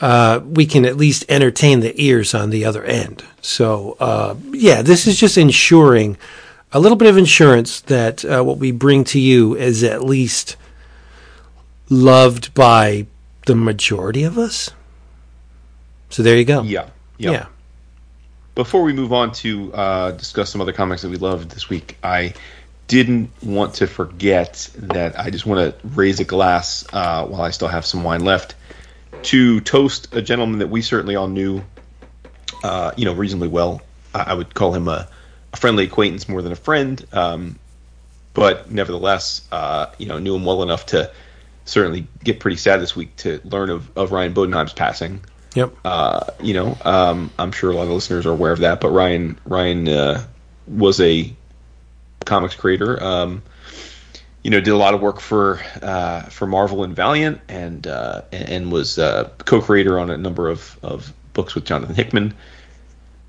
[0.00, 3.22] Uh, we can at least entertain the ears on the other end.
[3.42, 6.16] So, uh, yeah, this is just ensuring
[6.72, 10.56] a little bit of insurance that uh, what we bring to you is at least
[11.90, 13.06] loved by
[13.46, 14.70] the majority of us.
[16.08, 16.62] So there you go.
[16.62, 17.46] Yeah, Yeah.
[18.54, 21.96] Before we move on to uh, discuss some other comics that we loved this week,
[22.02, 22.34] I
[22.90, 27.50] didn't want to forget that I just want to raise a glass uh, while I
[27.50, 28.56] still have some wine left
[29.22, 31.62] to toast a gentleman that we certainly all knew,
[32.64, 33.80] uh, you know, reasonably well.
[34.12, 35.08] I, I would call him a,
[35.52, 37.60] a friendly acquaintance more than a friend, um,
[38.34, 41.12] but nevertheless, uh, you know, knew him well enough to
[41.66, 45.20] certainly get pretty sad this week to learn of, of Ryan Bodenheim's passing
[45.54, 45.74] Yep.
[45.84, 48.80] uh, you know, um, I'm sure a lot of listeners are aware of that.
[48.80, 50.26] But Ryan Ryan uh,
[50.66, 51.32] was a
[52.24, 53.02] comics creator.
[53.02, 53.42] Um,
[54.42, 58.22] you know, did a lot of work for uh, for Marvel and Valiant, and uh,
[58.32, 62.34] and, was uh, co-creator on a number of, of books with Jonathan Hickman.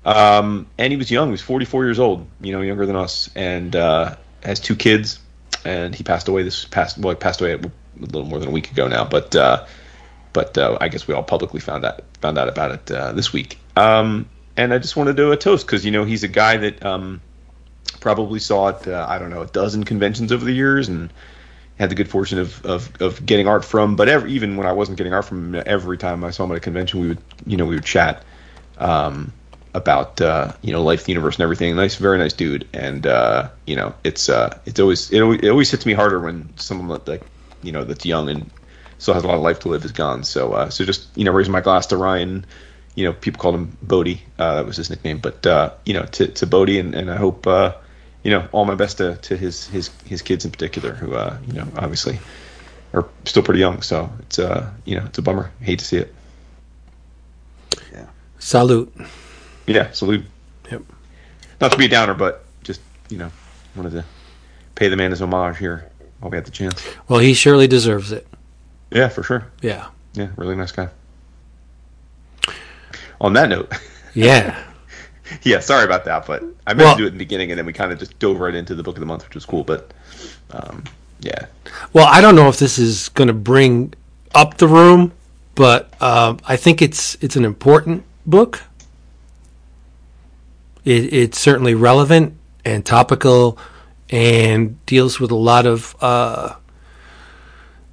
[0.04, 2.26] Um, and he was young; he was 44 years old.
[2.40, 5.18] You know, younger than us, and uh, has two kids.
[5.64, 7.60] And he passed away this past well, he passed away a
[8.00, 9.04] little more than a week ago now.
[9.04, 9.66] But uh,
[10.32, 13.32] but uh, I guess we all publicly found out found out about it uh, this
[13.32, 13.58] week.
[13.76, 16.56] Um, and I just wanted to do a toast because you know he's a guy
[16.56, 17.20] that um,
[18.02, 21.10] probably saw it uh, I don't know a dozen conventions over the years and
[21.78, 23.96] had the good fortune of, of, of getting art from.
[23.96, 26.52] But every, even when I wasn't getting art from him, every time I saw him
[26.52, 28.24] at a convention, we would you know we would chat
[28.78, 29.32] um,
[29.74, 31.74] about uh, you know life, the universe, and everything.
[31.74, 32.68] Nice, very nice dude.
[32.72, 36.20] And uh, you know it's uh, it's always it, always it always hits me harder
[36.20, 37.22] when someone that, like
[37.62, 38.50] you know that's young and
[38.98, 40.24] still has a lot of life to live is gone.
[40.24, 42.44] So uh, so just you know raising my glass to Ryan.
[42.94, 44.22] You know, people called him Bodie.
[44.38, 45.18] Uh, that was his nickname.
[45.18, 47.72] But uh, you know, to to Bodie, and, and I hope uh,
[48.22, 51.36] you know all my best to, to his his his kids in particular, who uh,
[51.46, 52.18] you know obviously
[52.94, 53.82] are still pretty young.
[53.82, 55.50] So it's uh you know it's a bummer.
[55.60, 56.14] hate to see it.
[57.92, 58.06] Yeah.
[58.38, 58.94] Salute.
[59.66, 60.24] Yeah, salute.
[60.70, 60.82] Yep.
[61.60, 63.30] Not to be a downer, but just you know
[63.76, 64.04] wanted to
[64.74, 65.90] pay the man his homage here
[66.20, 66.82] while we had the chance.
[67.08, 68.26] Well, he surely deserves it.
[68.90, 69.46] Yeah, for sure.
[69.60, 69.88] Yeah.
[70.14, 70.88] Yeah, really nice guy.
[73.20, 73.72] On that note.
[74.14, 74.62] Yeah.
[75.42, 77.58] yeah, sorry about that, but I meant Well- to do it in the beginning, and
[77.58, 79.44] then we kind of just dove right into the book of the month, which was
[79.46, 79.64] cool.
[79.64, 79.92] But
[80.50, 80.84] um,
[81.20, 81.46] yeah,
[81.92, 83.94] Well, I don't know if this is going to bring
[84.34, 85.12] up the room,
[85.54, 88.62] but um, I think it's it's an important book.
[90.84, 93.58] It, it's certainly relevant and topical,
[94.10, 96.54] and deals with a lot of uh,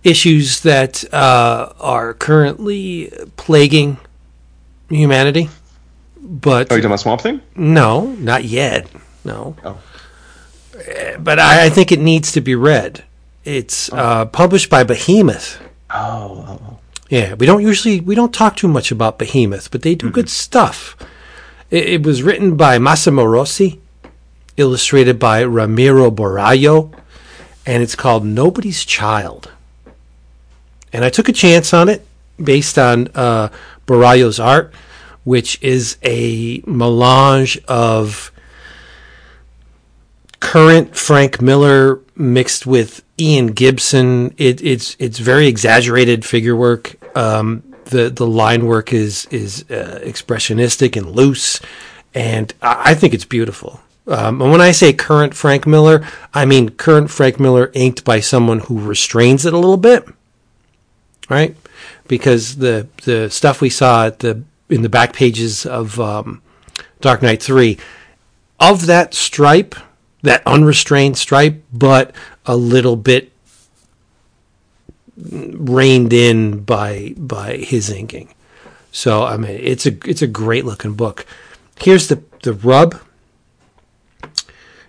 [0.04, 3.98] issues that uh, are currently plaguing
[4.90, 5.50] humanity.
[6.22, 7.42] But are you talking about Swamp Thing?
[7.56, 8.88] no, not yet.
[9.24, 9.56] No.
[9.64, 9.78] Oh.
[10.76, 13.04] Uh, But I, I think it needs to be read.
[13.46, 15.60] It's uh, published by Behemoth.
[15.90, 16.78] Oh,
[17.10, 20.30] Yeah, we don't usually we don't talk too much about Behemoth, but they do good
[20.30, 20.96] stuff.
[21.72, 23.80] It, it was written by Massimo Rossi,
[24.58, 26.92] illustrated by Ramiro Borrayo,
[27.66, 29.52] and it's called Nobody's Child.
[30.94, 32.06] And I took a chance on it
[32.42, 33.50] based on uh,
[33.90, 34.74] art,
[35.30, 38.32] which is a melange of
[40.40, 44.34] current Frank Miller mixed with Ian Gibson.
[44.40, 46.96] It, it's it's very exaggerated figure work.
[47.16, 51.62] Um, the the line work is is uh, expressionistic and loose,
[52.16, 53.82] and I, I think it's beautiful.
[54.08, 56.04] Um, and when I say current Frank Miller,
[56.34, 60.08] I mean current Frank Miller inked by someone who restrains it a little bit,
[61.30, 61.56] right?
[62.08, 66.42] Because the the stuff we saw at the in the back pages of um,
[67.02, 67.78] Dark Knight Three,
[68.60, 69.76] of that stripe,
[70.22, 72.14] that unrestrained stripe, but
[72.46, 73.32] a little bit
[75.18, 78.34] reined in by by his inking.
[78.92, 81.26] So I mean, it's a it's a great looking book.
[81.80, 83.00] Here's the the rub.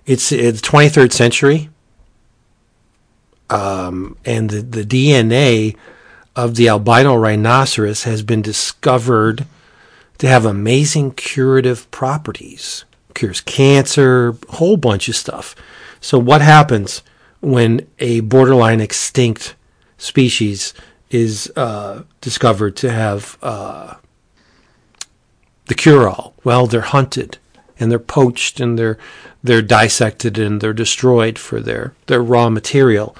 [0.06, 1.68] It's it's 23rd century,
[3.48, 5.76] um, and the the DNA
[6.34, 9.46] of the albino rhinoceros has been discovered
[10.20, 12.84] to have amazing curative properties.
[13.14, 15.56] Cures cancer, whole bunch of stuff.
[15.98, 17.02] So what happens
[17.40, 19.56] when a borderline extinct
[19.96, 20.74] species
[21.10, 23.94] is uh, discovered to have uh,
[25.66, 26.34] the cure-all?
[26.44, 27.38] Well, they're hunted
[27.78, 28.98] and they're poached and they're
[29.42, 33.16] they're dissected and they're destroyed for their their raw material.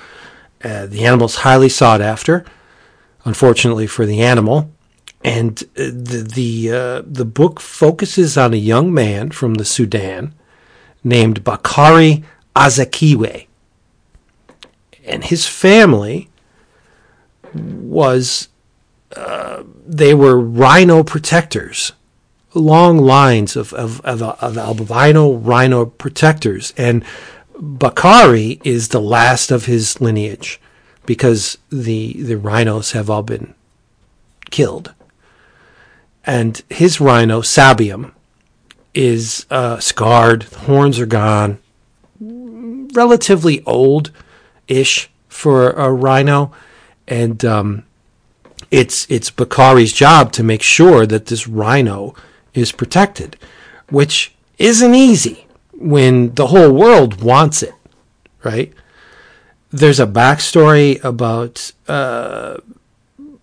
[0.62, 2.44] Uh, the animal's highly sought after.
[3.24, 4.70] Unfortunately for the animal,
[5.22, 10.34] and uh, the the uh, the book focuses on a young man from the Sudan
[11.04, 12.24] named Bakari
[12.56, 13.46] Azakiwe,
[15.04, 16.30] and his family
[17.52, 18.48] was
[19.14, 21.92] uh, they were rhino protectors,
[22.54, 27.04] long lines of of, of, of albino rhino protectors, and
[27.58, 30.58] Bakari is the last of his lineage
[31.04, 33.54] because the the rhinos have all been
[34.50, 34.94] killed
[36.26, 38.12] and his rhino Sabium
[38.94, 40.42] is uh, scarred.
[40.42, 41.58] The horns are gone.
[42.20, 46.52] Relatively old-ish for a rhino,
[47.06, 47.84] and um,
[48.70, 52.14] it's it's Bakari's job to make sure that this rhino
[52.52, 53.36] is protected,
[53.88, 57.74] which isn't easy when the whole world wants it,
[58.44, 58.72] right?
[59.70, 62.58] There's a backstory about uh,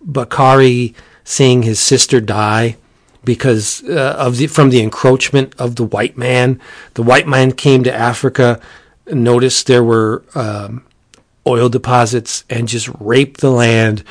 [0.02, 0.94] Bakari
[1.28, 2.78] seeing his sister die
[3.26, 6.62] because uh, of the from the encroachment of the white man.
[6.94, 8.62] The white man came to Africa,
[9.06, 10.86] noticed there were um,
[11.46, 14.06] oil deposits, and just raped the land.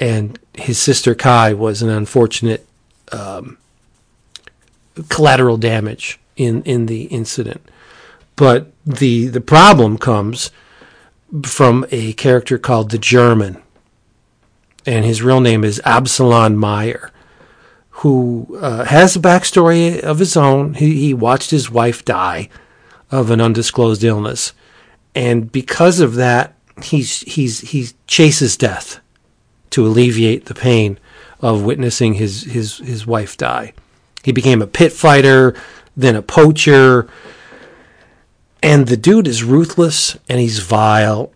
[0.00, 2.66] And his sister Kai was an unfortunate
[3.12, 3.58] um,
[5.08, 7.60] collateral damage in in the incident.
[8.34, 10.50] But the the problem comes
[11.44, 13.62] from a character called the German
[14.86, 17.10] and his real name is Absalon Meyer,
[17.90, 20.74] who uh, has a backstory of his own.
[20.74, 22.48] He, he watched his wife die
[23.10, 24.52] of an undisclosed illness,
[25.14, 29.00] and because of that, he's he's he chases death
[29.70, 30.98] to alleviate the pain
[31.40, 33.72] of witnessing his his his wife die.
[34.22, 35.54] He became a pit fighter,
[35.96, 37.08] then a poacher,
[38.62, 41.32] and the dude is ruthless and he's vile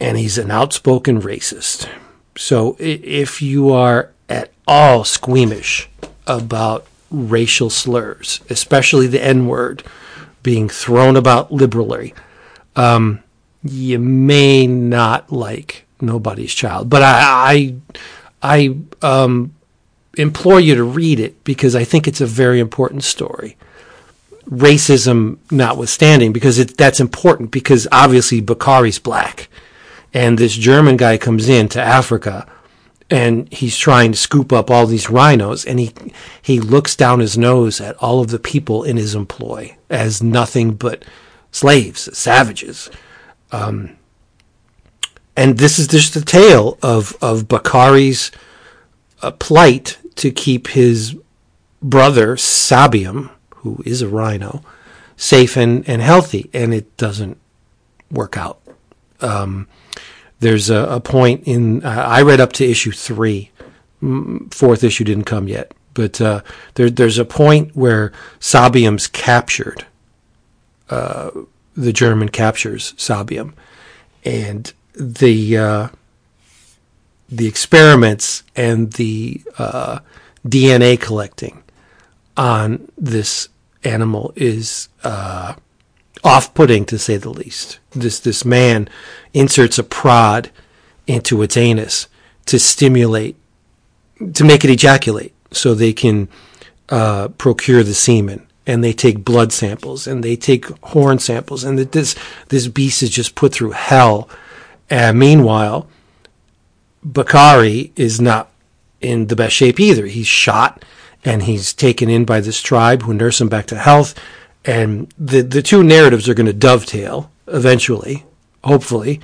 [0.00, 1.88] and he's an outspoken racist.
[2.36, 5.88] So if you are at all squeamish
[6.26, 9.82] about racial slurs, especially the N word
[10.42, 12.14] being thrown about liberally,
[12.76, 13.22] um,
[13.62, 16.90] you may not like Nobody's Child.
[16.90, 17.74] But I,
[18.42, 19.54] I, I um,
[20.16, 23.56] implore you to read it because I think it's a very important story.
[24.46, 29.48] Racism notwithstanding, because it, that's important because obviously Bakari's black
[30.14, 32.46] and this German guy comes in to Africa
[33.10, 35.92] and he's trying to scoop up all these rhinos and he
[36.40, 40.74] he looks down his nose at all of the people in his employ as nothing
[40.74, 41.04] but
[41.50, 42.90] slaves, savages.
[43.52, 43.96] Um,
[45.36, 48.30] and this is just the tale of of Bakari's
[49.20, 51.16] uh, plight to keep his
[51.82, 54.62] brother Sabium, who is a rhino,
[55.16, 57.36] safe and, and healthy, and it doesn't
[58.10, 58.60] work out.
[59.20, 59.68] Um,
[60.44, 63.50] there's a, a point in uh, I read up to issue three.
[64.50, 66.42] Fourth issue didn't come yet, but uh,
[66.74, 69.86] there, there's a point where Sabium's captured
[70.90, 71.30] uh,
[71.74, 73.54] the German captures Sabium,
[74.26, 75.88] and the uh,
[77.30, 80.00] the experiments and the uh,
[80.46, 81.62] DNA collecting
[82.36, 83.48] on this
[83.82, 85.54] animal is uh,
[86.24, 87.78] off-putting to say the least.
[87.90, 88.88] This this man
[89.32, 90.50] inserts a prod
[91.06, 92.08] into its anus
[92.46, 93.36] to stimulate
[94.32, 96.28] to make it ejaculate, so they can
[96.88, 98.46] uh, procure the semen.
[98.66, 102.14] And they take blood samples and they take horn samples, and this
[102.48, 104.28] this beast is just put through hell.
[104.88, 105.86] And meanwhile,
[107.04, 108.50] Bakari is not
[109.02, 110.06] in the best shape either.
[110.06, 110.82] He's shot
[111.24, 114.14] and he's taken in by this tribe who nurse him back to health.
[114.64, 118.24] And the the two narratives are going to dovetail eventually,
[118.62, 119.20] hopefully.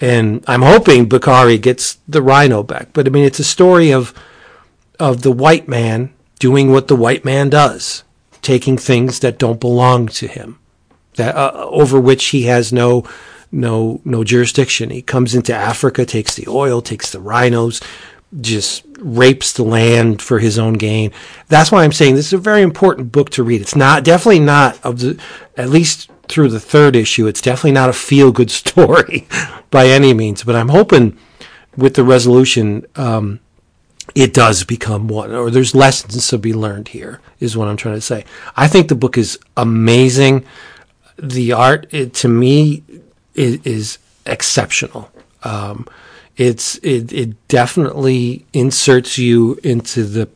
[0.00, 2.92] And I'm hoping Bakari gets the rhino back.
[2.92, 4.14] But I mean, it's a story of
[4.98, 8.04] of the white man doing what the white man does,
[8.42, 10.58] taking things that don't belong to him,
[11.16, 13.04] that uh, over which he has no
[13.50, 14.90] no no jurisdiction.
[14.90, 17.80] He comes into Africa, takes the oil, takes the rhinos,
[18.40, 21.12] just rapes the land for his own gain.
[21.48, 23.60] That's why I'm saying this is a very important book to read.
[23.60, 25.20] It's not definitely not of the
[25.56, 27.26] at least through the third issue.
[27.26, 29.26] It's definitely not a feel good story
[29.70, 30.44] by any means.
[30.44, 31.18] But I'm hoping
[31.76, 32.86] with the resolution.
[32.96, 33.40] Um,
[34.14, 37.96] it does become one, or there's lessons to be learned here, is what I'm trying
[37.96, 38.24] to say.
[38.56, 40.46] I think the book is amazing.
[41.18, 42.82] The art, it, to me,
[43.34, 45.10] is, is exceptional.
[45.44, 45.86] Um,
[46.38, 50.28] it's it, it definitely inserts you into the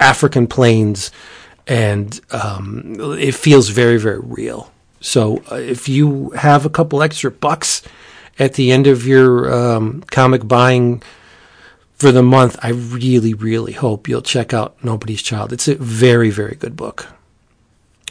[0.00, 1.10] African plains,
[1.66, 4.72] and um, it feels very very real.
[5.00, 7.82] So uh, if you have a couple extra bucks
[8.38, 11.02] at the end of your um, comic buying
[11.94, 15.52] for the month, I really, really hope you'll check out Nobody's Child.
[15.52, 17.08] It's a very, very good book.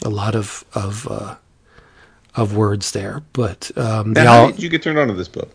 [0.04, 1.36] A lot of of uh,
[2.34, 5.50] of words there, but um, Now, how did you get turned on to this book?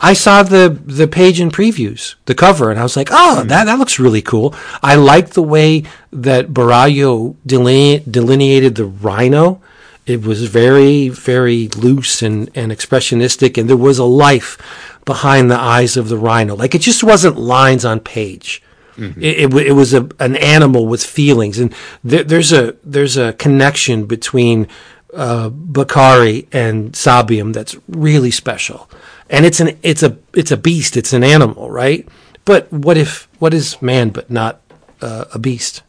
[0.00, 3.64] I saw the the page in previews, the cover, and I was like, "Oh, that
[3.64, 9.60] that looks really cool." I like the way that Barallo deline- delineated the rhino.
[10.06, 14.58] It was very, very loose and, and expressionistic, and there was a life
[15.06, 16.54] behind the eyes of the rhino.
[16.54, 18.62] Like it just wasn't lines on page.
[18.96, 23.32] It, it, it was a, an animal with feelings, and there, there's a there's a
[23.32, 24.68] connection between
[25.14, 28.88] uh, Bakari and Sabium that's really special.
[29.30, 30.96] And it's an it's a it's a beast.
[30.96, 32.06] It's an animal, right?
[32.44, 34.60] But what if what is man but not
[35.00, 35.82] uh, a beast?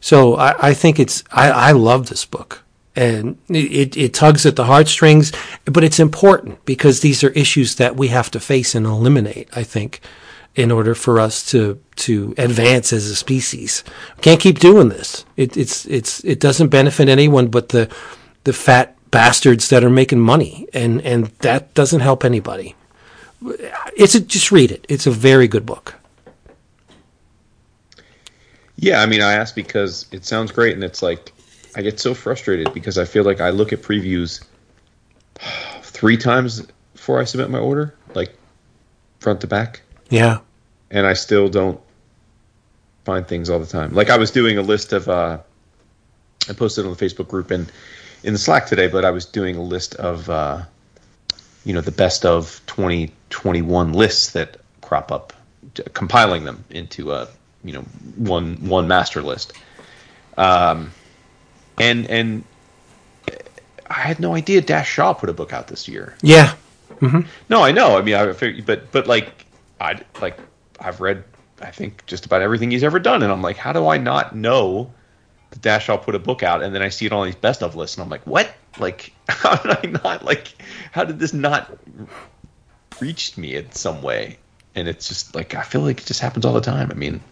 [0.00, 2.62] So I, I think it's I, I love this book,
[2.94, 5.32] and it, it tugs at the heartstrings,
[5.64, 9.48] but it's important because these are issues that we have to face and eliminate.
[9.54, 10.00] I think
[10.54, 13.84] in order for us to to advance as a species,
[14.16, 15.24] we can't keep doing this.
[15.36, 17.90] It, it's it's it doesn't benefit anyone but the
[18.44, 22.74] the fat bastards that are making money, and and that doesn't help anybody.
[23.96, 24.86] It's a, just read it.
[24.88, 25.94] It's a very good book.
[28.76, 31.32] Yeah, I mean, I asked because it sounds great, and it's like
[31.74, 34.44] I get so frustrated because I feel like I look at previews
[35.82, 38.34] three times before I submit my order, like
[39.20, 40.38] front to back, Yeah.
[40.90, 41.80] and I still don't
[43.04, 43.94] find things all the time.
[43.94, 45.38] Like I was doing a list of, uh,
[46.48, 47.70] I posted on the Facebook group and
[48.26, 50.62] in the Slack today, but I was doing a list of, uh,
[51.64, 55.32] you know, the best of 2021 lists that crop up,
[55.94, 57.28] compiling them into a,
[57.64, 57.82] you know,
[58.16, 59.52] one one master list.
[60.36, 60.90] Um,
[61.78, 62.44] and and
[63.86, 66.16] I had no idea Dash Shaw put a book out this year.
[66.20, 66.54] Yeah.
[67.48, 67.96] No, I know.
[67.96, 69.46] I mean, I figured, but but like
[69.80, 70.38] I like
[70.80, 71.22] I've read
[71.60, 74.34] I think just about everything he's ever done, and I'm like, how do I not
[74.34, 74.92] know
[75.60, 77.76] Dash Shaw put a book out, and then I see it on these best of
[77.76, 78.52] lists, and I'm like, what?
[78.78, 80.54] Like, how did I not like?
[80.92, 81.78] How did this not
[83.00, 84.38] reach me in some way?
[84.74, 86.90] And it's just like I feel like it just happens all the time.
[86.90, 87.22] I mean,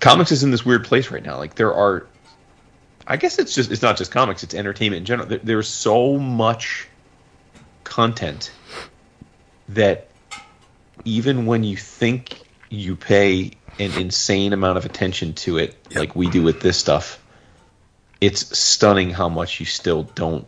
[0.00, 1.38] comics is in this weird place right now.
[1.38, 2.06] Like there are,
[3.06, 5.28] I guess it's just it's not just comics; it's entertainment in general.
[5.28, 6.88] There, there's so much
[7.84, 8.52] content
[9.70, 10.08] that
[11.04, 16.28] even when you think you pay an insane amount of attention to it, like we
[16.30, 17.20] do with this stuff,
[18.20, 20.46] it's stunning how much you still don't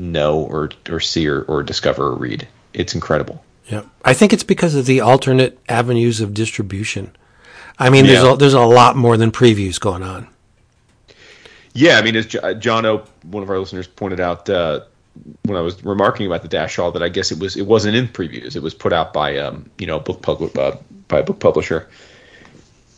[0.00, 2.46] know or or see or, or discover or read.
[2.72, 3.44] It's incredible.
[3.68, 3.82] Yeah.
[4.04, 7.14] I think it's because of the alternate avenues of distribution.
[7.78, 8.34] I mean, there's Yeah.
[8.34, 10.28] a, there's a lot more than previews going on.
[11.72, 14.80] Yeah, I mean, as Jo- John O, one of our listeners, pointed out uh,
[15.44, 17.96] when I was remarking about the Dash Shaw, that I guess it was it wasn't
[17.96, 18.54] in previews.
[18.54, 20.76] It was put out by um, you know book pub- uh,
[21.08, 21.88] by a book publisher,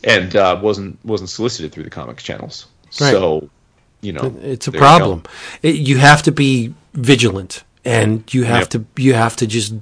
[0.03, 2.67] and uh, wasn't wasn't solicited through the comics channels.
[2.99, 3.11] Right.
[3.11, 3.49] So
[4.01, 5.23] you know, It's a there you problem.
[5.63, 8.69] It, you have to be vigilant, and you have Yep.
[8.69, 9.73] to you have to just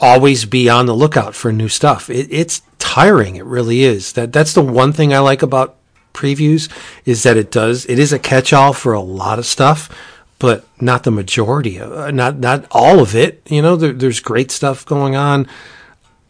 [0.00, 2.10] always be on the lookout for new stuff.
[2.10, 3.36] It, it's tiring.
[3.36, 4.12] It really is.
[4.14, 5.76] That that's the one thing I like about
[6.14, 6.70] previews
[7.06, 9.88] is that it does it is a catch-all for a lot of stuff,
[10.38, 13.42] but not the majority of not not all of it.
[13.46, 15.46] You know, there, there's great stuff going on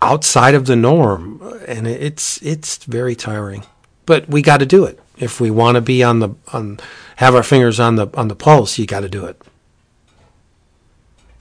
[0.03, 3.65] outside of the norm, and it's it's very tiring.
[4.05, 6.81] But we got to do it if we want to be on the on
[7.17, 8.79] have our fingers on the on the pulse.
[8.79, 9.41] You got to do it.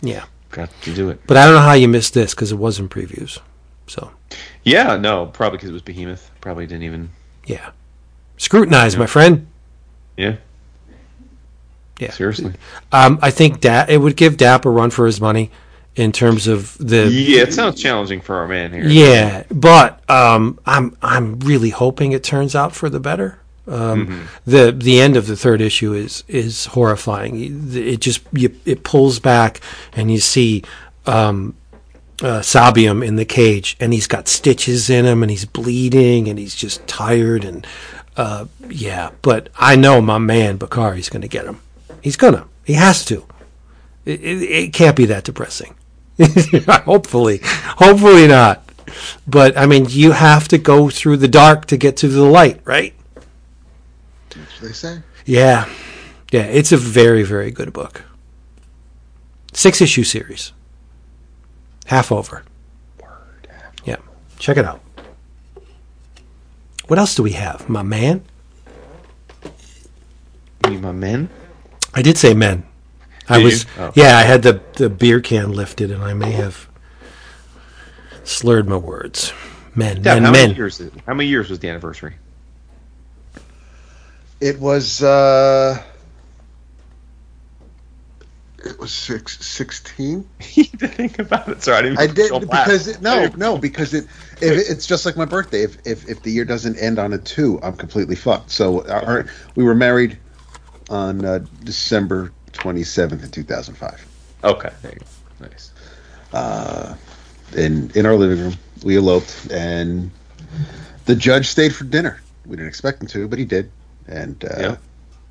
[0.02, 1.22] Yeah, Got to do it.
[1.28, 3.40] but I don't know how you missed this because it was in previews.
[3.88, 4.12] So
[4.64, 6.32] Yeah, no, probably because it was Behemoth.
[6.42, 7.10] Probably didn't even.
[7.46, 7.72] yeah,
[8.38, 9.48] scrutinize, my friend.
[10.18, 10.38] Yeah,
[12.00, 12.54] Yeah, seriously.
[12.92, 15.52] Um, I think Da it would give Dap a run for his money
[15.96, 18.88] in terms of the Yeah, it sounds challenging for our man here.
[18.88, 23.40] Yeah, but um, I'm I'm really hoping it turns out for the better.
[23.68, 27.74] Um, The the end of the third issue is is horrifying.
[27.74, 29.62] It just you, it pulls back
[29.94, 30.64] and you see
[31.06, 31.56] um,
[32.22, 36.40] uh, Sabium in the cage, and he's got stitches in him, and he's bleeding, and
[36.40, 37.66] he's just tired, and
[38.18, 39.12] uh, yeah.
[39.22, 41.60] But I know my man Bakari's going to get him.
[42.02, 42.48] He's gonna.
[42.64, 43.26] He has to.
[44.06, 45.76] It, it, it can't be that depressing.
[46.86, 48.64] hopefully, hopefully not.
[49.28, 52.62] But I mean, you have to go through the dark to get to the light,
[52.66, 52.94] right?
[54.30, 55.02] That's what they say.
[55.26, 55.70] Yeah,
[56.32, 56.44] yeah.
[56.44, 58.04] It's a very, very good book.
[59.54, 60.54] Six issue series.
[61.86, 62.44] Half over.
[63.02, 63.48] Word.
[63.86, 63.98] Yeah,
[64.38, 64.82] check it out.
[66.88, 68.24] What else do we have, my man?
[70.66, 71.30] You mean my men?
[71.94, 72.64] I did say men.
[73.32, 73.70] I Did was you?
[73.78, 73.92] Oh.
[73.96, 74.18] yeah.
[74.18, 76.68] I had the the beer can lifted, and I may have
[78.24, 79.34] slurred my words.
[79.74, 80.50] Men, Dad, men, how men.
[80.50, 80.82] many years?
[81.08, 82.16] How many years was the anniversary?
[84.42, 85.82] It was uh
[88.64, 91.64] it was six, 16 you did think about it.
[91.64, 92.00] Sorry, I didn't.
[92.00, 94.06] I did don't because it, no no because it
[94.42, 97.18] if it's just like my birthday if, if if the year doesn't end on a
[97.18, 99.26] 2 I'm completely fucked so our,
[99.56, 100.18] we were married
[100.90, 104.08] on uh, December 27th in 2005
[104.44, 105.48] Okay, there you go.
[105.48, 105.72] Nice.
[107.56, 108.54] in in our living room
[108.84, 110.10] we eloped and
[111.06, 113.72] the judge stayed for dinner we didn't expect him to but he did
[114.08, 114.76] and uh, Yeah.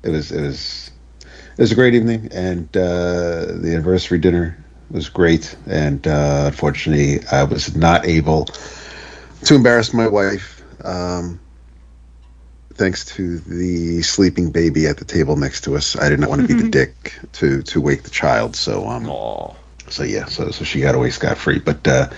[0.03, 0.91] it was it was
[1.57, 4.57] it was a great evening and uh, the anniversary dinner
[4.89, 8.45] was great and uh, unfortunately I was not able
[9.45, 11.39] to embarrass my wife um,
[12.81, 16.41] thanks to the sleeping baby at the table next to us I did not want
[16.41, 19.53] to be the dick to to wake the child so um Aw.
[19.91, 21.59] so yeah, so so she got away scot free.
[21.59, 22.09] But uh,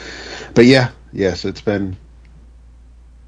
[0.54, 1.34] but yeah, yeah.
[1.34, 1.98] So it's been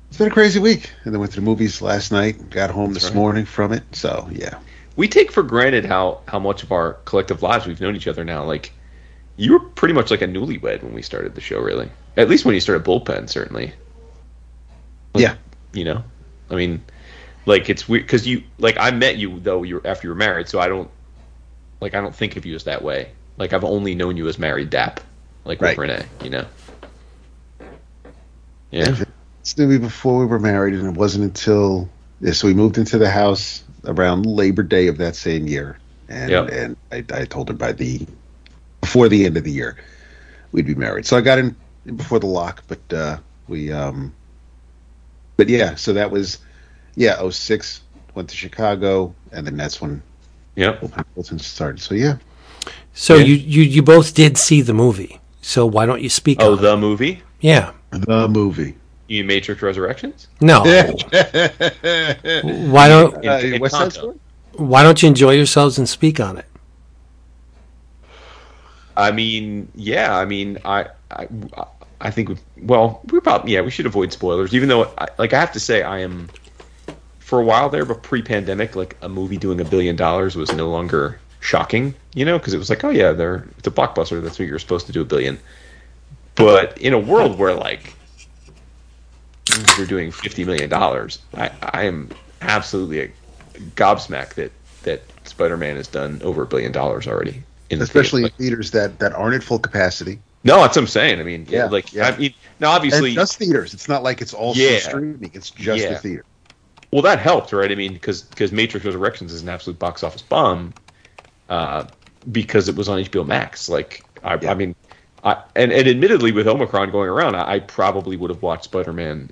[0.09, 2.49] it's been a crazy week, and then went to the movies last night.
[2.49, 3.15] Got home this right.
[3.15, 3.83] morning from it.
[3.93, 4.59] So yeah,
[4.95, 8.23] We take for granted how how much of our collective lives we've known each other
[8.23, 8.43] now.
[8.43, 8.71] Like,
[9.35, 11.59] you were pretty much like a newlywed when we started the show.
[11.59, 13.73] Really, at least when you started Bullpen, certainly.
[15.13, 15.35] Like, Yeah.
[15.73, 16.03] You know,
[16.49, 16.81] I mean,
[17.45, 20.15] like it's weird because you like I met you though you were after you were
[20.15, 20.89] married, so I don't
[21.81, 23.11] like I don't think of you as that way.
[23.38, 24.99] Like I've only known you as married Dap,
[25.43, 26.05] like with Renee.
[26.23, 26.45] You know.
[28.72, 28.95] Yeah.
[29.39, 31.89] it's me before we were married, and it wasn't until
[32.19, 35.77] yeah, so we moved into the house around Labor Day of that same year,
[36.09, 36.49] and Yep.
[36.51, 38.05] and I, I told her by the
[38.81, 39.77] before the end of the year
[40.51, 41.05] we'd be married.
[41.05, 41.55] So I got in
[41.95, 43.17] before the lock, but uh,
[43.47, 44.13] we um,
[45.38, 46.39] but yeah, so that was
[46.95, 47.81] yeah, 06,
[48.13, 50.01] went to Chicago, and then that's when
[50.55, 50.81] Yep.
[50.93, 51.81] Hamilton started.
[51.81, 52.17] So yeah,
[52.93, 53.26] So Yeah.
[53.26, 55.19] you, you you both did see the movie.
[55.41, 56.38] So why don't you speak?
[56.41, 56.61] Oh, on it?
[56.61, 57.22] the movie.
[57.41, 57.72] yeah.
[57.91, 58.76] the movie.
[59.07, 60.27] You mean Matrix Resurrections?
[60.41, 60.63] No.
[60.63, 60.91] Uh,
[62.73, 64.15] Why don't In- in West Side Story?
[64.53, 66.45] Why don't you enjoy yourselves and speak on it?
[68.97, 70.17] I mean, yeah.
[70.17, 71.27] I mean, I, I,
[72.01, 72.30] I think.
[72.30, 73.61] We, well, we probably yeah.
[73.61, 76.30] We should avoid spoilers, even though, I, like, I have to say, I am.
[77.35, 80.69] For a while there, but pre-pandemic, like a movie doing a billion dollars was no
[80.69, 84.23] longer shocking, you know, because it was like, oh yeah, they're it's a blockbuster.
[84.23, 85.37] That's what you're supposed to do a billion.
[86.35, 87.93] But in a world where like
[89.75, 92.09] they're doing fifty million dollars, I, I am
[92.39, 93.11] absolutely
[93.75, 94.53] gobsmacked that
[94.83, 97.43] that Spider-Man has done over a billion dollars already.
[97.69, 98.35] In the especially theater.
[98.37, 100.19] in theaters that that aren't at full capacity.
[100.45, 101.19] No, that's what I'm saying.
[101.19, 102.07] I mean, yeah, Yeah, like yeah.
[102.07, 103.73] I mean, now obviously, and just theaters.
[103.73, 104.79] It's not like it's all Yeah.
[104.79, 105.31] streaming.
[105.33, 105.89] It's just Yeah.
[105.89, 106.25] the theater.
[106.91, 107.71] Well, that helped, right?
[107.71, 110.73] I mean, because because Matrix Resurrections is an absolute box office bomb,
[111.49, 111.85] uh,
[112.31, 113.69] because it was on HBO Max.
[113.69, 114.51] Like, I, Yeah.
[114.51, 114.75] I mean,
[115.23, 118.93] I and, and admittedly, with Omicron going around, I, I probably would have watched Spider
[118.93, 119.31] Man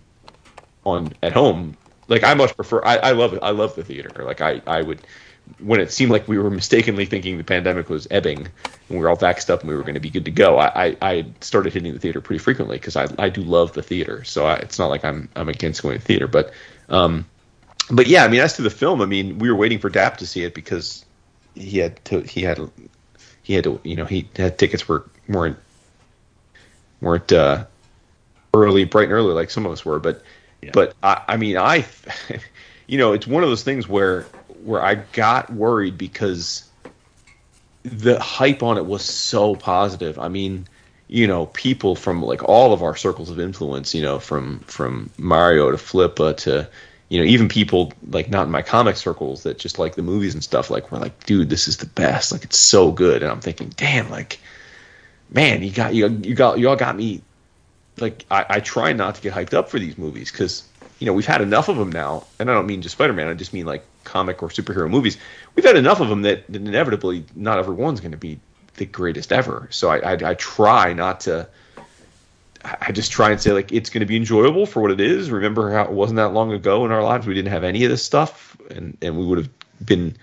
[0.86, 1.78] on at home
[2.08, 2.82] like I much prefer.
[2.84, 3.40] I, I love it.
[3.42, 4.24] I love the theater.
[4.24, 5.02] Like I I would
[5.60, 8.50] when it seemed like we were mistakenly thinking the pandemic was ebbing and
[8.90, 10.86] we were all vaxxed up and we were going to be good to go, I,
[10.86, 14.24] I, I started hitting the theater pretty frequently because I, I do love the theater.
[14.24, 16.54] So I, it's not like I'm I'm against going to theater, but
[16.90, 17.26] um,
[17.92, 20.18] but yeah, I mean, as to the film, I mean, we were waiting for Dap
[20.18, 21.06] to see it because
[21.56, 22.60] he had to he had
[23.44, 25.58] he had to you know he had tickets were weren't
[27.02, 27.66] weren't uh,
[28.54, 30.24] early bright and early like some of us were, but
[30.62, 30.72] yeah.
[30.74, 31.86] but I, I mean I
[32.88, 34.24] you know it's one of those things where
[34.64, 36.70] where I got worried because
[37.84, 40.18] the hype on it was so positive.
[40.18, 40.68] I mean,
[41.10, 45.10] you know, people from like all of our circles of influence, you know, from from
[45.18, 46.70] Mario to Flippa to
[47.14, 50.34] you know, even people like not in my comic circles that just like the movies
[50.34, 52.32] and stuff, like we're like, dude, this is the best.
[52.32, 53.22] Like it's so good.
[53.22, 54.40] And I'm thinking, damn, like,
[55.30, 57.22] man, you got you you got you all got me.
[58.00, 60.68] Like I, I try not to get hyped up for these movies because
[60.98, 63.28] you know we've had enough of them now, and I don't mean just Spider Man.
[63.28, 65.20] I just mean like comic or superhero movies.
[65.54, 68.40] We've had enough of them that, that inevitably not every one's going to be
[68.78, 69.68] the greatest ever.
[69.70, 71.48] So I, I, I try not to.
[72.64, 75.30] I just try and say like it's going to be enjoyable for what it is.
[75.30, 77.90] Remember how it wasn't that long ago in our lives we didn't have any of
[77.90, 79.50] this stuff, and and we would have
[79.86, 80.16] been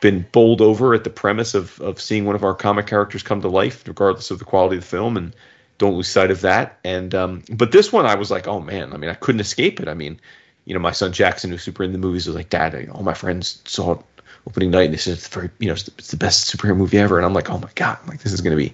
[0.00, 3.40] been bowled over at the premise of of seeing one of our comic characters come
[3.40, 5.34] to life, regardless of the quality of the film, and
[5.78, 6.78] don't lose sight of that.
[6.84, 9.80] And um, but this one I was like, oh man, I mean I couldn't escape
[9.80, 9.88] it.
[9.88, 10.20] I mean,
[10.66, 13.14] you know, my son Jackson, who's super in the movies, was like, Dad, all my
[13.14, 14.00] friends saw it
[14.46, 16.76] opening night and they said it's very, you know, it's the, it's the best superhero
[16.76, 17.16] movie ever.
[17.16, 18.72] And I'm like, oh my god, I'm like this is gonna be,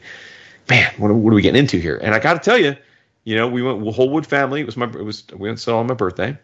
[0.68, 1.96] man, what, what are we getting into here?
[1.96, 2.76] And I got to tell you
[3.26, 4.60] you know, we went whole wood family.
[4.60, 6.38] It was my it was we went saw on my birthday.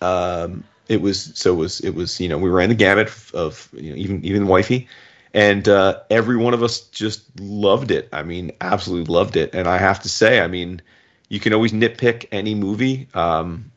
[0.00, 3.30] Um, it was so it was it was you know we ran the gamut of,
[3.34, 4.86] of you know even even wifey,
[5.34, 8.08] and uh, every one of us just loved it.
[8.12, 9.52] I mean, absolutely loved it.
[9.52, 10.80] And I have to say, I mean,
[11.28, 13.72] you can always nitpick any movie, um,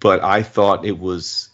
[0.00, 1.50] but I thought it was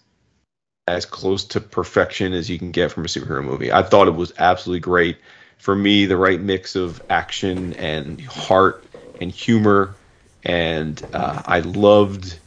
[0.87, 3.73] as close to perfection as you can get from a superhero movie.
[3.73, 5.19] I thought it was absolutely great.
[5.59, 8.85] For me, the right mix of action and heart
[9.21, 9.97] and humor
[10.45, 12.39] and uh, I loved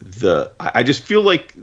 [0.00, 0.52] the.
[0.60, 1.54] I just feel like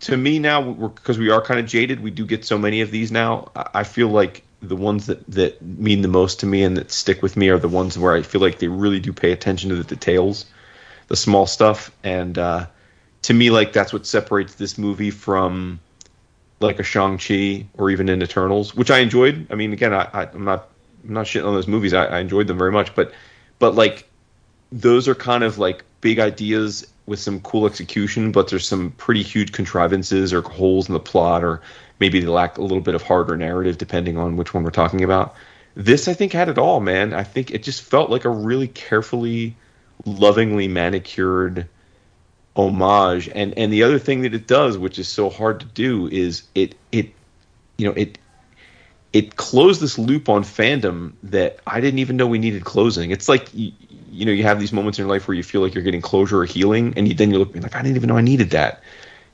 [0.00, 2.90] to me now because we are kind of jaded, we do get so many of
[2.90, 3.50] these now.
[3.54, 7.22] I feel like the ones that that mean the most to me and that stick
[7.22, 9.76] with me are the ones where I feel like they really do pay attention to
[9.76, 10.46] the details,
[11.08, 12.66] the small stuff, and uh,
[13.22, 15.80] to me, like that's what separates this movie from
[16.60, 19.46] like a Shang Chi or even in Eternals, which I enjoyed.
[19.50, 20.68] I mean, again, I, I, am not
[21.04, 21.92] I'm not shitting on those movies.
[21.92, 23.12] I, I enjoyed them very much, but
[23.58, 24.08] but like
[24.72, 29.22] those are kind of like big ideas with some cool execution, but there's some pretty
[29.22, 31.60] huge contrivances or holes in the plot, or
[32.00, 35.04] maybe they lack a little bit of harder narrative, depending on which one we're talking
[35.04, 35.34] about.
[35.74, 37.12] This, I think, had it all, man.
[37.12, 39.56] I think it just felt like a really carefully,
[40.04, 41.68] lovingly manicured
[42.54, 43.28] homage.
[43.28, 46.42] And and the other thing that it does, which is so hard to do, is
[46.54, 47.10] it it
[47.78, 48.18] you know it
[49.12, 53.10] it closed this loop on fandom that I didn't even know we needed closing.
[53.10, 53.48] It's like
[54.12, 56.40] know you have these moments in your life where you feel like you're getting closure
[56.40, 58.82] or healing, and you, then you look like I didn't even know I needed that.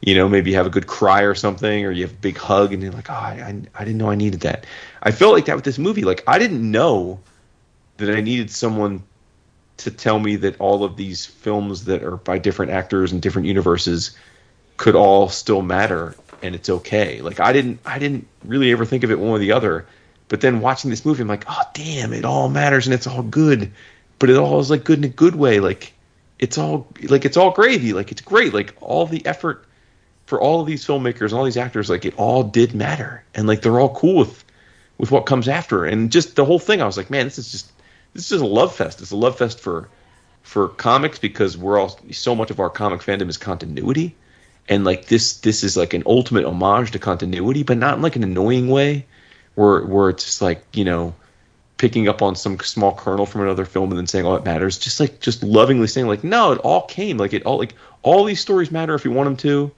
[0.01, 2.37] You know, maybe you have a good cry or something, or you have a big
[2.37, 4.65] hug, and you're like, oh, I, I didn't know I needed that.
[5.03, 6.03] I felt like that with this movie.
[6.03, 7.21] Like I didn't know
[7.97, 9.03] that I needed someone
[9.79, 13.47] to tell me that all of these films that are by different actors and different
[13.47, 14.17] universes
[14.77, 17.21] could all still matter and it's okay.
[17.21, 19.87] Like I didn't I didn't really ever think of it one or the other.
[20.29, 23.23] But then watching this movie, I'm like, oh damn, it all matters and it's all
[23.23, 23.73] good
[24.19, 25.61] but it all is like good in a good way.
[25.61, 25.93] Like
[26.39, 27.93] it's all like it's all gravy.
[27.93, 28.55] Like it's great.
[28.55, 29.65] Like all the effort
[30.27, 33.62] for all of these filmmakers all these actors, like it all did matter, and like
[33.62, 34.45] they're all cool with
[34.99, 36.82] with what comes after, and just the whole thing.
[36.82, 37.73] I was like, man, this is just
[38.12, 39.01] this is a love fest.
[39.01, 39.89] It's a love fest for
[40.43, 44.16] for comics because we're all so much of our comic fandom is continuity,
[44.69, 48.16] and like this this is like an ultimate homage to continuity, but not in like
[48.16, 49.07] an annoying way,
[49.55, 51.15] where where it's just like you know
[51.79, 54.77] picking up on some small kernel from another film and then saying, "Oh, it matters."
[54.79, 57.17] Just like just lovingly saying, like, "No, it all came.
[57.17, 59.71] Like it all like all these stories matter if you want them to,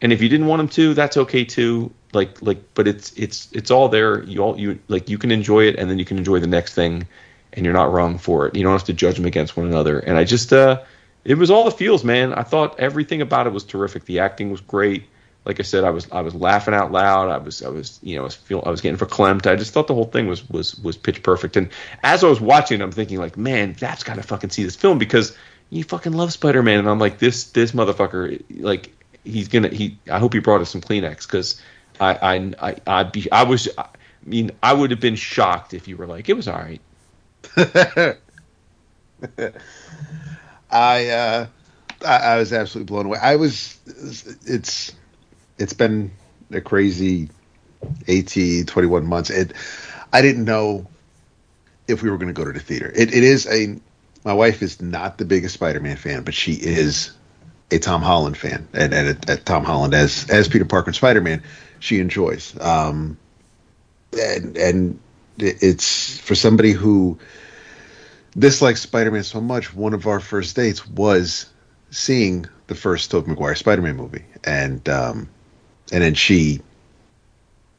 [0.00, 1.92] and if you didn't want them to, that's okay too.
[2.12, 4.24] Like like, but it's it's it's all there.
[4.24, 6.74] You all you like you can enjoy it, and then you can enjoy the next
[6.74, 7.06] thing,
[7.52, 8.56] and you're not wrong for it.
[8.56, 10.00] You don't have to judge them against one another.
[10.00, 10.82] And I just uh,
[11.24, 12.32] it was all the feels, man.
[12.32, 14.06] I thought everything about it was terrific.
[14.06, 15.04] The acting was great
[15.44, 17.28] like I said, I was I was laughing out loud.
[17.28, 19.46] I was I was you know I was feel I was getting verklempt.
[19.46, 21.56] I just thought the whole thing was was was pitch perfect.
[21.56, 21.68] And
[22.02, 25.36] as I was watching, I'm thinking like, man, that's gotta fucking see this film because
[25.70, 26.78] you fucking love Spider Man.
[26.78, 28.92] And I'm like, this this motherfucker, like
[29.24, 29.98] he's gonna he.
[30.10, 31.60] I hope he brought us some Kleenex because
[32.00, 33.86] I I I I be I was I
[34.24, 36.80] mean I would have been shocked if you were like it was all right.
[40.70, 41.46] I uh
[42.04, 43.18] I, I was absolutely blown away.
[43.20, 43.78] I was.
[44.46, 44.92] It's
[45.58, 46.10] it's been
[46.52, 47.30] a crazy
[48.08, 49.30] 18, 21 months.
[49.30, 49.52] It.
[50.12, 50.86] I didn't know
[51.88, 52.90] if we were going to go to the theater.
[52.94, 53.78] It, it is a.
[54.24, 57.12] My wife is not the biggest Spider-Man fan, but she is
[57.70, 61.42] a Tom Holland fan, and, and at, Tom Holland as as Peter Parker and Spider-Man,
[61.80, 62.58] she enjoys.
[62.60, 63.18] Um,
[64.18, 65.00] and and
[65.38, 67.18] it's for somebody who
[68.38, 69.74] dislikes Spider-Man so much.
[69.74, 71.46] One of our first dates was
[71.90, 75.28] seeing the first Tobey Maguire Spider-Man movie, and um,
[75.94, 76.60] and then she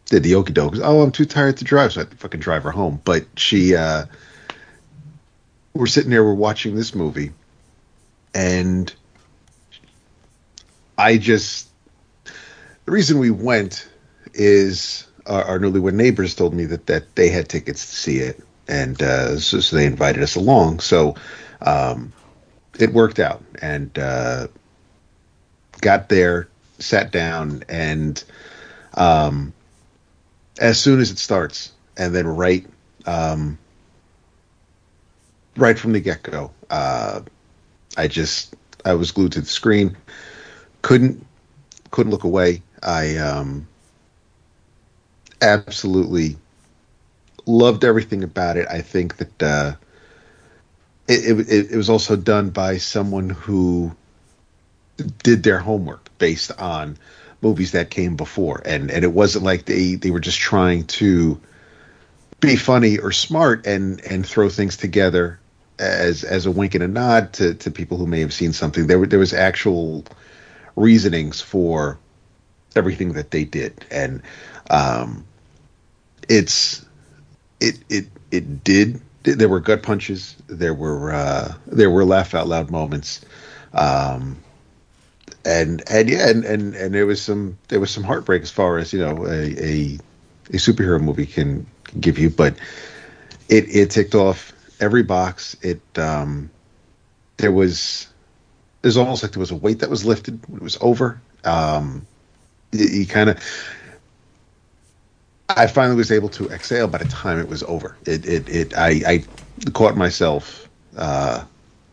[0.06, 0.76] did the okey doke.
[0.82, 3.02] Oh, I'm too tired to drive, so I to fucking drive her home.
[3.04, 4.06] But she, uh,
[5.74, 7.34] we're sitting there, we're watching this movie,
[8.34, 8.92] and
[10.98, 11.68] I just
[12.86, 13.86] the reason we went
[14.34, 18.42] is our, our newlywed neighbors told me that that they had tickets to see it,
[18.70, 20.80] and uh, so, so they invited us along.
[20.80, 21.16] So
[21.62, 22.14] um,
[22.80, 24.48] it worked out, and uh,
[25.82, 26.48] got there,
[26.80, 28.23] sat down, and
[28.93, 29.53] um,
[30.60, 32.65] as soon as it starts, and then right,
[33.06, 33.57] um,
[35.56, 37.22] right from the get go, uh,
[37.97, 39.97] I just I was glued to the screen,
[40.81, 41.26] couldn't
[41.91, 42.61] couldn't look away.
[42.84, 43.68] I um,
[45.41, 46.38] absolutely
[47.45, 48.68] loved everything about it.
[48.69, 49.76] I think that uh,
[51.07, 53.95] it, it, it was also done by someone who
[55.24, 56.98] did their homework based on
[57.42, 61.40] movies that came before, and and it wasn't like they they were just trying to
[62.40, 65.40] be funny or smart and and throw things together
[65.80, 68.88] as as a wink and a nod to to people who may have seen something.
[68.88, 70.06] There were there was actual
[70.76, 71.98] reasonings for
[72.76, 74.22] everything that they did, and
[74.70, 75.26] um,
[76.28, 76.86] it's
[77.60, 79.02] it it it did.
[79.24, 80.36] There were gut punches.
[80.48, 83.22] There were uh, there were laugh out loud moments,
[83.74, 84.38] um,
[85.46, 88.78] and and yeah, and, and and there was some there was some heartbreak as far
[88.78, 90.00] as you know a a,
[90.50, 91.66] a superhero movie can,
[92.00, 92.56] give you, but
[93.48, 95.56] it it ticked off every box.
[95.62, 96.50] It um,
[97.38, 98.08] there was
[98.84, 101.22] it was almost like there was a weight that was lifted when it was over.
[101.44, 102.08] Um,
[102.72, 103.40] you kind of
[105.50, 107.98] I finally was able to exhale by the time it was over.
[108.06, 109.24] It it, it I, I
[109.74, 110.68] caught myself
[110.98, 111.46] uh,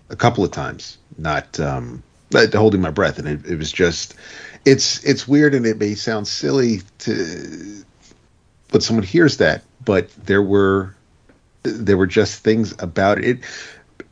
[0.09, 2.03] a couple of times not um,
[2.53, 4.15] holding my breath, and it, it was just
[4.65, 7.85] it's it's weird and it may sound silly to
[8.71, 10.95] when someone hears that, but there were
[11.63, 13.25] there were just things about it.
[13.25, 13.39] It,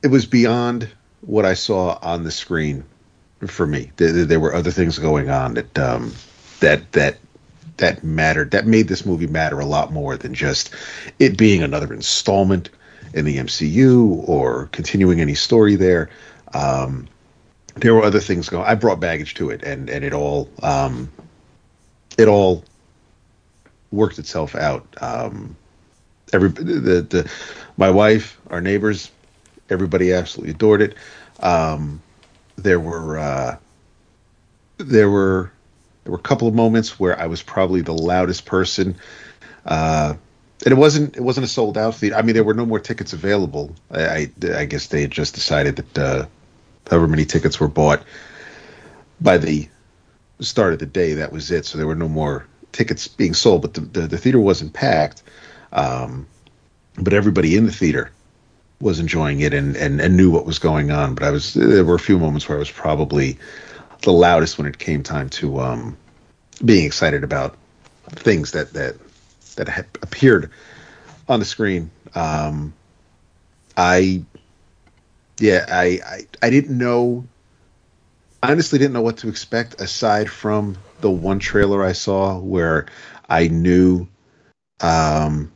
[0.02, 0.88] it was beyond
[1.22, 2.84] what I saw on the screen
[3.46, 3.90] for me.
[3.96, 6.14] There, there were other things going on that um,
[6.60, 7.18] that that
[7.78, 8.50] that mattered.
[8.50, 10.74] That made this movie matter a lot more than just
[11.18, 12.70] it being another installment
[13.12, 16.10] in the MCU or continuing any story there.
[16.54, 17.08] Um,
[17.76, 18.64] there were other things going.
[18.64, 21.10] I brought baggage to it, and and it all um,
[22.18, 22.64] it all
[23.90, 24.86] worked itself out.
[25.00, 25.56] Um,
[26.32, 27.30] every the, the
[27.76, 29.10] my wife, our neighbors,
[29.68, 30.94] everybody absolutely adored it.
[31.40, 32.02] Um,
[32.56, 33.56] there were uh,
[34.78, 35.52] there were
[36.04, 38.96] there were a couple of moments where I was probably the loudest person.
[39.64, 40.14] Uh,
[40.64, 42.16] and it wasn't it wasn't a sold out theater.
[42.16, 43.74] I mean, there were no more tickets available.
[43.90, 46.26] I I, I guess they just decided that uh,
[46.88, 48.02] however many tickets were bought
[49.20, 49.68] by the
[50.40, 51.66] start of the day, that was it.
[51.66, 55.22] So there were no more tickets being sold, but the the, the theater wasn't packed.
[55.72, 56.26] Um,
[56.96, 58.10] but everybody in the theater
[58.80, 61.14] was enjoying it and, and and knew what was going on.
[61.14, 63.38] But I was there were a few moments where I was probably
[64.02, 65.96] the loudest when it came time to um,
[66.64, 67.56] being excited about
[68.08, 68.96] things that that
[69.56, 70.50] that had appeared
[71.28, 71.90] on the screen.
[72.14, 72.72] Um,
[73.76, 74.22] I
[75.40, 77.24] yeah, I, I I didn't know
[78.42, 82.86] honestly didn't know what to expect aside from the one trailer I saw where
[83.28, 84.08] I knew
[84.80, 85.52] um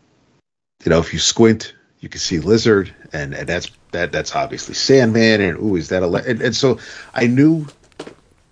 [0.84, 4.74] you know if you squint you can see lizard and, and that's that that's obviously
[4.74, 6.78] Sandman and ooh is that a and, and so
[7.14, 7.66] I knew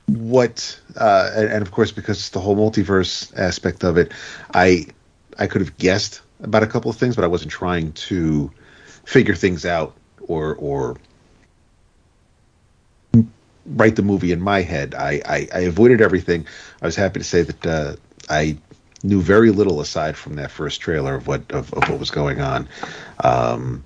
[0.07, 4.13] what uh, and, and, of course because it's the whole multiverse aspect of it,
[4.53, 4.87] I
[5.39, 8.51] I could have guessed about a couple of things, but I wasn't trying to
[9.05, 10.97] figure things out or or
[13.66, 14.94] write the movie in my head.
[14.94, 16.47] I, I, I avoided everything.
[16.80, 17.97] I was happy to say that uh,
[18.28, 18.56] I
[19.02, 22.40] knew very little aside from that first trailer of what of, of what was going
[22.40, 22.68] on.
[23.22, 23.84] Um,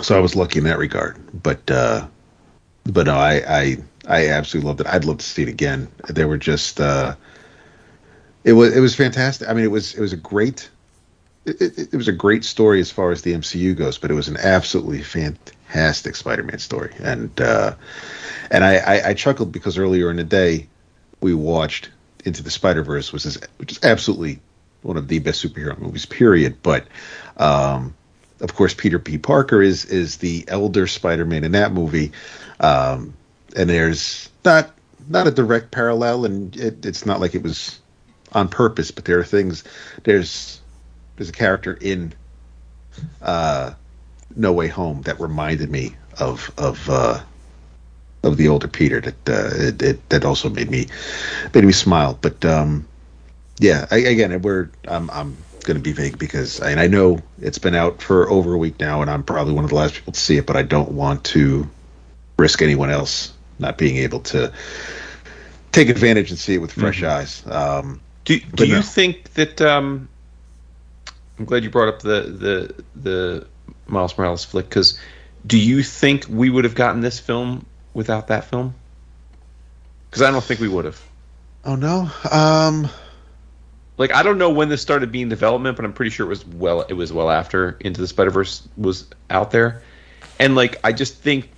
[0.00, 1.16] so I was lucky in that regard.
[1.42, 2.06] But uh,
[2.84, 3.76] but no, I, I
[4.08, 4.86] I absolutely loved it.
[4.86, 5.88] I'd love to see it again.
[6.08, 7.14] They were just uh,
[8.44, 9.48] it was it was fantastic.
[9.48, 10.68] I mean, it was it was a great
[11.44, 14.14] it, it, it was a great story as far as the MCU goes, but it
[14.14, 17.74] was an absolutely fantastic Spider-Man story, and uh,
[18.50, 20.68] and I, I, I chuckled because earlier in the day
[21.20, 21.90] we watched
[22.24, 24.40] Into the Spider Verse, which is which is absolutely
[24.82, 26.62] one of the best superhero movies, period.
[26.62, 26.86] But
[27.36, 27.94] um,
[28.40, 29.18] of course, Peter P.
[29.18, 32.12] Parker is is the elder Spider-Man in that movie,
[32.60, 33.14] um,
[33.56, 34.70] and there's not
[35.08, 37.78] not a direct parallel, and it, it's not like it was
[38.32, 39.64] on purpose, but there are things.
[40.04, 40.60] There's
[41.16, 42.12] there's a character in
[43.20, 43.74] uh,
[44.36, 47.20] No Way Home that reminded me of of uh,
[48.22, 50.86] of the older Peter that uh, it, it, that also made me
[51.54, 52.18] made me smile.
[52.20, 52.86] But um,
[53.58, 57.58] yeah, I, again, we're I'm I'm going to be vague because and I know it's
[57.58, 60.12] been out for over a week now, and I'm probably one of the last people
[60.12, 61.68] to see it, but I don't want to
[62.36, 64.52] risk anyone else not being able to
[65.70, 67.20] take advantage and see it with fresh mm-hmm.
[67.20, 67.46] eyes.
[67.46, 68.82] Um, do do you no.
[68.82, 69.60] think that?
[69.60, 70.08] Um,
[71.38, 73.46] I'm glad you brought up the the the
[73.86, 74.98] Miles Morales flick because
[75.46, 78.74] do you think we would have gotten this film without that film?
[80.08, 81.00] Because I don't think we would have.
[81.64, 82.10] Oh no.
[82.30, 82.88] Um,
[83.98, 86.44] like I don't know when this started being development, but I'm pretty sure it was
[86.46, 89.82] well it was well after Into the Spider Verse was out there,
[90.38, 91.48] and like I just think,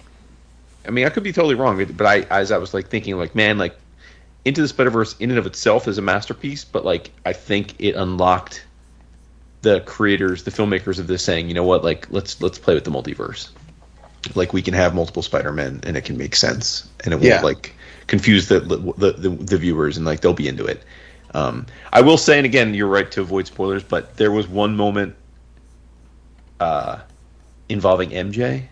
[0.87, 3.35] I mean I could be totally wrong, but I as I was like thinking like
[3.35, 3.77] man like
[4.45, 7.75] Into the Spider Verse in and of itself is a masterpiece, but like I think
[7.79, 8.65] it unlocked
[9.65, 12.85] the creators, the filmmakers of this saying, you know what, like let's let's play with
[12.85, 13.51] the multiverse
[14.35, 17.43] like we can have multiple Spider-Men and it can make sense and it won't yeah.
[17.43, 17.75] like
[18.07, 20.83] confuse the, the, the the viewers and like they'll be into it.
[21.33, 24.77] Um, I will say, and again, you're right to avoid spoilers, but there was one
[24.77, 25.17] moment
[26.61, 27.01] uh,
[27.69, 28.67] involving MJ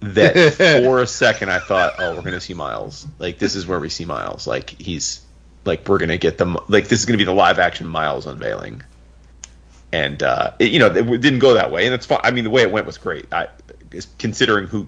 [0.00, 0.54] that
[0.84, 3.06] for a second I thought, oh, we're gonna see Miles.
[3.18, 4.46] Like this is where we see Miles.
[4.46, 5.20] Like he's
[5.64, 6.56] like we're gonna get them.
[6.68, 8.82] Like this is gonna be the live action Miles unveiling.
[9.92, 12.20] And uh, it, you know, it didn't go that way, and it's fine.
[12.22, 13.32] I mean, the way it went was great.
[13.32, 13.48] I,
[14.18, 14.86] considering who,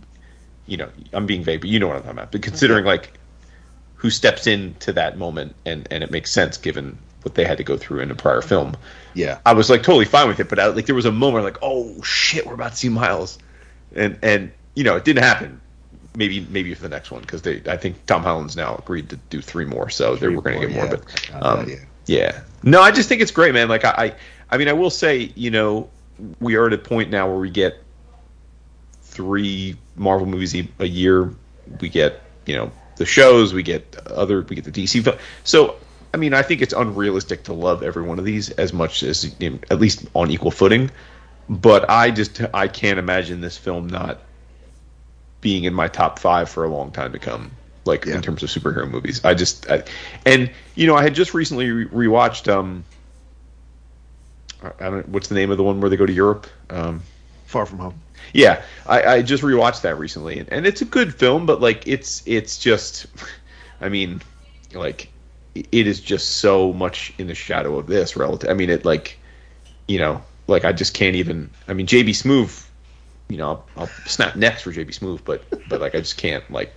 [0.66, 2.32] you know, I'm being vague, but you know what I'm talking about.
[2.32, 3.18] But considering like
[3.94, 7.64] who steps into that moment, and and it makes sense given what they had to
[7.64, 8.74] go through in a prior film.
[9.14, 11.44] Yeah, I was like totally fine with it, but I, like there was a moment
[11.44, 13.38] like, oh shit, we're about to see Miles,
[13.94, 15.60] and and you know it didn't happen.
[16.16, 19.16] Maybe maybe for the next one because they I think Tom Holland's now agreed to
[19.28, 20.86] do three more, so three we're going to get more.
[20.86, 20.90] Yeah.
[20.90, 21.76] But um, yeah.
[22.06, 23.68] yeah, no, I just think it's great, man.
[23.68, 24.14] Like I, I
[24.50, 25.88] I mean I will say you know
[26.40, 27.82] we are at a point now where we get
[29.02, 31.34] three Marvel movies a year.
[31.80, 35.18] We get you know the shows, we get other, we get the DC.
[35.44, 35.76] So
[36.12, 39.34] I mean, I think it's unrealistic to love every one of these as much as
[39.40, 40.90] you know, at least on equal footing.
[41.48, 44.20] But I just I can't imagine this film not
[45.40, 47.50] being in my top five for a long time to come.
[47.84, 48.16] Like yeah.
[48.16, 49.84] in terms of superhero movies, I just I,
[50.26, 52.84] and you know I had just recently re- rewatched um
[54.62, 57.02] I don't what's the name of the one where they go to Europe um
[57.46, 58.00] Far From Home
[58.32, 61.86] yeah, I, I just rewatched that recently, and, and it's a good film, but like
[61.86, 63.06] it's it's just,
[63.80, 64.22] I mean,
[64.72, 65.08] like
[65.54, 68.50] it is just so much in the shadow of this relative.
[68.50, 69.18] I mean, it like,
[69.88, 71.50] you know, like I just can't even.
[71.66, 72.66] I mean, JB Smoove,
[73.28, 76.48] you know, I'll, I'll snap necks for JB Smoove, but but like I just can't
[76.50, 76.74] like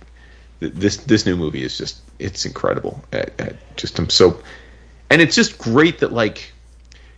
[0.60, 3.02] this this new movie is just it's incredible.
[3.12, 4.42] I, I just I'm so,
[5.10, 6.52] and it's just great that like,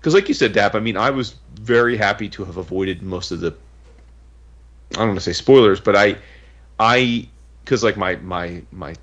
[0.06, 0.76] because like you said, Dap.
[0.76, 3.52] I mean, I was very happy to have avoided most of the
[4.92, 6.14] I don't want to say spoilers, but I,
[6.78, 7.26] I,
[7.64, 8.94] because like my my my,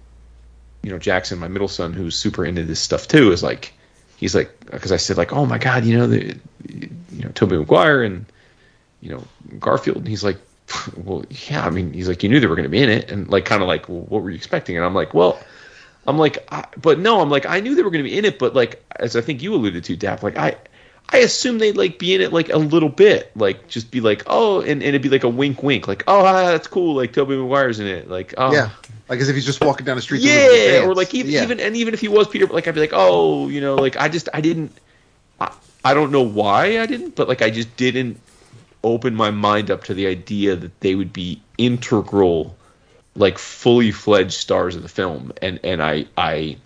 [0.82, 3.74] you know Jackson, my middle son, who's super into this stuff too, is like,
[4.16, 6.38] he's like, because I said like, oh my god, you know the,
[6.70, 8.26] you know Tobey Maguire and,
[9.02, 9.26] you know
[9.60, 10.38] Garfield, and he's like,
[10.96, 13.12] well yeah, I mean he's like, you knew they were going to be in it,
[13.12, 14.78] and like kind of like, well, what were you expecting?
[14.78, 15.38] And I'm like, well.
[16.06, 18.26] I'm like, I, but no, I'm like, I knew they were going to be in
[18.26, 20.58] it, but like, as I think you alluded to, Dap, like, I,
[21.10, 24.24] I assume they'd like be in it like a little bit, like just be like,
[24.26, 27.14] oh, and, and it'd be like a wink, wink, like, oh, ah, that's cool, like
[27.14, 28.70] Tobey Maguire's in it, like, oh, yeah,
[29.10, 30.22] like as if he's just walking down the street.
[30.22, 31.44] Yeah, or like even, yeah.
[31.44, 33.96] even and even if he was Peter, like I'd be like, oh, you know, like
[33.98, 34.76] I just I didn't,
[35.40, 35.54] I,
[35.86, 38.20] I don't know why I didn't, but like I just didn't
[38.84, 42.56] open my mind up to the idea that they would be integral,
[43.16, 46.58] like fully fledged stars of the film, and and I I.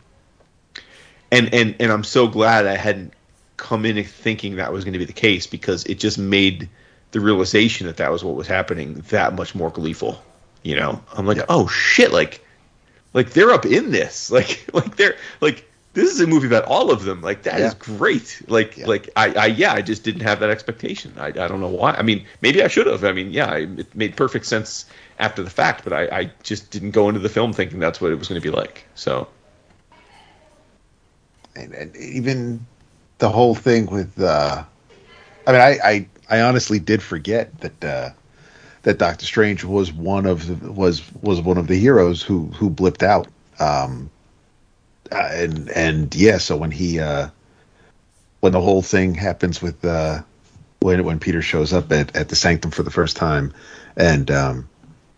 [1.29, 3.13] And, and and I'm so glad I hadn't
[3.57, 6.69] come in thinking that was going to be the case because it just made
[7.11, 10.21] the realization that that was what was happening that much more gleeful.
[10.63, 11.45] You know, I'm like, yeah.
[11.49, 12.45] oh shit, like,
[13.13, 15.67] like they're up in this, like, like they're like
[15.97, 17.21] this is a movie about all of them.
[17.21, 17.67] Like that yeah.
[17.67, 18.43] is great.
[18.47, 18.85] Like, yeah.
[18.85, 21.11] like I, I, yeah, I just didn't have that expectation.
[21.17, 21.93] I, I don't know why.
[21.93, 23.03] I mean, maybe I should have.
[23.03, 24.85] I mean, yeah, it made perfect sense
[25.17, 28.11] after the fact, but I, I just didn't go into the film thinking that's what
[28.11, 28.85] it was going to be like.
[28.93, 29.27] So,
[31.55, 32.67] and, and even
[33.19, 34.63] the whole thing with uh,
[35.47, 38.09] I mean, I, I, I honestly did forget that uh,
[38.83, 42.69] that Doctor Strange was one of the, was was one of the heroes who who
[42.69, 43.27] blipped out.
[43.59, 44.09] Um,
[45.09, 47.29] uh, and and yeah, so when he uh,
[48.41, 50.21] when the whole thing happens with uh,
[50.79, 53.53] when when Peter shows up at, at the sanctum for the first time,
[53.95, 54.69] and um,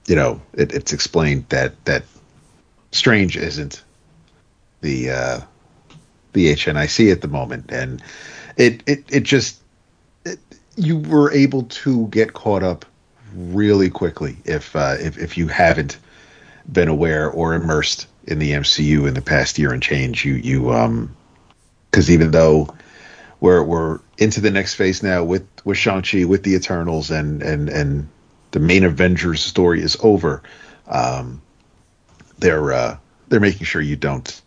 [0.05, 2.03] you know it, it's explained that that
[2.91, 3.83] Strange isn't
[4.81, 5.39] the uh,
[6.33, 8.01] the HNIC at the moment, and
[8.57, 9.61] it it it just
[10.25, 10.39] it,
[10.75, 12.85] you were able to get caught up
[13.33, 15.97] really quickly if uh, if if you haven't
[16.71, 20.23] been aware or immersed in the MCU in the past year and change.
[20.23, 21.15] You you um
[21.89, 22.73] because even though
[23.39, 27.41] we're we're into the next phase now with with Shang Chi with the Eternals and
[27.41, 28.07] and and
[28.51, 30.41] the main Avengers story is over.
[30.87, 31.41] Um,
[32.39, 32.97] they're uh,
[33.27, 34.41] they're making sure you don't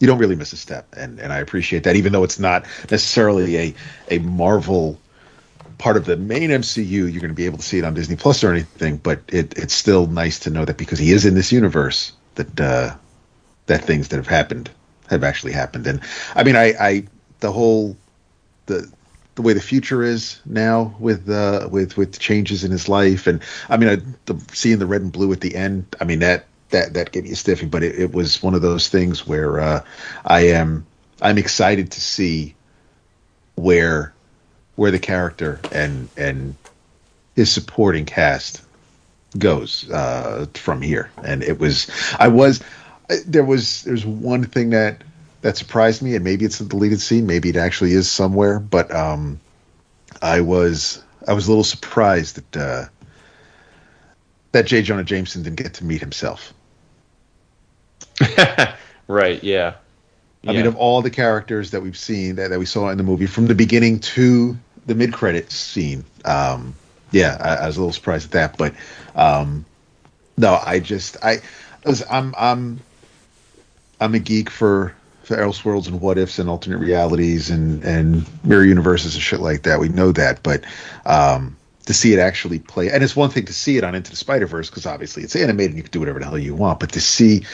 [0.00, 1.94] you don't really miss a step, and and I appreciate that.
[1.94, 3.74] Even though it's not necessarily a
[4.08, 4.98] a Marvel
[5.78, 8.16] part of the main MCU, you're going to be able to see it on Disney
[8.16, 8.96] Plus or anything.
[8.96, 12.60] But it it's still nice to know that because he is in this universe, that
[12.60, 12.96] uh,
[13.66, 14.70] that things that have happened
[15.08, 15.86] have actually happened.
[15.86, 16.00] And
[16.34, 17.06] I mean, I, I
[17.40, 17.96] the whole
[18.66, 18.90] the
[19.34, 23.42] the way the future is now with uh, with with changes in his life, and
[23.68, 26.46] I mean, I, the, seeing the red and blue at the end, I mean that
[26.70, 27.66] that that gave me a stiffy.
[27.66, 29.84] But it, it was one of those things where uh,
[30.24, 30.86] I am
[31.20, 32.54] I'm excited to see
[33.54, 34.12] where
[34.76, 36.54] where the character and and
[37.36, 38.62] his supporting cast
[39.38, 41.10] goes uh, from here.
[41.24, 42.62] And it was, I was,
[43.26, 45.02] there was, there's one thing that
[45.42, 48.94] that surprised me, and maybe it's a deleted scene, maybe it actually is somewhere, but
[48.94, 49.40] um,
[50.20, 52.88] I was, I was a little surprised that uh,
[54.52, 54.82] that J.
[54.82, 56.52] Jonah Jameson didn't get to meet himself.
[59.08, 59.42] right.
[59.42, 59.74] Yeah.
[60.46, 60.58] I yeah.
[60.58, 63.26] mean, of all the characters that we've seen that, that we saw in the movie,
[63.26, 64.56] from the beginning to
[64.86, 66.74] the mid credits scene, um,
[67.12, 68.74] yeah, I, I, was a little surprised at that, but
[69.14, 69.64] um,
[70.38, 71.40] no, I just I
[72.10, 72.80] I'm I'm
[74.00, 74.94] I'm a geek for
[75.24, 79.62] for Elseworlds and what ifs and alternate realities and and mirror universes and shit like
[79.62, 79.80] that.
[79.80, 80.64] We know that, but
[81.04, 81.56] um,
[81.86, 84.16] to see it actually play, and it's one thing to see it on Into the
[84.16, 86.80] Spider Verse because obviously it's animated and you can do whatever the hell you want,
[86.80, 87.44] but to see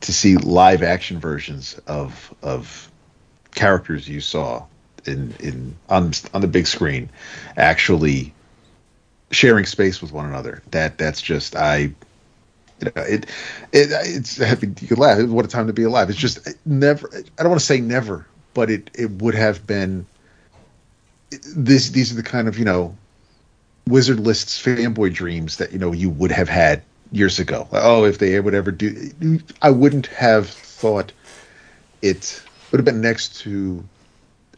[0.00, 2.90] to see live action versions of of
[3.54, 4.64] characters you saw
[5.04, 7.08] in in on on the big screen
[7.56, 8.32] actually
[9.30, 10.62] sharing space with one another.
[10.70, 11.92] That that's just I.
[12.78, 13.24] You know, it,
[13.72, 15.26] it it's you could laugh.
[15.28, 16.10] What a time to be alive!
[16.10, 17.10] It's just never.
[17.14, 20.04] I don't want to say never, but it it would have been.
[21.56, 22.94] This these are the kind of you know,
[23.88, 26.82] wizard lists fanboy dreams that you know you would have had
[27.12, 27.68] years ago.
[27.72, 31.12] Oh, if they would ever do, I wouldn't have thought
[32.02, 33.84] it would have been next to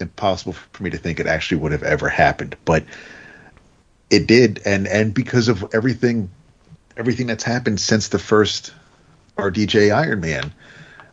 [0.00, 2.56] impossible for me to think it actually would have ever happened.
[2.64, 2.84] But
[4.10, 6.30] it did, and and because of everything,
[6.96, 8.72] everything that's happened since the first
[9.36, 10.52] RDJ Iron Man.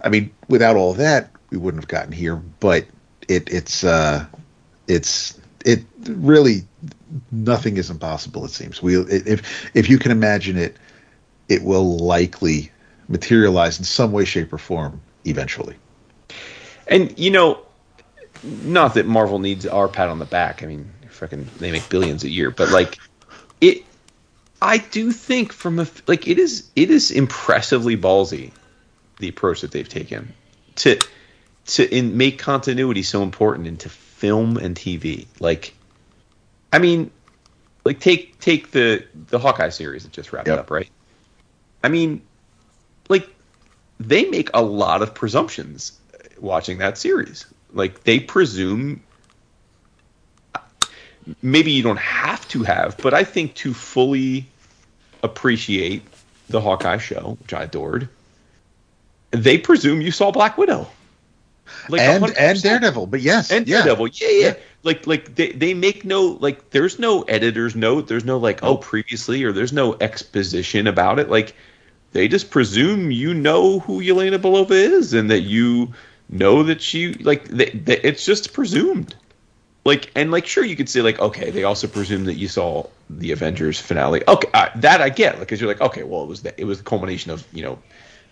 [0.02, 2.36] I mean, without all that, we wouldn't have gotten here.
[2.36, 2.86] But
[3.28, 4.26] it it's uh,
[4.88, 6.64] it's it really
[7.32, 8.46] nothing is impossible.
[8.46, 10.78] It seems we if if you can imagine it,
[11.50, 12.72] it will likely
[13.08, 15.76] materialize in some way, shape, or form eventually.
[16.88, 17.60] And you know,
[18.44, 20.64] not that Marvel needs our pat on the back.
[20.64, 22.98] I mean, fucking they make billions a year, but like
[23.62, 23.84] it
[24.62, 28.52] I do think from a like it is it is impressively ballsy
[29.20, 30.34] the approach that they've taken
[30.76, 31.00] to
[31.68, 35.28] to in, make continuity so important into film and TV.
[35.40, 35.74] Like
[36.72, 37.12] I mean
[37.84, 40.60] like take take the the Hawkeye series that just wrapped yep.
[40.60, 40.90] up, right?
[41.86, 42.22] I mean
[43.10, 43.30] like
[44.00, 46.00] they make a lot of presumptions
[46.40, 47.46] watching that series.
[47.74, 49.04] Like they presume
[51.44, 54.48] maybe you don't have to have, but I think to fully
[55.22, 56.04] appreciate
[56.50, 58.10] the Hawkeye show, which I adored,
[59.30, 60.88] they presume you saw Black Widow.
[61.90, 63.78] Like and and Daredevil, but yes, and yeah.
[63.78, 64.54] Daredevil, yeah, yeah, yeah.
[64.84, 68.78] Like like they, they make no like there's no editor's note, there's no like oh
[68.78, 71.30] previously or there's no exposition about it.
[71.30, 71.56] Like
[72.16, 75.94] they just presume you know who Yelena Belova is and that you
[76.30, 79.14] know that she like they, they, it's just presumed.
[79.84, 82.88] Like and like sure you could say like okay they also presume that you saw
[83.10, 84.24] the avengers finale.
[84.28, 86.78] Okay uh, that i get because you're like okay well it was the, it was
[86.78, 87.78] the culmination of you know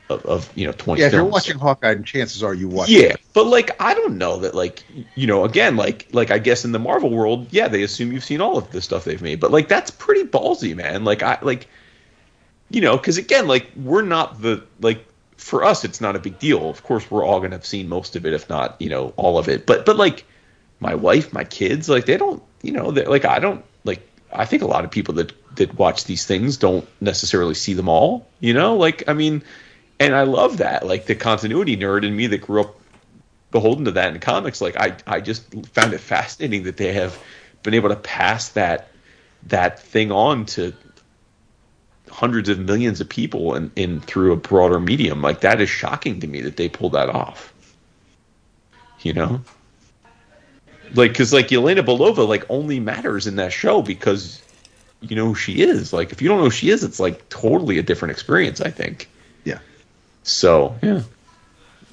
[0.10, 3.16] of, of you know 20 yeah if you're watching hawkeye chances are you watch yeah
[3.34, 4.84] but like i don't know that like
[5.16, 8.24] you know again like like i guess in the marvel world yeah they assume you've
[8.24, 11.04] seen all of the stuff they've made but like that's pretty ballsy man.
[11.04, 11.68] Like i like
[12.74, 15.06] you know because again like we're not the like
[15.38, 18.16] for us it's not a big deal of course we're all gonna have seen most
[18.16, 20.26] of it if not you know all of it but but like
[20.84, 24.08] my wife, my kids, like they don't, you know, like I don't like.
[24.32, 27.90] I think a lot of people that that watch these things don't necessarily see them
[27.90, 28.28] all.
[28.42, 29.44] You know, like I mean,
[30.00, 30.86] and I love that.
[30.86, 32.76] Like the continuity nerd in me that grew up
[33.50, 34.62] beholden to that in comics.
[34.62, 37.18] Like I, I just found it fascinating that they have
[37.64, 38.90] been able to pass that
[39.48, 40.74] that thing on to
[42.14, 45.22] hundreds of millions of people and in, through a broader medium.
[45.22, 47.52] Like that is shocking to me that they pulled that off.
[49.02, 49.44] You know,
[50.94, 54.42] like because like Yelena Belova like only matters in that show because
[55.02, 55.92] you know who she is.
[55.92, 58.62] Like if you don't know who she is, it's like totally a different experience.
[58.62, 59.10] I think.
[59.44, 59.60] Yeah.
[60.22, 61.02] So yeah.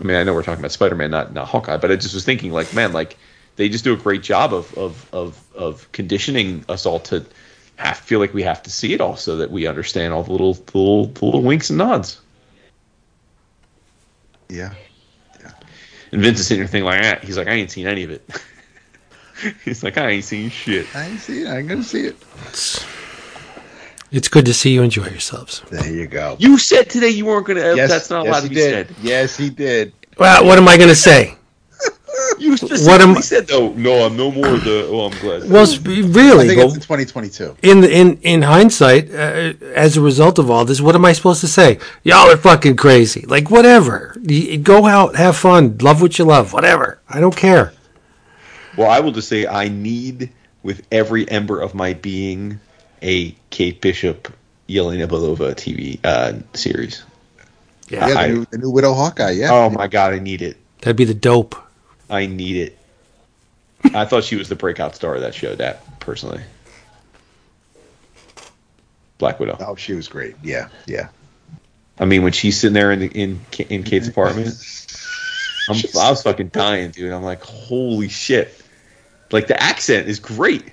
[0.00, 2.14] I mean, I know we're talking about Spider Man, not not Hawkeye, but I just
[2.14, 3.16] was thinking, like, man, like
[3.56, 7.24] they just do a great job of of of, of conditioning us all to
[7.80, 10.32] have, feel like we have to see it all, so that we understand all the
[10.32, 12.20] little the little the little winks and nods.
[14.48, 14.74] Yeah.
[15.40, 15.52] yeah.
[16.12, 17.24] And Vince is sitting there thinking like, that.
[17.24, 18.28] he's like, I ain't seen any of it.
[19.64, 20.86] he's like, I ain't seen shit.
[20.94, 21.48] I ain't see it.
[21.48, 22.16] I ain't gonna see it.
[22.48, 22.84] It's,
[24.10, 25.62] it's good to see you enjoy yourselves.
[25.70, 26.36] There you go.
[26.38, 27.76] You said today you weren't gonna.
[27.76, 28.88] yes, that's not yes, allowed to be did.
[28.88, 28.96] said.
[29.00, 29.92] Yes, he did.
[30.18, 31.36] Well, what am I going to say?
[32.38, 33.72] You specifically What am- said though.
[33.74, 34.86] No, I'm no more the.
[34.88, 35.48] Oh, I'm glad.
[35.50, 37.56] Well, sp- I really, think but it's in 2022.
[37.62, 41.40] in in in hindsight, uh, as a result of all this, what am I supposed
[41.42, 41.78] to say?
[42.02, 43.22] Y'all are fucking crazy.
[43.26, 44.14] Like whatever.
[44.22, 46.98] Y- Go out, have fun, love what you love, whatever.
[47.08, 47.72] I don't care.
[48.76, 50.30] Well, I will just say I need,
[50.62, 52.58] with every ember of my being,
[53.02, 54.32] a Kate Bishop,
[54.68, 57.02] Yelena Belova TV uh, series.
[57.88, 59.32] Yeah, Yeah, the, I- new, the new Widow Hawkeye.
[59.32, 59.50] Yeah.
[59.52, 60.56] Oh my god, I need it.
[60.80, 61.56] that'd be the dope.
[62.10, 62.78] I need it.
[63.94, 65.54] I thought she was the breakout star of that show.
[65.54, 66.42] That personally,
[69.18, 69.56] Black Widow.
[69.60, 70.34] Oh, she was great.
[70.42, 71.08] Yeah, yeah.
[71.98, 74.48] I mean, when she's sitting there in in in Kate's apartment,
[75.68, 77.12] I'm, I was fucking dying, dude.
[77.12, 78.60] I'm like, holy shit!
[79.30, 80.72] Like the accent is great.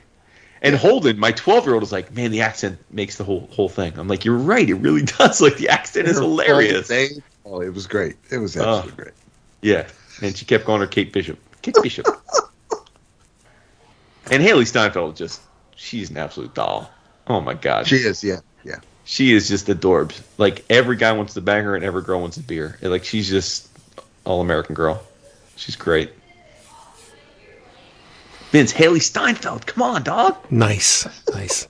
[0.61, 3.69] And Holden, my 12 year old, is like, man, the accent makes the whole whole
[3.69, 3.97] thing.
[3.97, 5.39] I'm like, you're right, it really does.
[5.39, 6.91] Like the accent is hilarious.
[7.45, 8.15] Oh, it was great.
[8.31, 9.15] It was absolutely great.
[9.61, 9.87] Yeah,
[10.21, 11.39] and she kept calling her Kate Bishop.
[11.61, 12.07] Kate Bishop.
[14.31, 15.41] and Hailee Steinfeld, just
[15.75, 16.89] she's an absolute doll.
[17.27, 18.23] Oh my god, She she, is.
[18.23, 18.79] Yeah, yeah.
[19.03, 20.21] She is just adorbs.
[20.37, 22.77] Like every guy wants to bang her, and every girl wants a beer.
[22.81, 23.67] And, like she's just
[24.25, 25.01] all American girl.
[25.55, 26.11] She's great.
[28.51, 30.37] Vince Hailee Steinfeld, come on, dog.
[30.49, 31.67] Nice, nice.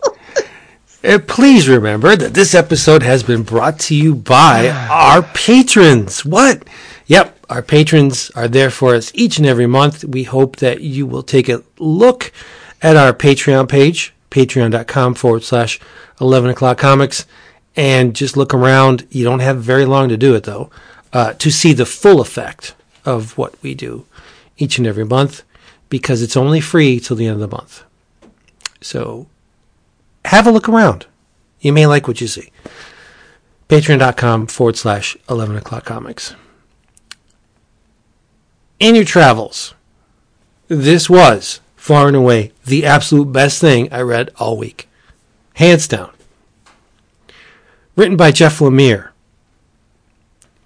[1.03, 6.23] And please remember that this episode has been brought to you by our patrons.
[6.25, 6.63] What?
[7.07, 10.03] Yep, our patrons are there for us each and every month.
[10.03, 12.31] We hope that you will take a look
[12.81, 15.79] at our Patreon page, patreon.com forward slash
[16.19, 17.25] 11 o'clock comics,
[17.75, 19.07] and just look around.
[19.09, 20.69] You don't have very long to do it, though,
[21.13, 22.75] uh, to see the full effect
[23.05, 24.05] of what we do
[24.57, 25.43] each and every month
[25.89, 27.83] because it's only free till the end of the month.
[28.81, 29.27] So
[30.25, 31.05] have a look around.
[31.61, 32.51] You may like what you see.
[33.69, 36.35] Patreon.com forward slash 11 o'clock comics.
[38.79, 39.73] In your travels,
[40.67, 44.87] this was far and away the absolute best thing I read all week.
[45.55, 46.11] Hands down.
[47.95, 49.09] Written by Jeff Lemire.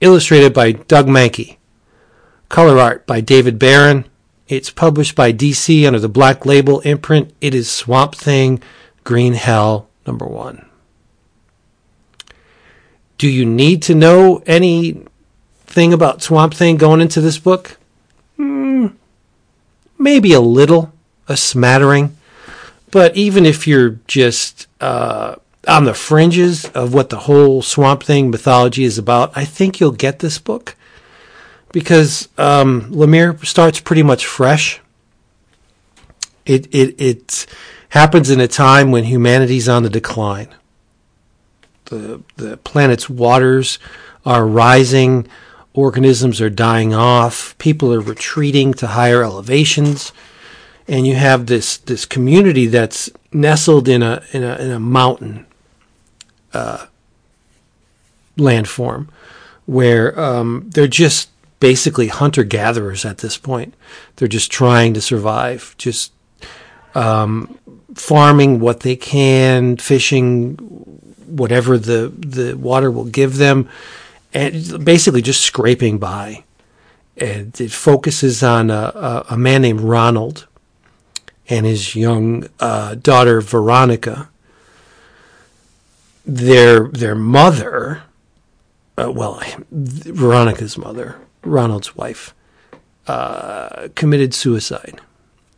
[0.01, 1.55] Illustrated by Doug Mahnke.
[2.49, 4.03] Color art by David Baron.
[4.49, 7.33] It's published by DC under the Black Label imprint.
[7.39, 8.61] It is Swamp Thing
[9.05, 10.65] Green Hell number one.
[13.17, 17.77] Do you need to know anything about Swamp Thing going into this book?
[18.41, 18.87] Hmm,
[19.99, 20.91] maybe a little,
[21.27, 22.17] a smattering.
[22.89, 25.35] But even if you're just uh,
[25.67, 29.91] on the fringes of what the whole Swamp Thing mythology is about, I think you'll
[29.91, 30.75] get this book
[31.71, 34.81] because um, Lemire starts pretty much fresh.
[36.47, 37.45] It it it
[37.89, 40.49] happens in a time when humanity's on the decline.
[41.85, 43.77] The the planet's waters
[44.25, 45.27] are rising,
[45.73, 50.11] organisms are dying off, people are retreating to higher elevations,
[50.87, 55.45] and you have this this community that's nestled in a in a in a mountain
[56.53, 56.85] uh,
[58.37, 59.07] landform
[59.65, 61.29] where um, they're just
[61.59, 63.73] basically hunter gatherers at this point.
[64.15, 66.11] They're just trying to survive, just
[66.95, 67.57] um,
[67.95, 70.55] farming what they can, fishing
[71.27, 73.69] whatever the the water will give them,
[74.33, 76.43] and basically just scraping by.
[77.17, 80.47] And it focuses on a, a, man named Ronald
[81.49, 84.29] and his young uh, daughter Veronica.
[86.25, 88.03] Their their mother,
[88.97, 89.41] uh, well,
[89.71, 92.33] Veronica's mother, Ronald's wife,
[93.07, 95.01] uh, committed suicide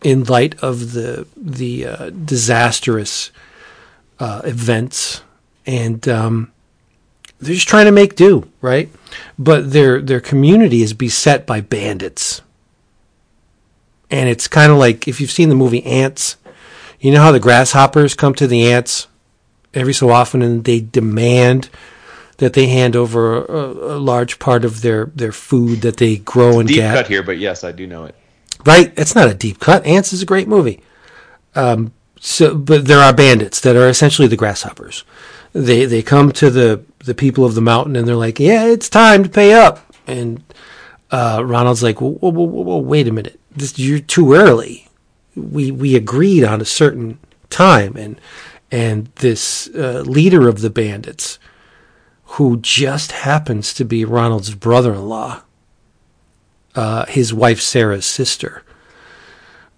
[0.01, 3.31] in light of the the uh, disastrous
[4.19, 5.21] uh, events,
[5.65, 6.52] and um,
[7.44, 8.90] they're just trying to make do, right?
[9.38, 12.41] But their their community is beset by bandits,
[14.10, 16.38] and it's kind of like if you've seen the movie Ants,
[16.99, 19.07] you know how the grasshoppers come to the ants
[19.74, 21.70] every so often, and they demand
[22.38, 26.60] that they hand over a, a large part of their, their food that they grow
[26.60, 26.95] and Deep get.
[26.95, 28.15] cut here, but yes, I do know it.
[28.65, 28.94] Right?
[28.98, 29.86] It's not a deep cut.
[29.86, 30.82] Ants is a great movie.
[31.56, 35.03] Um, so, but there are bandits that are essentially the grasshoppers.
[35.53, 38.89] They they come to the the people of the mountain and they're like, "Yeah, it's
[38.89, 40.43] time to pay up." And
[41.11, 44.89] uh, Ronald's like, whoa, whoa, whoa, whoa, "Wait a minute, this you're too early.
[45.35, 47.19] We we agreed on a certain
[47.49, 48.19] time." And
[48.71, 51.38] and this uh, leader of the bandits,
[52.25, 55.43] who just happens to be Ronald's brother-in-law,
[56.73, 58.63] uh, his wife Sarah's sister.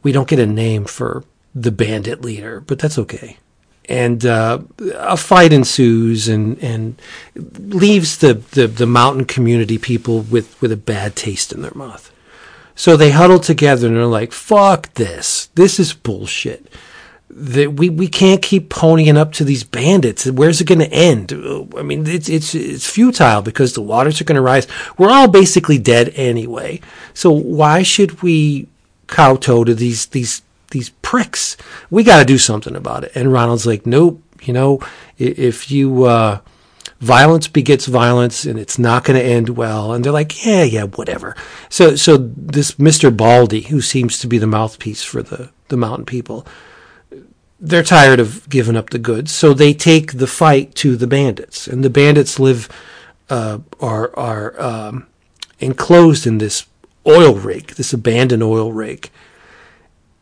[0.02, 3.38] We don't get a name for the bandit leader, but that's okay.
[3.88, 4.60] And uh,
[4.95, 6.99] a fight ensues and, and
[7.36, 12.12] leaves the, the, the mountain community people with, with a bad taste in their mouth.
[12.76, 15.48] So they huddle together and they're like, fuck this.
[15.56, 16.68] This is bullshit.
[17.30, 20.26] That we, we can't keep ponying up to these bandits.
[20.26, 21.32] Where's it going to end?
[21.78, 24.68] I mean, it's, it's, it's futile because the waters are going to rise.
[24.98, 26.82] We're all basically dead anyway.
[27.14, 28.68] So why should we
[29.07, 30.41] kowtow to these, these
[30.76, 31.57] these pricks.
[31.89, 33.11] We got to do something about it.
[33.15, 34.22] And Ronald's like, nope.
[34.47, 34.80] You know,
[35.18, 36.38] if you uh,
[36.99, 39.93] violence begets violence, and it's not going to end well.
[39.93, 41.35] And they're like, yeah, yeah, whatever.
[41.69, 46.06] So, so this Mister Baldy, who seems to be the mouthpiece for the the mountain
[46.06, 46.45] people,
[47.60, 51.68] they're tired of giving up the goods, so they take the fight to the bandits,
[51.68, 52.68] and the bandits live
[53.30, 55.07] uh, are are um,
[55.60, 56.68] enclosed in this
[57.07, 59.10] oil rig, this abandoned oil rig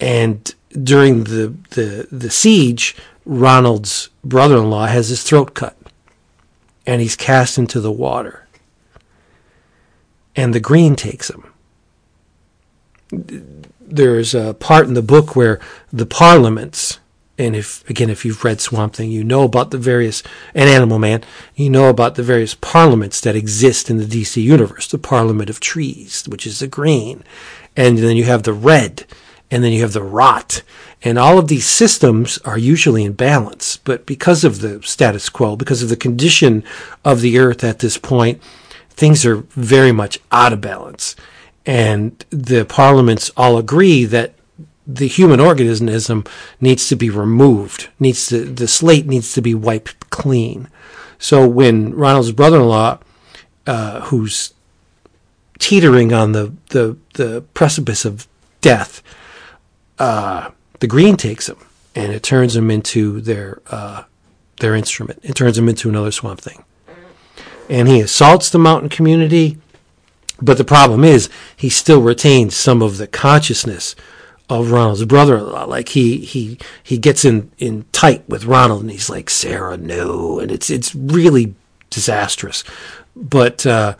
[0.04, 0.54] and
[0.84, 2.94] during the, the, the siege,
[3.26, 5.78] Ronald's brother in law has his throat cut
[6.86, 8.46] and he's cast into the water.
[10.36, 11.46] And the green takes him.
[13.80, 15.62] There's a part in the book where
[15.94, 17.00] the parliaments,
[17.38, 20.22] and if again, if you've read Swamp Thing, you know about the various,
[20.54, 21.24] and Animal Man,
[21.56, 24.88] you know about the various parliaments that exist in the DC universe.
[24.88, 27.24] The Parliament of Trees, which is the green,
[27.78, 29.06] and then you have the red,
[29.54, 30.64] and then you have the rot.
[31.04, 33.78] And all of these systems are usually in balance.
[33.78, 36.64] But because of the status quo, because of the condition
[37.06, 38.42] of the earth at this point,
[38.90, 41.16] things are very much out of balance.
[41.68, 44.34] And the parliaments all agree that
[44.88, 46.24] the human organism
[46.60, 50.68] needs to be removed, needs to, the slate needs to be wiped clean.
[51.20, 52.98] So when Ronald's brother-in-law,
[53.68, 54.54] uh, who's
[55.60, 58.28] teetering on the, the, the precipice of
[58.62, 59.04] death,
[60.04, 61.58] uh, the green takes him
[61.96, 64.04] and it turns him into their uh,
[64.60, 65.20] their instrument.
[65.24, 66.66] It turns him into another swamp thing,
[67.70, 69.58] and he assaults the mountain community.
[70.42, 73.96] But the problem is, he still retains some of the consciousness
[74.50, 75.66] of Ronald's brother-in-law.
[75.66, 80.40] Like he he he gets in in tight with Ronald, and he's like, "Sarah, no,"
[80.40, 81.56] and it's it's really
[81.90, 82.66] disastrous.
[83.16, 83.96] But uh,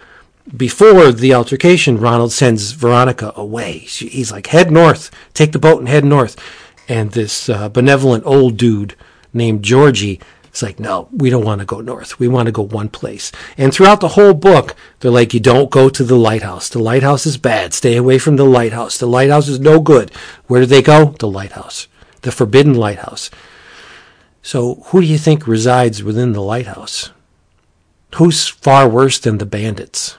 [0.56, 3.80] before the altercation, Ronald sends Veronica away.
[3.88, 6.38] She, he's like, head north, take the boat and head north.
[6.90, 8.96] And this uh, benevolent old dude
[9.34, 10.20] named Georgie
[10.54, 12.20] is like, no, we don't want to go north.
[12.20, 13.32] We want to go one place.
[13.58, 16.70] And throughout the whole book, they're like, you don't go to the lighthouse.
[16.70, 17.74] The lighthouse is bad.
[17.74, 18.98] Stay away from the lighthouse.
[18.98, 20.12] The lighthouse is no good.
[20.48, 21.16] Where do they go?
[21.20, 21.88] The lighthouse,
[22.22, 23.30] the forbidden lighthouse.
[24.42, 27.12] So who do you think resides within the lighthouse?
[28.16, 30.18] Who's far worse than the bandits?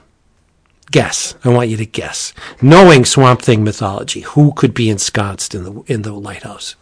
[0.91, 1.35] Guess.
[1.43, 2.33] I want you to guess.
[2.61, 6.75] Knowing Swamp Thing mythology, who could be ensconced in the in the lighthouse?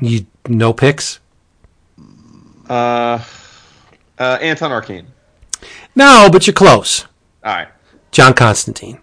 [0.00, 1.20] You no picks?
[2.68, 3.22] Uh,
[4.18, 5.06] uh, Anton Arcane.
[5.94, 7.06] No, but you're close.
[7.44, 7.68] All right.
[8.10, 8.98] John Constantine.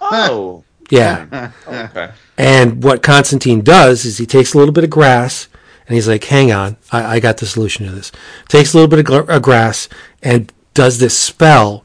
[0.00, 0.64] Oh.
[0.90, 1.50] Yeah.
[1.66, 2.10] okay.
[2.36, 5.48] And what Constantine does is he takes a little bit of grass
[5.86, 8.12] and he's like, hang on, I, I got the solution to this.
[8.48, 9.88] Takes a little bit of gr- uh, grass
[10.22, 11.84] and does this spell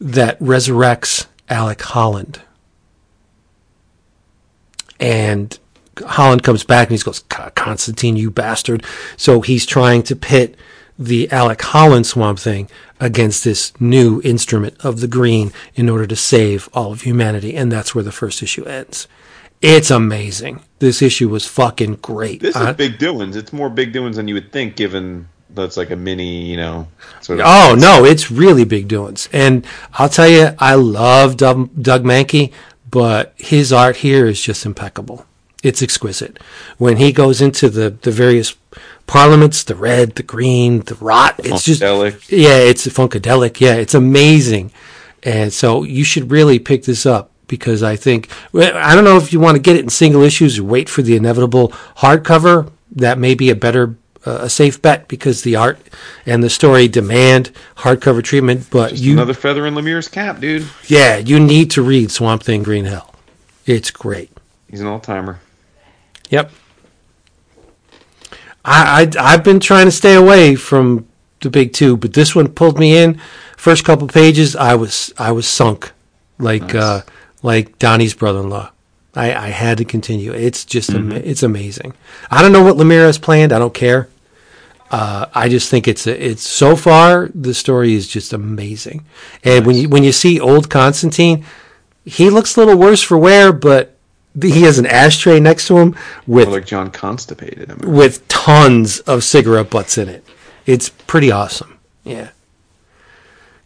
[0.00, 2.40] that resurrects Alec Holland.
[5.00, 5.58] And
[5.98, 8.84] Holland comes back and he goes, Constantine, you bastard.
[9.16, 10.56] So he's trying to pit
[10.98, 16.16] the Alec Holland Swamp Thing against this new instrument of the green in order to
[16.16, 17.54] save all of humanity.
[17.54, 19.06] And that's where the first issue ends.
[19.60, 20.62] It's amazing.
[20.78, 22.40] This issue was fucking great.
[22.40, 23.36] This is Uh, big doings.
[23.36, 25.28] It's more big doings than you would think, given
[25.62, 26.88] that's like a mini, you know.
[27.20, 31.70] Sort of Oh no, it's really big doings, and I'll tell you, I love Doug,
[31.80, 32.52] Doug Mahnke,
[32.90, 35.26] but his art here is just impeccable.
[35.62, 36.38] It's exquisite.
[36.76, 38.54] When he goes into the, the various
[39.06, 43.60] parliaments, the red, the green, the rot, it's just yeah, it's funkadelic.
[43.60, 44.70] Yeah, it's amazing.
[45.24, 49.32] And so you should really pick this up because I think I don't know if
[49.32, 52.70] you want to get it in single issues or wait for the inevitable hardcover.
[52.92, 53.96] That may be a better
[54.28, 55.78] uh, a safe bet because the art
[56.26, 58.68] and the story demand hardcover treatment.
[58.70, 60.66] But Just you, another feather in Lemire's cap, dude.
[60.86, 63.14] yeah, you need to read Swamp Thing Green Hell.
[63.66, 64.30] It's great.
[64.70, 65.40] He's an all timer.
[66.30, 66.50] Yep.
[68.64, 71.06] I, I I've been trying to stay away from
[71.40, 73.20] the big two, but this one pulled me in.
[73.56, 75.92] First couple pages, I was I was sunk,
[76.38, 77.02] like uh,
[77.42, 78.70] like Donnie's brother-in-law.
[79.14, 80.32] I, I had to continue.
[80.32, 81.94] It's just ama- it's amazing.
[82.30, 83.52] I don't know what Lemire has planned.
[83.52, 84.08] I don't care.
[84.90, 89.04] Uh, I just think it's a, it's so far the story is just amazing.
[89.44, 91.44] And when you when you see old Constantine,
[92.04, 93.96] he looks a little worse for wear, but
[94.40, 95.96] he has an ashtray next to him
[96.26, 97.70] with More like John constipated.
[97.70, 100.24] I mean, with tons of cigarette butts in it.
[100.64, 101.78] It's pretty awesome.
[102.04, 102.30] Yeah.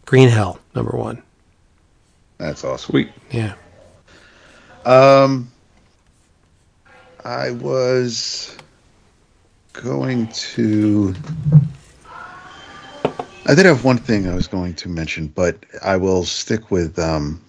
[0.06, 1.22] Green Hell, number one.
[2.38, 2.90] That's awesome.
[2.92, 3.10] sweet.
[3.30, 3.54] Yeah.
[4.84, 5.50] Um,
[7.24, 8.56] I was
[9.72, 11.14] going to.
[13.46, 16.98] I did have one thing I was going to mention, but I will stick with
[16.98, 17.40] um,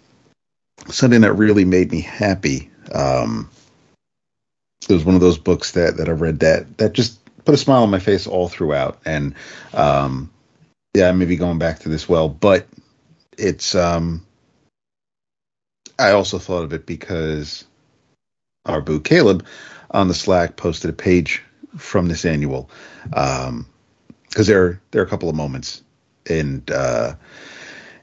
[0.90, 2.70] something that really made me happy.
[2.94, 3.50] Um,
[4.90, 7.58] it was one of those books that that I read that that just put a
[7.58, 9.36] smile on my face all throughout, and
[9.74, 10.30] um,
[10.94, 12.68] yeah, I may be going back to this well, but
[13.38, 14.26] it's um,
[16.00, 17.66] I also thought of it because
[18.66, 19.46] our boo Caleb
[19.92, 21.44] on the Slack posted a page
[21.78, 22.70] from this annual
[23.06, 25.82] because there there are a couple of moments.
[26.30, 27.16] In uh,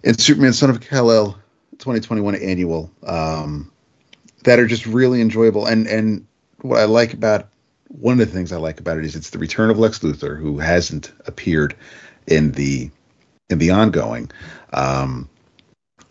[0.02, 1.32] in Superman Son of Kal-El
[1.78, 3.72] 2021 annual um,
[4.44, 5.66] that are just really enjoyable.
[5.66, 6.26] And and
[6.60, 7.48] what I like about
[7.88, 10.38] one of the things I like about it is it's the return of Lex Luthor
[10.38, 11.74] who hasn't appeared
[12.26, 12.90] in the
[13.48, 14.30] in the ongoing.
[14.72, 15.28] Um,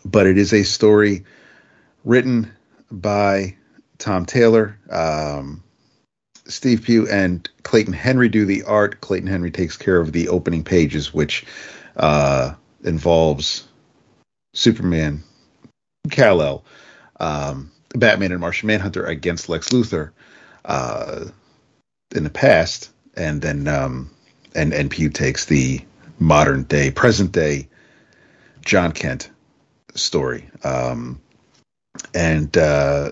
[0.06, 1.23] but it is a story
[2.03, 2.52] written
[2.91, 3.56] by
[3.98, 5.64] Tom Taylor, um,
[6.50, 9.02] Steve Pugh, and Clayton Henry do the art.
[9.02, 11.46] Clayton Henry takes care of the opening pages, which
[11.96, 12.54] uh,
[12.84, 13.68] involves
[14.54, 15.24] Superman,
[16.10, 16.66] Kal-El,
[17.20, 20.12] um, Batman, and Martian Manhunter against Lex Luthor
[20.66, 21.26] uh,
[22.16, 24.10] in the past, and then um,
[24.56, 25.82] and and Pugh takes the
[26.20, 27.68] modern day, present day
[28.66, 29.30] John Kent
[29.96, 30.50] story.
[30.64, 31.22] Um,
[32.14, 33.12] and uh,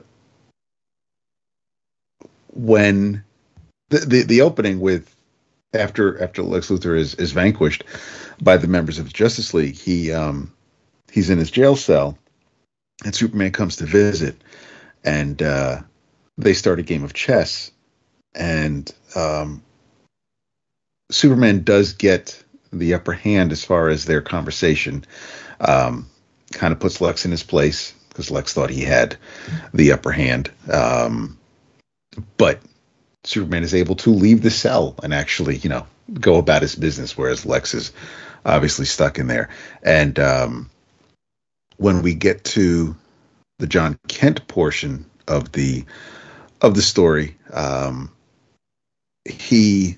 [2.54, 3.24] when
[3.90, 5.14] the, the the opening with
[5.74, 7.84] after after Lex Luthor is is vanquished
[8.42, 10.54] by the members of the Justice League, he um
[11.12, 12.18] he's in his jail cell,
[13.04, 14.36] and Superman comes to visit,
[15.04, 15.82] and uh,
[16.38, 17.72] they start a game of chess,
[18.36, 19.64] and um,
[21.12, 22.44] Superman does get
[22.74, 25.06] the upper hand as far as their conversation.
[25.60, 26.08] Um,
[26.52, 29.18] kind of puts Lex in his place because Lex thought he had
[29.74, 30.52] the upper hand.
[30.72, 31.38] Um,
[32.38, 32.62] but
[33.28, 37.18] Superman is able to leave the cell and actually, you know, go about his business,
[37.18, 37.92] whereas Lex is
[38.46, 39.50] obviously stuck in there.
[39.84, 40.70] And um,
[41.76, 42.96] when we get to
[43.60, 45.84] the John Kent portion of the
[46.62, 48.14] of the story, um,
[49.26, 49.98] he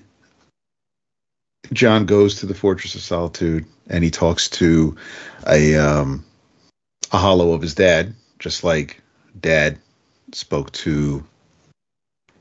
[1.72, 4.96] John goes to the Fortress of Solitude and he talks to
[5.46, 6.24] a um,
[7.12, 9.00] a hollow of his dad, just like
[9.40, 9.78] dad
[10.32, 11.24] spoke to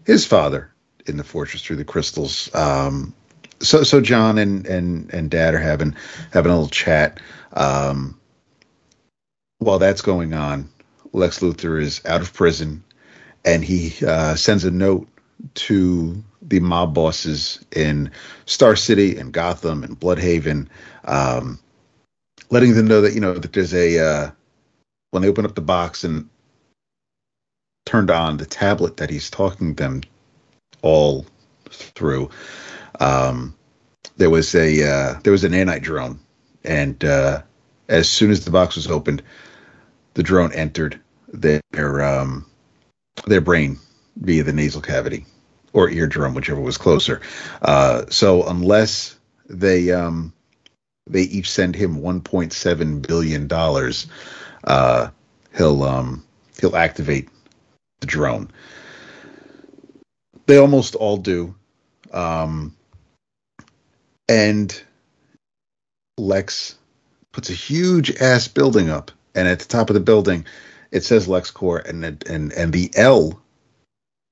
[0.03, 0.68] his father
[1.09, 2.53] in the fortress through the crystals.
[2.55, 3.13] Um,
[3.61, 5.95] so so John and and and dad are having
[6.31, 7.19] having a little chat.
[7.53, 8.19] Um,
[9.57, 10.69] while that's going on,
[11.11, 12.83] Lex Luthor is out of prison,
[13.43, 15.07] and he uh, sends a note
[15.55, 18.11] to the mob bosses in
[18.45, 20.67] Star City and Gotham and Blüdhaven,
[21.05, 21.59] um,
[22.49, 24.31] letting them know that you know that there's a uh,
[25.11, 26.29] when they open up the box and
[27.85, 30.01] turned on the tablet that he's talking them
[30.81, 31.25] all
[31.69, 32.29] through,
[32.99, 33.55] um,
[34.17, 36.19] there was a uh, there was an nanite drone,
[36.63, 37.41] and uh,
[37.87, 39.23] as soon as the box was opened,
[40.13, 40.99] the drone entered
[41.33, 42.45] their um,
[43.27, 43.77] their brain
[44.17, 45.25] via the nasal cavity
[45.73, 47.21] or eardrum, whichever was closer.
[47.61, 50.33] Uh, so unless they um,
[51.07, 54.07] they each send him 1.7 billion dollars,
[54.63, 55.09] uh,
[55.57, 56.23] he'll um,
[56.59, 57.29] he'll activate
[57.99, 58.49] the drone.
[60.49, 61.53] They almost all do,
[62.11, 62.75] um,
[64.27, 64.81] and
[66.17, 66.73] Lex
[67.31, 70.47] puts a huge ass building up, and at the top of the building
[70.89, 73.39] it says LexCorp, and and and the L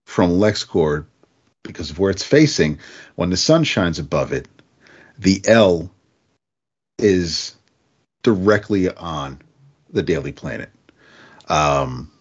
[0.07, 1.06] from LexCorp,
[1.61, 2.80] because of where it's facing,
[3.14, 4.48] when the sun shines above it,
[5.19, 5.91] the L
[6.98, 7.56] is
[8.23, 9.39] directly on
[9.91, 10.72] the Daily Planet.
[11.48, 12.11] Um,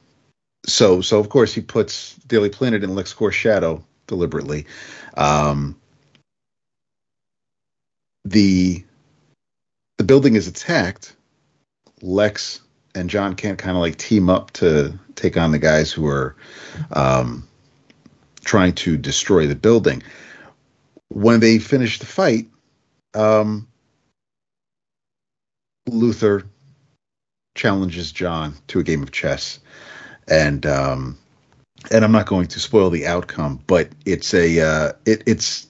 [0.66, 4.66] so so of course he puts Daily Planet in LexCorp shadow deliberately.
[5.16, 5.76] Um,
[8.24, 8.84] the
[9.98, 11.14] the building is attacked.
[12.02, 12.60] Lex
[12.94, 16.36] and John Kent kind of like team up to take on the guys who are
[16.92, 17.46] um,
[18.44, 20.02] trying to destroy the building.
[21.08, 22.48] When they finish the fight,
[23.14, 23.66] um,
[25.88, 26.46] Luthor
[27.54, 29.60] challenges John to a game of chess,
[30.28, 31.18] and um,
[31.90, 35.66] and I'm not going to spoil the outcome, but it's a uh, it, it's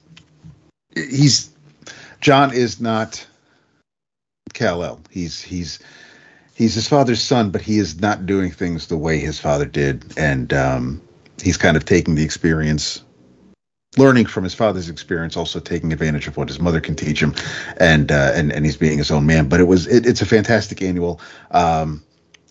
[0.94, 1.50] he's
[2.20, 3.26] John is not
[4.54, 5.00] Kal El.
[5.10, 5.78] He's he's
[6.54, 10.04] he's his father's son, but he is not doing things the way his father did,
[10.16, 11.02] and um,
[11.42, 13.02] he's kind of taking the experience,
[13.96, 17.34] learning from his father's experience, also taking advantage of what his mother can teach him,
[17.78, 19.48] and uh, and and he's being his own man.
[19.48, 21.20] But it was it, it's a fantastic annual.
[21.50, 22.02] Um,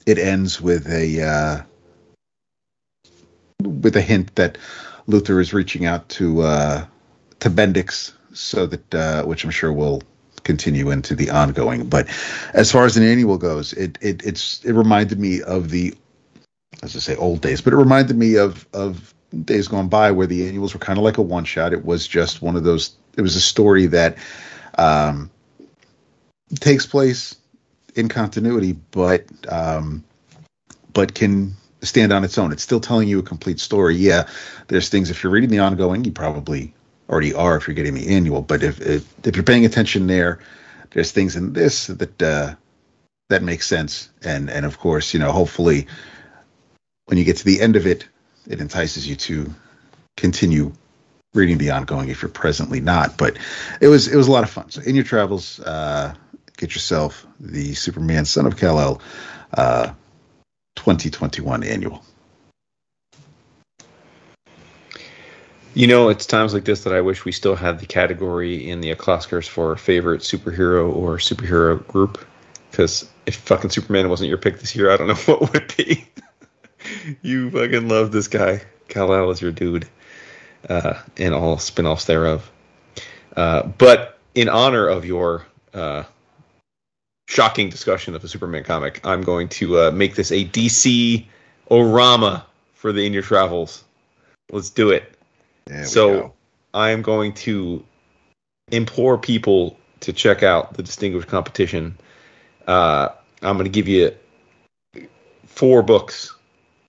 [0.06, 1.64] it ends with a uh,
[3.62, 4.58] with a hint that
[5.08, 6.86] Luthor is reaching out to uh,
[7.40, 10.02] to Bendix, so that uh, which I'm sure will
[10.44, 11.88] continue into the ongoing.
[11.88, 12.08] But
[12.54, 15.94] as far as an annual goes, it it it's it reminded me of the
[16.84, 19.14] as I say old days, but it reminded me of of
[19.44, 21.74] days gone by where the annuals were kind of like a one shot.
[21.74, 22.96] It was just one of those.
[23.18, 24.18] It was a story that
[24.78, 25.30] um,
[26.60, 27.36] takes place
[27.96, 30.04] in continuity, but um,
[30.94, 31.56] but can
[31.86, 32.52] stand on its own.
[32.52, 33.96] It's still telling you a complete story.
[33.96, 34.28] Yeah,
[34.68, 36.74] there's things if you're reading the ongoing, you probably
[37.10, 38.42] already are if you're getting the annual.
[38.42, 40.40] But if if, if you're paying attention there,
[40.92, 42.56] there's things in this that uh,
[43.30, 44.10] that makes sense.
[44.24, 45.88] And and of course, you know, hopefully,
[47.06, 48.08] when you get to the end of it,
[48.48, 49.54] it entices you to
[50.18, 50.72] continue
[51.34, 53.18] reading the ongoing if you're presently not.
[53.18, 53.38] But
[53.82, 54.70] it was it was a lot of fun.
[54.72, 56.14] So in your travels, uh,
[56.58, 59.02] get yourself the Superman Son of Kal El
[59.54, 59.94] uh,
[60.76, 62.04] 2021 annual.
[65.74, 68.80] You know, it's times like this that I wish we still had the category in
[68.80, 72.26] the Oscars for favorite superhero or superhero group.
[72.72, 76.08] Because if fucking Superman wasn't your pick this year, I don't know what would be.
[77.22, 78.62] you fucking love this guy.
[78.88, 79.88] Kal El is your dude.
[80.70, 82.50] Uh, and all spin offs thereof.
[83.36, 86.04] Uh, but in honor of your uh,
[87.28, 91.26] shocking discussion of a Superman comic, I'm going to uh, make this a DC
[91.70, 92.44] Orama
[92.74, 93.84] for the In Your Travels.
[94.52, 95.12] Let's do it.
[95.86, 96.34] so
[96.74, 97.84] I am going to
[98.72, 101.98] implore people to check out the distinguished competition.
[102.68, 103.10] Uh,
[103.42, 104.16] I'm going to give you
[105.46, 106.34] four books.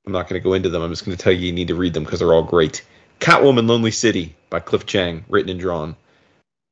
[0.06, 0.82] I'm not going to go into them.
[0.82, 2.84] I'm just going to tell you you need to read them because they're all great.
[3.20, 5.96] Catwoman Lonely City by Cliff Chiang, written and drawn.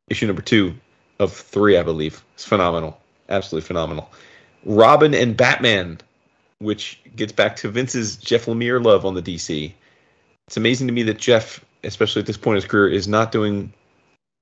[0.08, 0.74] Issue number two
[1.18, 2.22] of three, I believe.
[2.34, 3.00] It's phenomenal.
[3.28, 4.10] Absolutely phenomenal.
[4.64, 5.98] Robin and Batman,
[6.58, 9.72] which gets back to Vince's Jeff Lemire love on the DC.
[10.46, 13.32] It's amazing to me that Jeff, especially at this point in his career, is not
[13.32, 13.72] doing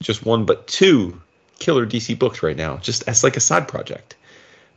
[0.02, 1.20] just one but two
[1.58, 4.16] killer DC books right now, just as like a side project.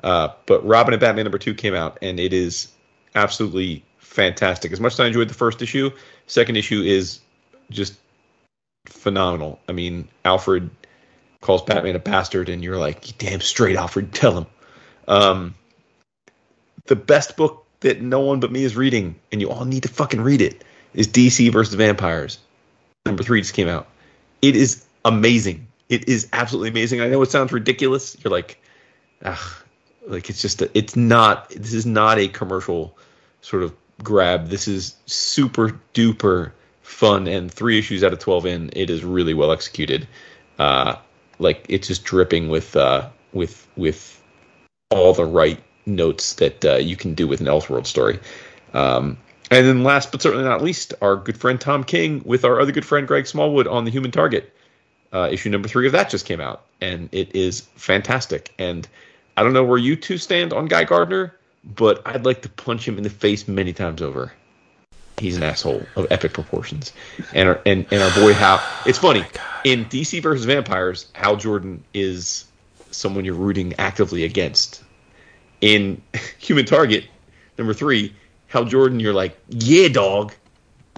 [0.03, 2.71] Uh, but Robin and Batman number two came out, and it is
[3.15, 4.71] absolutely fantastic.
[4.71, 5.89] As much as I enjoyed the first issue,
[6.27, 7.19] second issue is
[7.71, 7.95] just
[8.85, 9.59] phenomenal.
[9.67, 10.69] I mean, Alfred
[11.45, 14.45] calls Batman a bastard, and you're like, damn straight, Alfred, tell him.
[15.07, 15.55] Um,
[16.85, 19.89] the best book that no one but me is reading, and you all need to
[19.89, 20.63] fucking read it,
[20.95, 22.39] is DC versus Vampires.
[23.05, 23.87] Number three just came out.
[24.41, 25.67] It is amazing.
[25.87, 27.01] It is absolutely amazing.
[27.01, 28.17] I know it sounds ridiculous.
[28.23, 28.59] You're like,
[29.23, 29.61] ah,
[30.07, 31.49] like it's just, a, it's not.
[31.49, 32.97] This is not a commercial
[33.41, 33.71] sort of
[34.03, 34.47] grab.
[34.47, 36.51] This is super duper
[36.81, 40.07] fun, and three issues out of twelve in, it is really well executed.
[40.57, 40.95] Uh,
[41.39, 44.21] like it's just dripping with uh, with with
[44.89, 48.19] all the right notes that uh, you can do with an Elseworld story.
[48.73, 49.17] Um,
[49.51, 52.71] and then last but certainly not least, our good friend Tom King with our other
[52.71, 54.51] good friend Greg Smallwood on the Human Target.
[55.13, 58.53] Uh, issue number three of that just came out, and it is fantastic.
[58.57, 58.87] And
[59.37, 62.87] I don't know where you two stand on Guy Gardner, but I'd like to punch
[62.87, 64.33] him in the face many times over.
[65.17, 66.91] He's an asshole of epic proportions,
[67.33, 68.61] and our, and and our boy Hal.
[68.85, 72.45] It's funny Oh in DC versus Vampires, Hal Jordan is
[72.91, 74.83] someone you're rooting actively against.
[75.59, 76.01] In
[76.39, 77.05] Human Target,
[77.57, 78.15] number three,
[78.47, 80.33] Hal Jordan, you're like, yeah, dog,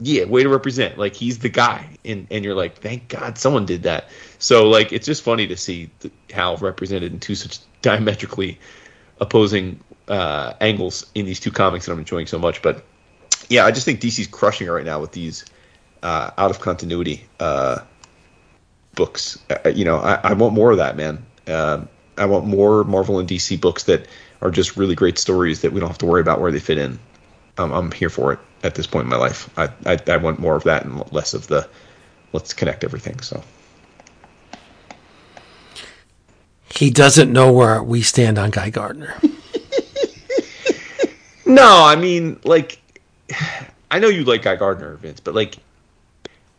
[0.02, 0.98] yeah, way to represent.
[0.98, 4.10] Like he's the guy, and and you're like, thank God someone did that.
[4.38, 5.90] So like, it's just funny to see
[6.30, 8.60] Hal represented in two such diametrically
[9.22, 9.80] opposing
[10.10, 12.62] uh, angles in these two comics that I'm enjoying so much.
[12.62, 12.84] But
[13.50, 15.46] yeah, I just think DC's crushing it right now with these
[16.04, 17.80] uh, out of continuity uh,
[18.96, 19.40] books.
[19.50, 21.26] Uh, you know, I, I, want more of that, man.
[21.48, 21.86] Uh,
[22.18, 24.08] I want more Marvel and DC books that
[24.42, 26.78] are just really great stories that we don't have to worry about where they fit
[26.78, 27.00] in.
[27.58, 29.50] Um, I'm here for it at this point in my life.
[29.58, 31.68] I, I, I want more of that and less of the
[32.34, 33.20] let's connect everything.
[33.22, 33.44] So.
[36.70, 39.16] He doesn't know where we stand on Guy Gardner.
[41.46, 42.80] no, I mean, like,
[43.92, 45.58] I know you like Guy Gardner, Vince, but like,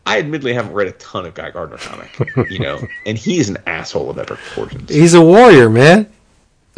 [0.05, 2.17] I admittedly haven't read a ton of Guy Gardner comic,
[2.49, 4.89] you know, and he's an asshole of epic proportions.
[4.89, 6.11] He's a warrior, man.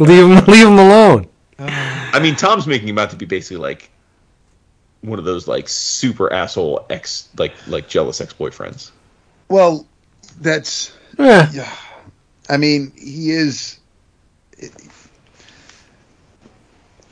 [0.00, 1.28] leave him, leave him alone.
[1.58, 3.90] I mean, Tom's making him out to be basically like
[5.00, 8.90] one of those like super asshole ex, like like jealous ex boyfriends.
[9.48, 9.86] Well,
[10.40, 11.50] that's yeah.
[11.52, 11.76] yeah.
[12.48, 13.78] I mean, he is.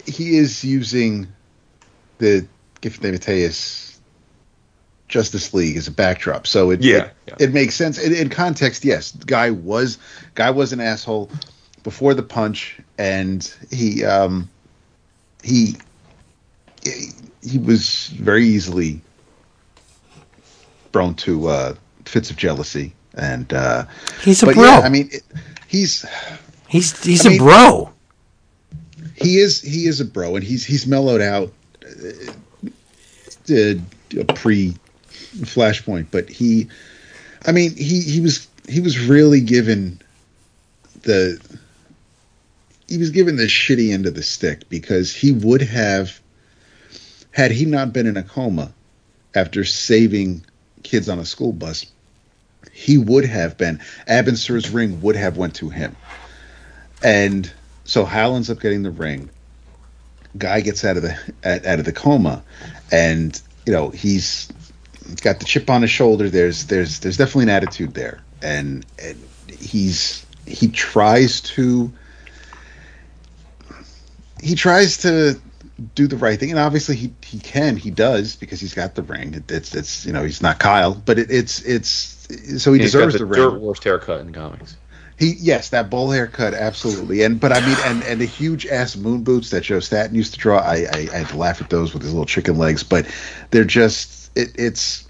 [0.06, 1.28] He is using
[2.18, 2.47] the
[2.81, 3.98] Giffen DeMatteis
[5.09, 7.35] Justice League as a backdrop, so it yeah, it, yeah.
[7.40, 7.98] it makes sense.
[7.98, 9.98] In, in, context, yes, guy was
[10.35, 11.31] guy was an asshole
[11.82, 14.48] before the punch, and he um
[15.43, 15.76] he
[17.43, 19.01] he was very easily
[20.93, 21.74] prone to uh,
[22.05, 23.85] fits of jealousy and uh,
[24.22, 24.64] he's a bro.
[24.64, 25.22] Yeah, I mean, it,
[25.66, 26.05] he's
[26.68, 27.93] he's he's I a mean, bro.
[29.15, 31.53] He is he is a bro, and he's he's mellowed out.
[31.85, 33.74] Uh,
[34.16, 34.74] a pre
[35.12, 36.69] flashpoint, but he,
[37.45, 40.01] I mean, he he was he was really given
[41.03, 41.39] the
[42.89, 46.20] he was given the shitty end of the stick because he would have
[47.32, 48.73] had he not been in a coma
[49.35, 50.45] after saving
[50.82, 51.86] kids on a school bus
[52.73, 55.97] he would have been Abin Sur's ring would have went to him.
[57.03, 57.51] And
[57.85, 59.31] so Hal ends up getting the ring.
[60.36, 62.43] Guy gets out of the out of the coma,
[62.90, 64.51] and you know he's
[65.20, 66.28] got the chip on his shoulder.
[66.28, 69.16] There's there's there's definitely an attitude there, and, and
[69.59, 71.93] he's he tries to
[74.43, 75.40] he tries to
[75.94, 79.02] do the right thing, and obviously he he can, he does because he's got the
[79.02, 79.35] ring.
[79.35, 83.15] It, it's it's you know he's not Kyle, but it, it's it's so he deserves
[83.15, 83.61] the, the ring.
[83.61, 84.77] worst haircut in comics.
[85.19, 87.23] He yes, that bowl haircut, absolutely.
[87.23, 90.35] And but I mean, and and the huge ass moon boots that Joe Staton used
[90.35, 90.59] to draw.
[90.59, 93.07] I, I, I had to laugh at those with his little chicken legs, but
[93.51, 95.09] they're just it, it's.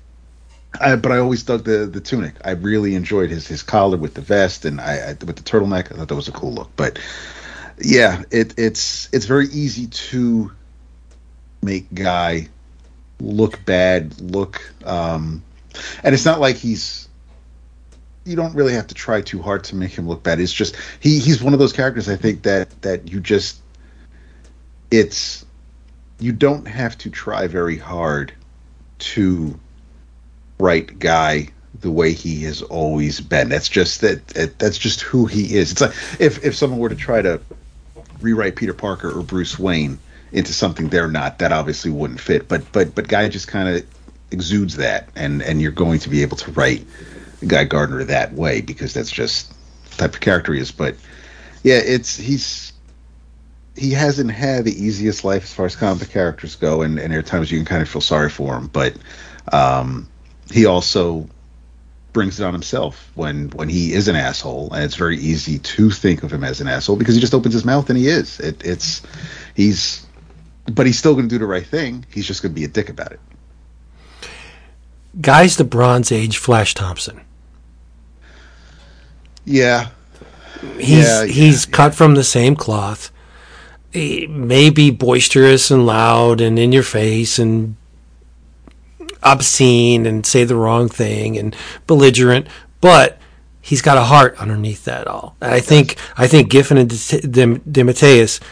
[0.80, 2.34] I, but I always dug the the tunic.
[2.44, 5.92] I really enjoyed his his collar with the vest and I, I with the turtleneck.
[5.92, 6.70] I thought that was a cool look.
[6.76, 6.98] But
[7.82, 10.52] yeah, it it's it's very easy to
[11.62, 12.48] make Guy
[13.20, 15.42] look bad, look um,
[16.02, 17.03] and it's not like he's
[18.24, 20.40] you don't really have to try too hard to make him look bad.
[20.40, 23.60] It's just he he's one of those characters I think that that you just
[24.90, 25.44] it's
[26.18, 28.32] you don't have to try very hard
[28.98, 29.58] to
[30.58, 31.48] write guy
[31.80, 33.48] the way he has always been.
[33.48, 35.72] That's just that, that that's just who he is.
[35.72, 37.40] It's like if if someone were to try to
[38.20, 39.98] rewrite Peter Parker or Bruce Wayne
[40.32, 42.48] into something they're not, that obviously wouldn't fit.
[42.48, 43.86] But but but guy just kind of
[44.30, 46.86] exudes that, and and you're going to be able to write
[47.46, 49.52] Guy Gardner that way because that's just
[49.90, 50.72] the type of character he is.
[50.72, 50.96] But
[51.62, 52.72] yeah, it's he's
[53.76, 57.18] he hasn't had the easiest life as far as comic characters go, and, and there
[57.18, 58.68] are times you can kind of feel sorry for him.
[58.68, 58.96] But
[59.52, 60.08] um,
[60.50, 61.28] he also
[62.12, 65.90] brings it on himself when when he is an asshole, and it's very easy to
[65.90, 68.40] think of him as an asshole because he just opens his mouth and he is.
[68.40, 69.02] It, it's
[69.54, 70.06] he's,
[70.72, 72.06] but he's still going to do the right thing.
[72.10, 73.20] He's just going to be a dick about it.
[75.20, 77.20] Guy's the Bronze Age Flash Thompson.
[79.44, 79.88] Yeah.
[80.78, 81.96] He's yeah, he's yeah, cut yeah.
[81.96, 83.10] from the same cloth.
[83.92, 87.76] He may be boisterous and loud and in your face and
[89.22, 91.54] obscene and say the wrong thing and
[91.86, 92.46] belligerent,
[92.80, 93.18] but
[93.60, 95.36] he's got a heart underneath that all.
[95.40, 98.42] And I think I think Giffen and DeMatteis,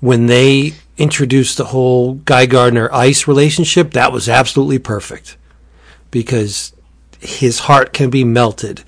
[0.00, 5.36] when they introduced the whole Guy Gardner Ice relationship, that was absolutely perfect
[6.10, 6.72] because
[7.20, 8.84] his heart can be melted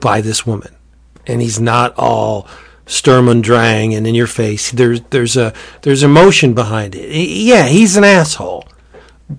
[0.00, 0.73] by this woman
[1.26, 2.48] and he's not all
[2.86, 4.70] Sturm und Drang and in your face.
[4.70, 7.10] There's there's a there's emotion behind it.
[7.10, 8.66] Yeah, he's an asshole,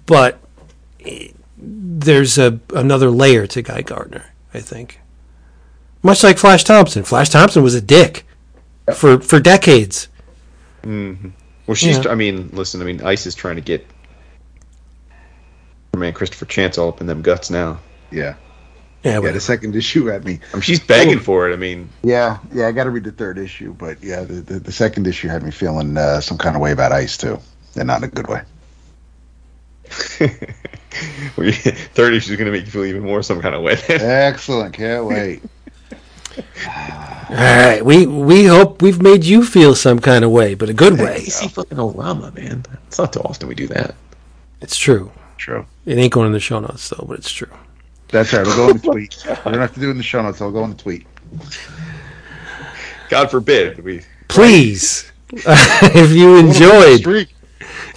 [0.05, 0.39] but
[1.57, 4.25] there's a another layer to Guy Gardner.
[4.53, 4.99] I think,
[6.01, 7.03] much like Flash Thompson.
[7.03, 8.25] Flash Thompson was a dick
[8.93, 10.07] for for decades.
[10.83, 11.29] Mm-hmm.
[11.67, 12.03] Well, she's.
[12.03, 12.11] Yeah.
[12.11, 12.81] I mean, listen.
[12.81, 13.85] I mean, Ice is trying to get
[15.95, 17.79] man Christopher Chance all up in them guts now.
[18.11, 18.35] Yeah.
[19.05, 19.35] Yeah, Yeah, whatever.
[19.35, 20.39] the second issue at me.
[20.51, 21.53] I mean, she's begging for it.
[21.53, 24.59] I mean, Yeah, yeah, I got to read the third issue, but yeah, the, the,
[24.59, 27.39] the second issue had me feeling uh, some kind of way about ice too,
[27.75, 28.41] and not in a good way.
[31.37, 33.73] we- third issue is going to make you feel even more some kind of way.
[33.89, 35.41] Excellent, can't wait.
[37.29, 40.73] All right, we we hope we've made you feel some kind of way, but a
[40.73, 41.21] good way.
[41.25, 42.65] DC fucking Orama, man.
[42.87, 43.95] It's not too often we do that.
[44.61, 45.11] It's true.
[45.37, 45.65] True.
[45.85, 47.49] It ain't going in the show notes though, but it's true.
[48.09, 48.45] That's right.
[48.45, 49.23] We'll go in the tweet.
[49.25, 50.41] We don't have to do it in the show notes.
[50.41, 51.05] I'll go in the tweet.
[53.09, 54.01] God forbid we.
[54.27, 57.27] Please, if you enjoyed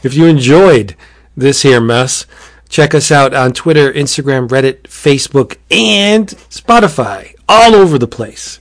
[0.02, 0.94] if you enjoyed
[1.36, 2.26] this here mess,
[2.68, 8.60] check us out on Twitter, Instagram, Reddit, Facebook, and Spotify, all over the place.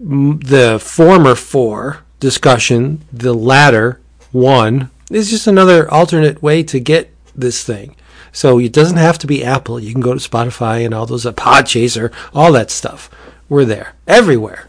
[0.00, 4.00] The former four discussion, the latter
[4.32, 7.94] one, is just another alternate way to get this thing.
[8.32, 9.80] So it doesn't have to be Apple.
[9.80, 13.10] You can go to Spotify and all those, uh, Podchaser, all that stuff.
[13.48, 14.68] We're there, everywhere.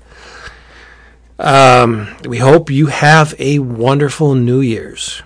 [1.38, 5.22] Um, we hope you have a wonderful New Year's.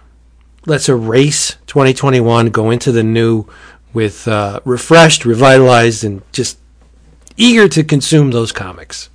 [0.65, 3.47] Let's erase 2021, go into the new
[3.93, 6.57] with uh, refreshed, revitalized, and just
[7.37, 9.09] eager to consume those comics,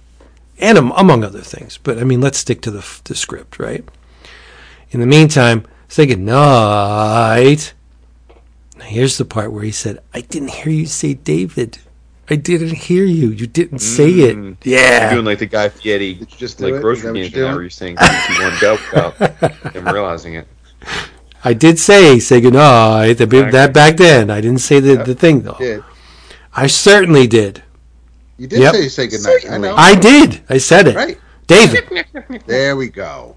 [0.58, 1.78] and am- among other things.
[1.78, 3.84] But I mean, let's stick to the, the script, right?
[4.90, 7.74] In the meantime, say good night.
[8.78, 11.78] Now, here's the part where he said, "I didn't hear you say David.
[12.30, 13.28] I didn't hear you.
[13.30, 14.52] You didn't say Mm.
[14.52, 14.66] it.
[14.66, 16.76] Yeah, You're doing like the Guy Fieri, Did you just do like it?
[16.76, 20.34] Is grocery that what you're where you're saying three, two, one, go without him realizing
[20.34, 20.46] it.
[21.42, 23.16] I did say say goodnight.
[23.18, 25.56] That be- that back then, I didn't say the, the thing though.
[25.58, 25.78] Yeah,
[26.54, 27.62] I certainly did.
[28.36, 28.74] you did Yep.
[28.74, 29.50] say say goodnight.
[29.50, 29.74] I know.
[29.74, 30.40] I did.
[30.50, 30.96] I said it.
[30.96, 31.18] right.
[31.46, 31.84] David.
[32.46, 33.36] There we go.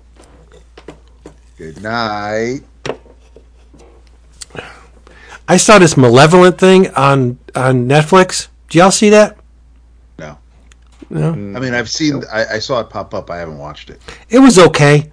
[1.57, 2.61] Good night.
[5.51, 8.47] I saw this malevolent thing on on Netflix.
[8.69, 9.37] Do y'all see that?
[10.17, 10.37] No.
[11.09, 11.31] No.
[11.31, 12.23] I mean, I've seen.
[12.31, 13.29] I, I saw it pop up.
[13.29, 13.99] I haven't watched it.
[14.29, 15.11] It was okay,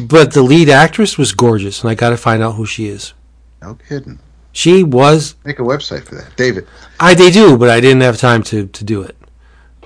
[0.00, 3.12] but the lead actress was gorgeous, and I got to find out who she is.
[3.60, 4.20] No kidding.
[4.52, 5.34] She was.
[5.44, 6.66] Make a website for that, David.
[6.98, 9.18] I they do, but I didn't have time to to do it.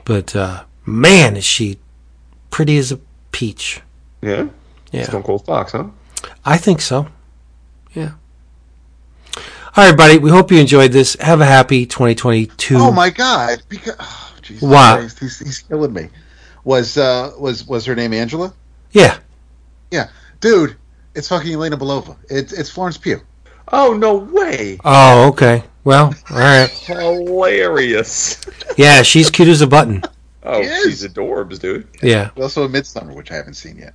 [0.04, 1.80] But uh, man, is she
[2.50, 3.00] pretty as a
[3.32, 3.80] peach.
[4.20, 4.46] Yeah,
[4.92, 5.06] Yeah.
[5.06, 5.88] Stone Cold Fox, huh?
[6.44, 7.08] I think so.
[7.94, 8.12] Yeah.
[9.74, 10.18] All right, buddy.
[10.18, 11.16] We hope you enjoyed this.
[11.20, 12.76] Have a happy 2022.
[12.76, 13.62] Oh my God!
[13.70, 14.98] Because oh, Jesus What?
[14.98, 16.10] Christ, he's, he's killing me.
[16.64, 18.52] Was uh was was her name Angela?
[18.92, 19.18] Yeah.
[19.90, 20.10] Yeah,
[20.40, 20.76] dude,
[21.14, 22.16] it's fucking Elena Belova.
[22.28, 23.20] It's it's Florence Pugh.
[23.72, 24.78] Oh no way!
[24.84, 25.64] Oh, okay.
[25.84, 26.68] Well, all right.
[26.86, 28.40] Hilarious.
[28.76, 30.02] Yeah, she's cute as a button.
[30.44, 30.84] Oh, Yes.
[30.84, 31.88] she's adorbs, dude.
[32.02, 32.30] Yeah.
[32.36, 33.94] Also a Midsommar, which I haven't seen yet.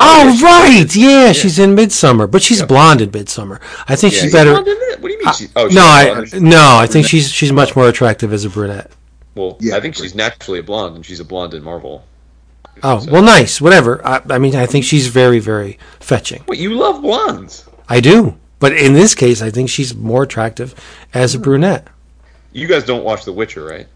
[0.00, 0.94] Oh, right.
[0.94, 3.60] Yeah, she's in Midsommar, but she's blonde in Midsommar.
[3.88, 4.52] I think she's She's better.
[4.52, 4.66] blonde?
[4.66, 5.34] What do you mean?
[5.34, 6.42] She, oh, she's No, I blonde.
[6.42, 8.90] no, I think she's she's much more attractive as a brunette.
[9.34, 12.04] Well, Yeah, I think she's naturally a blonde, and she's a blonde in Marvel.
[12.82, 13.60] Oh, well, nice.
[13.60, 14.04] Whatever.
[14.06, 16.42] I, I mean, I think she's very, very fetching.
[16.46, 17.66] But you love blondes?
[17.88, 20.74] I do, but in this case, I think she's more attractive
[21.14, 21.44] as a hmm.
[21.44, 21.88] brunette.
[22.52, 23.86] You guys don't watch The Witcher, right?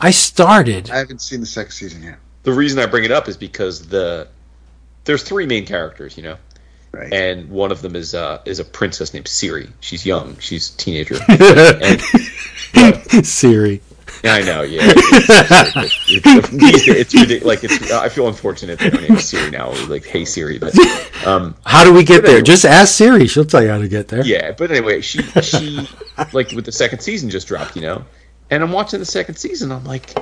[0.00, 0.90] I started.
[0.90, 2.18] I haven't seen the second season yet.
[2.42, 4.28] The reason I bring it up is because the
[5.04, 6.36] there's three main characters, you know,
[6.92, 7.12] Right.
[7.12, 9.70] and one of them is uh, is a princess named Ciri.
[9.80, 10.36] She's young.
[10.38, 11.16] She's a teenager.
[11.28, 13.80] and, Siri.
[14.22, 14.62] I know.
[14.62, 17.44] Yeah, it's, it's, it's, it's ridiculous.
[17.44, 17.90] Like it's.
[17.92, 19.72] I feel unfortunate that her name is Siri now.
[19.88, 20.72] Like, hey Siri, but
[21.26, 22.30] um, How do we get there?
[22.36, 22.42] anyway.
[22.42, 23.26] Just ask Siri.
[23.26, 24.24] She'll tell you how to get there.
[24.24, 24.52] yeah.
[24.52, 25.86] But anyway, she she
[26.32, 28.04] like with the second season just dropped, you know,
[28.50, 29.72] and I'm watching the second season.
[29.72, 30.14] I'm like,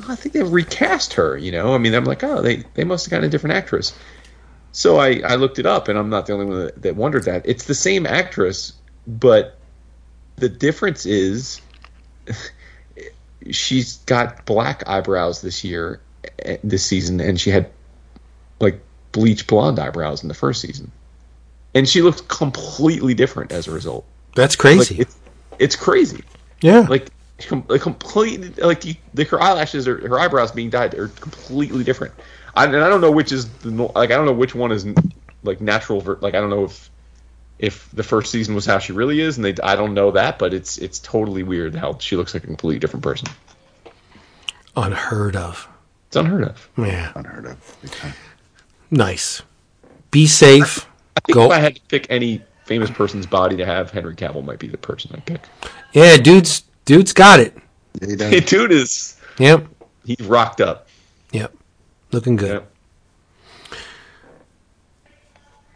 [0.00, 1.36] oh, I think they recast her.
[1.36, 3.96] You know, I mean, I'm like, oh, they they must have gotten a different actress.
[4.72, 7.24] So I I looked it up, and I'm not the only one that, that wondered
[7.24, 7.42] that.
[7.44, 8.72] It's the same actress,
[9.06, 9.58] but
[10.36, 11.60] the difference is
[13.50, 16.00] she's got black eyebrows this year,
[16.40, 17.70] eh, this season, and she had
[18.60, 18.80] like
[19.12, 20.90] bleach blonde eyebrows in the first season,
[21.74, 24.04] and she looked completely different as a result.
[24.34, 24.98] That's Like crazy.
[25.00, 25.16] it's
[25.58, 26.22] it's crazy.
[26.60, 26.86] yeah.
[26.88, 31.08] Like com- like completely like you, like her eyelashes or her eyebrows being dyed are
[31.08, 32.14] completely different.
[32.54, 34.86] I, and I don't know which is the, like I don't know which one is
[35.42, 36.00] like natural.
[36.20, 36.90] Like I don't know if
[37.58, 40.38] if the first season was how she really is, and they I don't know that,
[40.38, 43.28] but it's it's totally weird how she looks like a completely different person.
[44.76, 45.68] Unheard of.
[46.08, 46.68] It's unheard of.
[46.78, 47.12] Yeah.
[47.14, 47.76] Unheard of.
[47.82, 48.14] Big time.
[48.90, 49.42] Nice.
[50.10, 50.86] Be safe.
[51.16, 51.46] I think Go.
[51.46, 54.68] if I had to pick any famous person's body to have, Henry Cavill might be
[54.68, 55.42] the person I'd pick.
[55.92, 57.54] Yeah, dude's dude's got it.
[58.00, 58.30] Yeah, he does.
[58.30, 59.66] Hey, dude is Yep.
[60.06, 60.88] he's rocked up.
[61.32, 61.54] Yep.
[62.12, 62.62] Looking good.
[63.70, 63.78] Yep.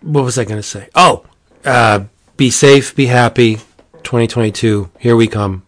[0.00, 0.88] What was I going to say?
[0.94, 1.24] Oh,
[1.64, 2.04] uh,
[2.36, 3.56] be safe, be happy.
[4.02, 5.62] 2022, here we come.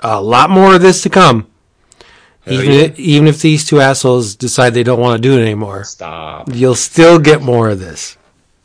[0.00, 1.46] A lot more of this to come.
[2.46, 2.80] Even yeah.
[2.80, 6.48] if, even if these two assholes decide they don't want to do it anymore, Stop.
[6.52, 8.16] you'll still get more of this.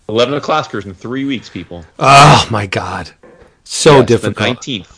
[0.09, 1.83] 11 o'clockers in three weeks, people.
[1.99, 3.11] Oh my god,
[3.65, 4.61] so Yes, difficult.
[4.61, 4.92] The 19th.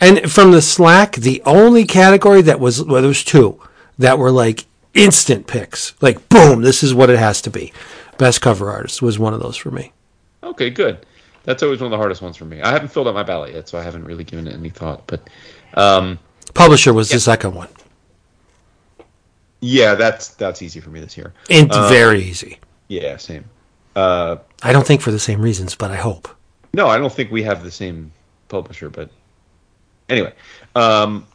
[0.00, 3.60] And from the Slack, the only category that was well, there was two
[3.98, 5.94] that were like instant picks.
[6.02, 7.72] Like boom, this is what it has to be.
[8.18, 9.92] Best cover artist was one of those for me.
[10.42, 11.04] Okay, good.
[11.44, 12.60] That's always one of the hardest ones for me.
[12.60, 15.06] I haven't filled out my ballot yet, so I haven't really given it any thought.
[15.06, 15.28] But
[15.74, 16.18] um,
[16.54, 17.68] Publisher was the second one.
[19.60, 21.32] yeah, that's that's easy for me this year.
[21.50, 22.58] And Uh, very easy.
[22.88, 23.44] Yeah, same.
[23.94, 26.28] Uh, I don't think for the same reasons, but I hope.
[26.74, 28.12] no, I don't think we have the same
[28.48, 29.10] publisher, but
[30.08, 30.32] anyway,
[30.74, 31.26] um,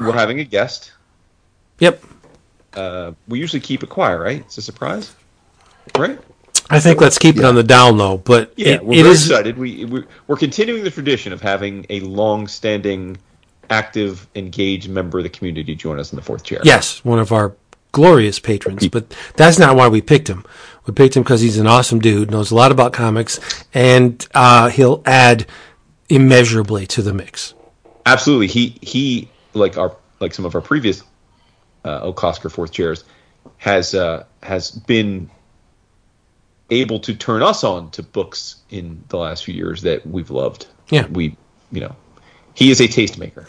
[0.00, 0.92] we're having a guest.
[1.78, 2.02] Yep.
[2.74, 4.40] Uh, we usually keep it quiet, right?
[4.40, 5.14] It's a surprise,
[5.96, 6.18] right?
[6.70, 9.12] I think let's keep it on the down low, but Yeah, it, we're it very
[9.14, 9.58] is excited.
[9.58, 13.18] We we're, we're continuing the tradition of having a long-standing,
[13.70, 16.60] active, engaged member of the community join us in the fourth chair.
[16.64, 17.54] yes, one of our
[17.92, 20.44] glorious patrons, but that's not why we picked him.
[20.86, 23.38] We picked him because he's an awesome dude, knows a lot about comics,
[23.72, 25.46] and uh, he'll add
[26.08, 27.54] immeasurably to the mix.
[28.06, 28.48] Absolutely.
[28.48, 31.02] He he like our like some of our previous
[31.84, 33.04] uh, Okosker fourth chairs
[33.58, 35.30] has uh, has been
[36.70, 40.66] able to turn us on to books in the last few years that we've loved.
[40.90, 41.06] Yeah.
[41.06, 41.36] we
[41.72, 41.96] you know
[42.54, 43.46] he is a tastemaker.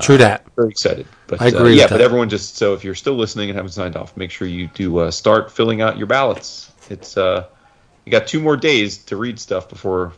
[0.00, 0.44] True that.
[0.56, 1.06] very excited.
[1.26, 1.90] But I agree uh, yeah, that.
[1.90, 4.66] but everyone just so if you're still listening and haven't signed off, make sure you
[4.68, 6.72] do uh, start filling out your ballots.
[6.90, 7.46] It's uh,
[8.04, 10.12] you got two more days to read stuff before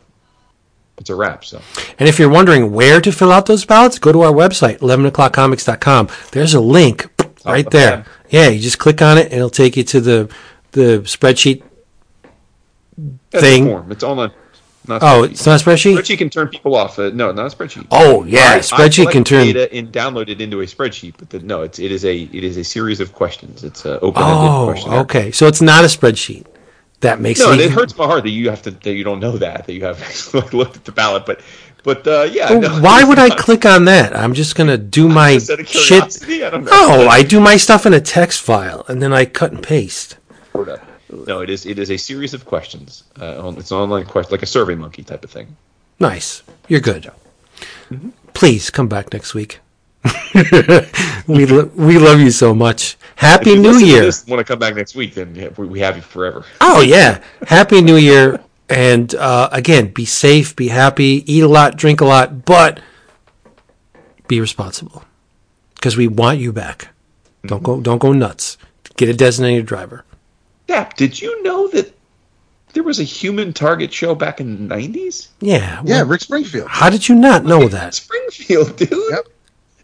[0.99, 1.43] it's a wrap.
[1.45, 1.61] So
[1.97, 6.09] And if you're wondering where to fill out those ballots, go to our website, 11o'clockcomics.com.
[6.31, 7.07] There's a link
[7.45, 7.97] right of there.
[7.97, 8.07] that.
[8.29, 10.29] Yeah, you just click on it and it'll take you to the
[10.71, 11.63] the spreadsheet.
[13.31, 13.65] That's Thing.
[13.65, 13.91] form.
[13.91, 14.03] It's.
[14.03, 15.97] Not Oh, it's not a spreadsheet?
[15.97, 16.97] Spreadsheet can turn people off.
[16.97, 17.85] Uh, no, not a spreadsheet.
[17.91, 19.45] Oh, yeah, I- I spreadsheet can turn.
[19.45, 21.13] data and download it into a spreadsheet.
[21.17, 23.63] But the, no, it's it is a it is a series of questions.
[23.63, 24.99] It's a open-ended Oh, questionnaire.
[25.01, 25.31] okay.
[25.31, 26.45] So it's not a spreadsheet.
[27.01, 27.49] That makes sense.
[27.49, 29.37] No, it and it hurts my heart that you have to that you don't know
[29.37, 31.25] that that you have looked at the ballot.
[31.25, 31.41] But
[31.83, 34.15] but uh, yeah, Well, no, why would I click on that?
[34.15, 36.23] I'm just gonna do my shit.
[36.23, 36.71] I don't know.
[36.71, 40.17] No, I do my stuff in a text file and then I cut and paste.
[40.53, 43.03] No, it is it is a series of questions.
[43.19, 45.55] Uh, it's an online question, like a Survey Monkey type of thing.
[45.99, 46.43] Nice.
[46.67, 47.11] You're good.
[47.89, 48.09] Mm-hmm.
[48.33, 49.59] Please come back next week.
[51.27, 52.97] we lo- we love you so much.
[53.15, 54.01] Happy New Year.
[54.01, 55.13] this and want to come back next week?
[55.13, 56.45] Then we, we have you forever.
[56.61, 57.21] Oh yeah.
[57.47, 58.39] Happy New Year.
[58.69, 62.79] And uh, again, be safe, be happy, eat a lot, drink a lot, but
[64.27, 65.03] be responsible
[65.75, 66.89] because we want you back.
[67.45, 68.57] Don't go don't go nuts.
[68.95, 70.05] Get a designated driver.
[70.67, 71.93] Dap, did you know that
[72.73, 75.29] there was a human target show back in the nineties?
[75.39, 75.81] Yeah.
[75.83, 76.67] Yeah, well, Rick Springfield.
[76.69, 77.95] how did you not know that?
[77.95, 78.91] Springfield, dude.
[78.91, 79.27] Yep.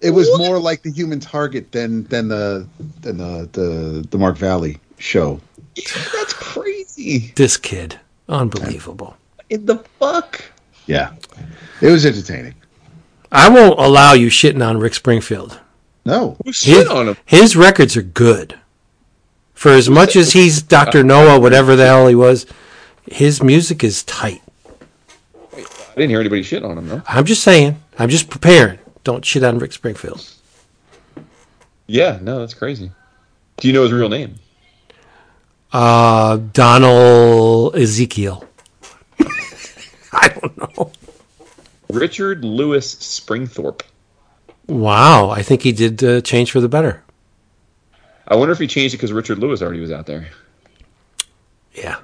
[0.05, 0.37] It was What?
[0.37, 2.67] more like the human target than than the
[3.01, 5.39] than the the, the Mark Valley show.
[5.75, 7.33] Yeah, that's crazy.
[7.35, 9.17] This kid, unbelievable.
[9.49, 10.43] In the fuck?
[10.85, 11.13] Yeah,
[11.81, 12.53] it was entertaining.
[13.31, 15.59] I won't allow you shitting on Rick Springfield.
[16.05, 17.17] No, Who shit His, on him?
[17.25, 18.57] his records are good.
[19.55, 21.03] For as much as he's Dr.
[21.03, 22.45] Noah, whatever the hell he was,
[23.11, 24.43] his music is tight.
[25.53, 25.63] I
[25.95, 27.01] didn't hear anybody shit on him though.
[27.07, 27.81] I'm just saying.
[27.97, 28.77] I'm just preparing.
[29.05, 30.27] Don't shit on Rick Springfield.
[31.85, 32.91] Yeah, no, that's crazy.
[33.57, 34.35] Do you know his real name?
[35.71, 38.43] Uh, Donald Ezekiel.
[40.11, 40.91] I don't know.
[41.89, 43.83] Richard Lewis Springthorpe.
[44.67, 47.03] Wow, I think he did uh, change for the better.
[48.27, 50.29] I wonder if he changed it because Richard Lewis already was out there.
[51.75, 51.97] Yeah.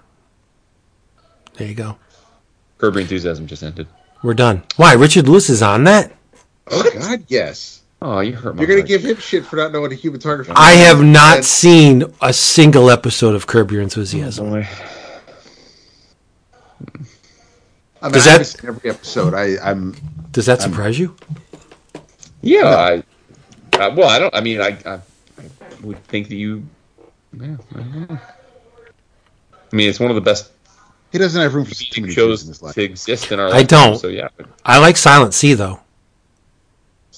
[1.55, 1.97] There you go.
[2.77, 3.87] Curb Enthusiasm just ended.
[4.21, 4.61] We're done.
[4.75, 4.93] Why?
[4.93, 6.15] Richard Lewis is on that?
[6.71, 7.81] Oh God, yes.
[8.03, 8.87] Oh, you hurt my You're gonna heart.
[8.87, 10.47] give him shit for not knowing a human target.
[10.55, 14.47] I have not And- seen a single episode of Curb Your Enthusiasm.
[14.47, 14.67] Oh, boy.
[18.01, 19.33] I mean, Does I that- haven't seen every episode.
[19.35, 19.95] I, I'm
[20.31, 21.15] Does that surprise you?
[22.41, 23.03] Yeah, I,
[23.79, 23.87] I.
[23.89, 24.33] Well, I don't.
[24.35, 24.75] I mean, I.
[24.85, 25.01] I, I
[25.83, 26.63] would think that you.
[27.39, 28.19] Yeah, I don't know.
[29.71, 30.51] I mean, it's one of the best
[31.11, 32.73] he doesn't have room for too many shows shows in his life.
[32.75, 33.67] to exist in our I life.
[33.67, 33.97] don't.
[33.97, 34.29] So yeah,
[34.65, 35.79] I like Silent Sea though.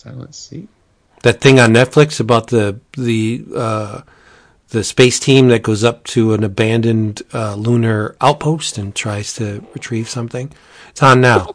[0.04, 0.68] Silent Sea.
[1.22, 4.02] That thing on Netflix about the the uh,
[4.70, 9.66] the space team that goes up to an abandoned uh, lunar outpost and tries to
[9.74, 10.52] retrieve something.
[10.90, 11.54] It's on now.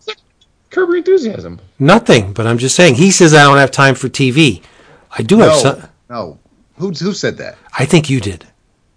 [0.71, 1.61] Curb Your Enthusiasm.
[1.79, 2.95] Nothing, but I'm just saying.
[2.95, 4.63] He says I don't have time for TV.
[5.11, 5.89] I do have No, some.
[6.09, 6.39] no.
[6.77, 7.59] Who who said that?
[7.79, 8.47] I think you did.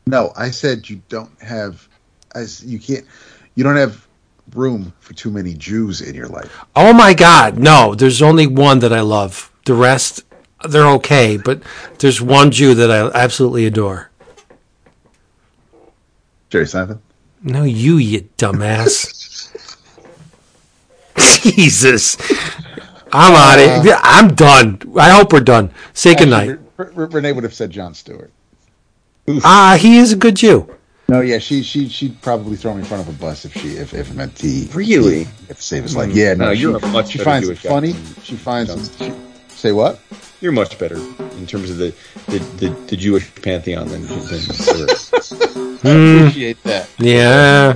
[0.07, 1.87] No, I said you don't have.
[2.33, 3.05] As you can't.
[3.55, 4.07] You don't have
[4.55, 6.63] room for too many Jews in your life.
[6.75, 7.95] Oh my God, no!
[7.95, 9.51] There's only one that I love.
[9.65, 10.23] The rest,
[10.67, 11.61] they're okay, but
[11.99, 14.09] there's one Jew that I absolutely adore.
[16.49, 16.99] Jerry Seinfeld.
[17.43, 19.17] No, you, you dumbass.
[21.41, 22.17] Jesus,
[23.11, 23.99] I'm out of.
[24.03, 24.79] I'm done.
[24.97, 25.71] I hope we're done.
[25.93, 26.49] Say goodnight.
[26.51, 28.31] Actually, R- R- Renee would have said Jon Stewart.
[29.43, 30.69] Ah, he is a good Jew.
[31.11, 33.71] No, yeah, she she she'd probably throw me in front of a bus if she
[33.71, 35.23] if, if it meant he Really?
[35.23, 36.09] if had to save his life.
[36.13, 37.93] Yeah, no, No, she, you're a much she finds Jewish it funny.
[38.23, 38.97] She finds it.
[38.97, 39.13] She,
[39.49, 39.99] say what?
[40.39, 41.93] You're much better in terms of the
[42.27, 44.89] the, the, the Jewish pantheon than than Stewart.
[45.83, 46.89] Appreciate that.
[46.97, 47.73] Yeah.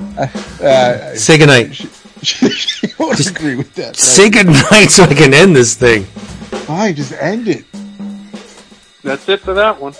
[0.61, 1.75] Uh, Say goodnight.
[1.75, 1.87] she,
[2.23, 3.97] she, she won't agree with that.
[3.97, 6.03] Say goodnight so I can end this thing.
[6.05, 7.65] Fine, just end it.
[9.03, 9.93] That's it for that one.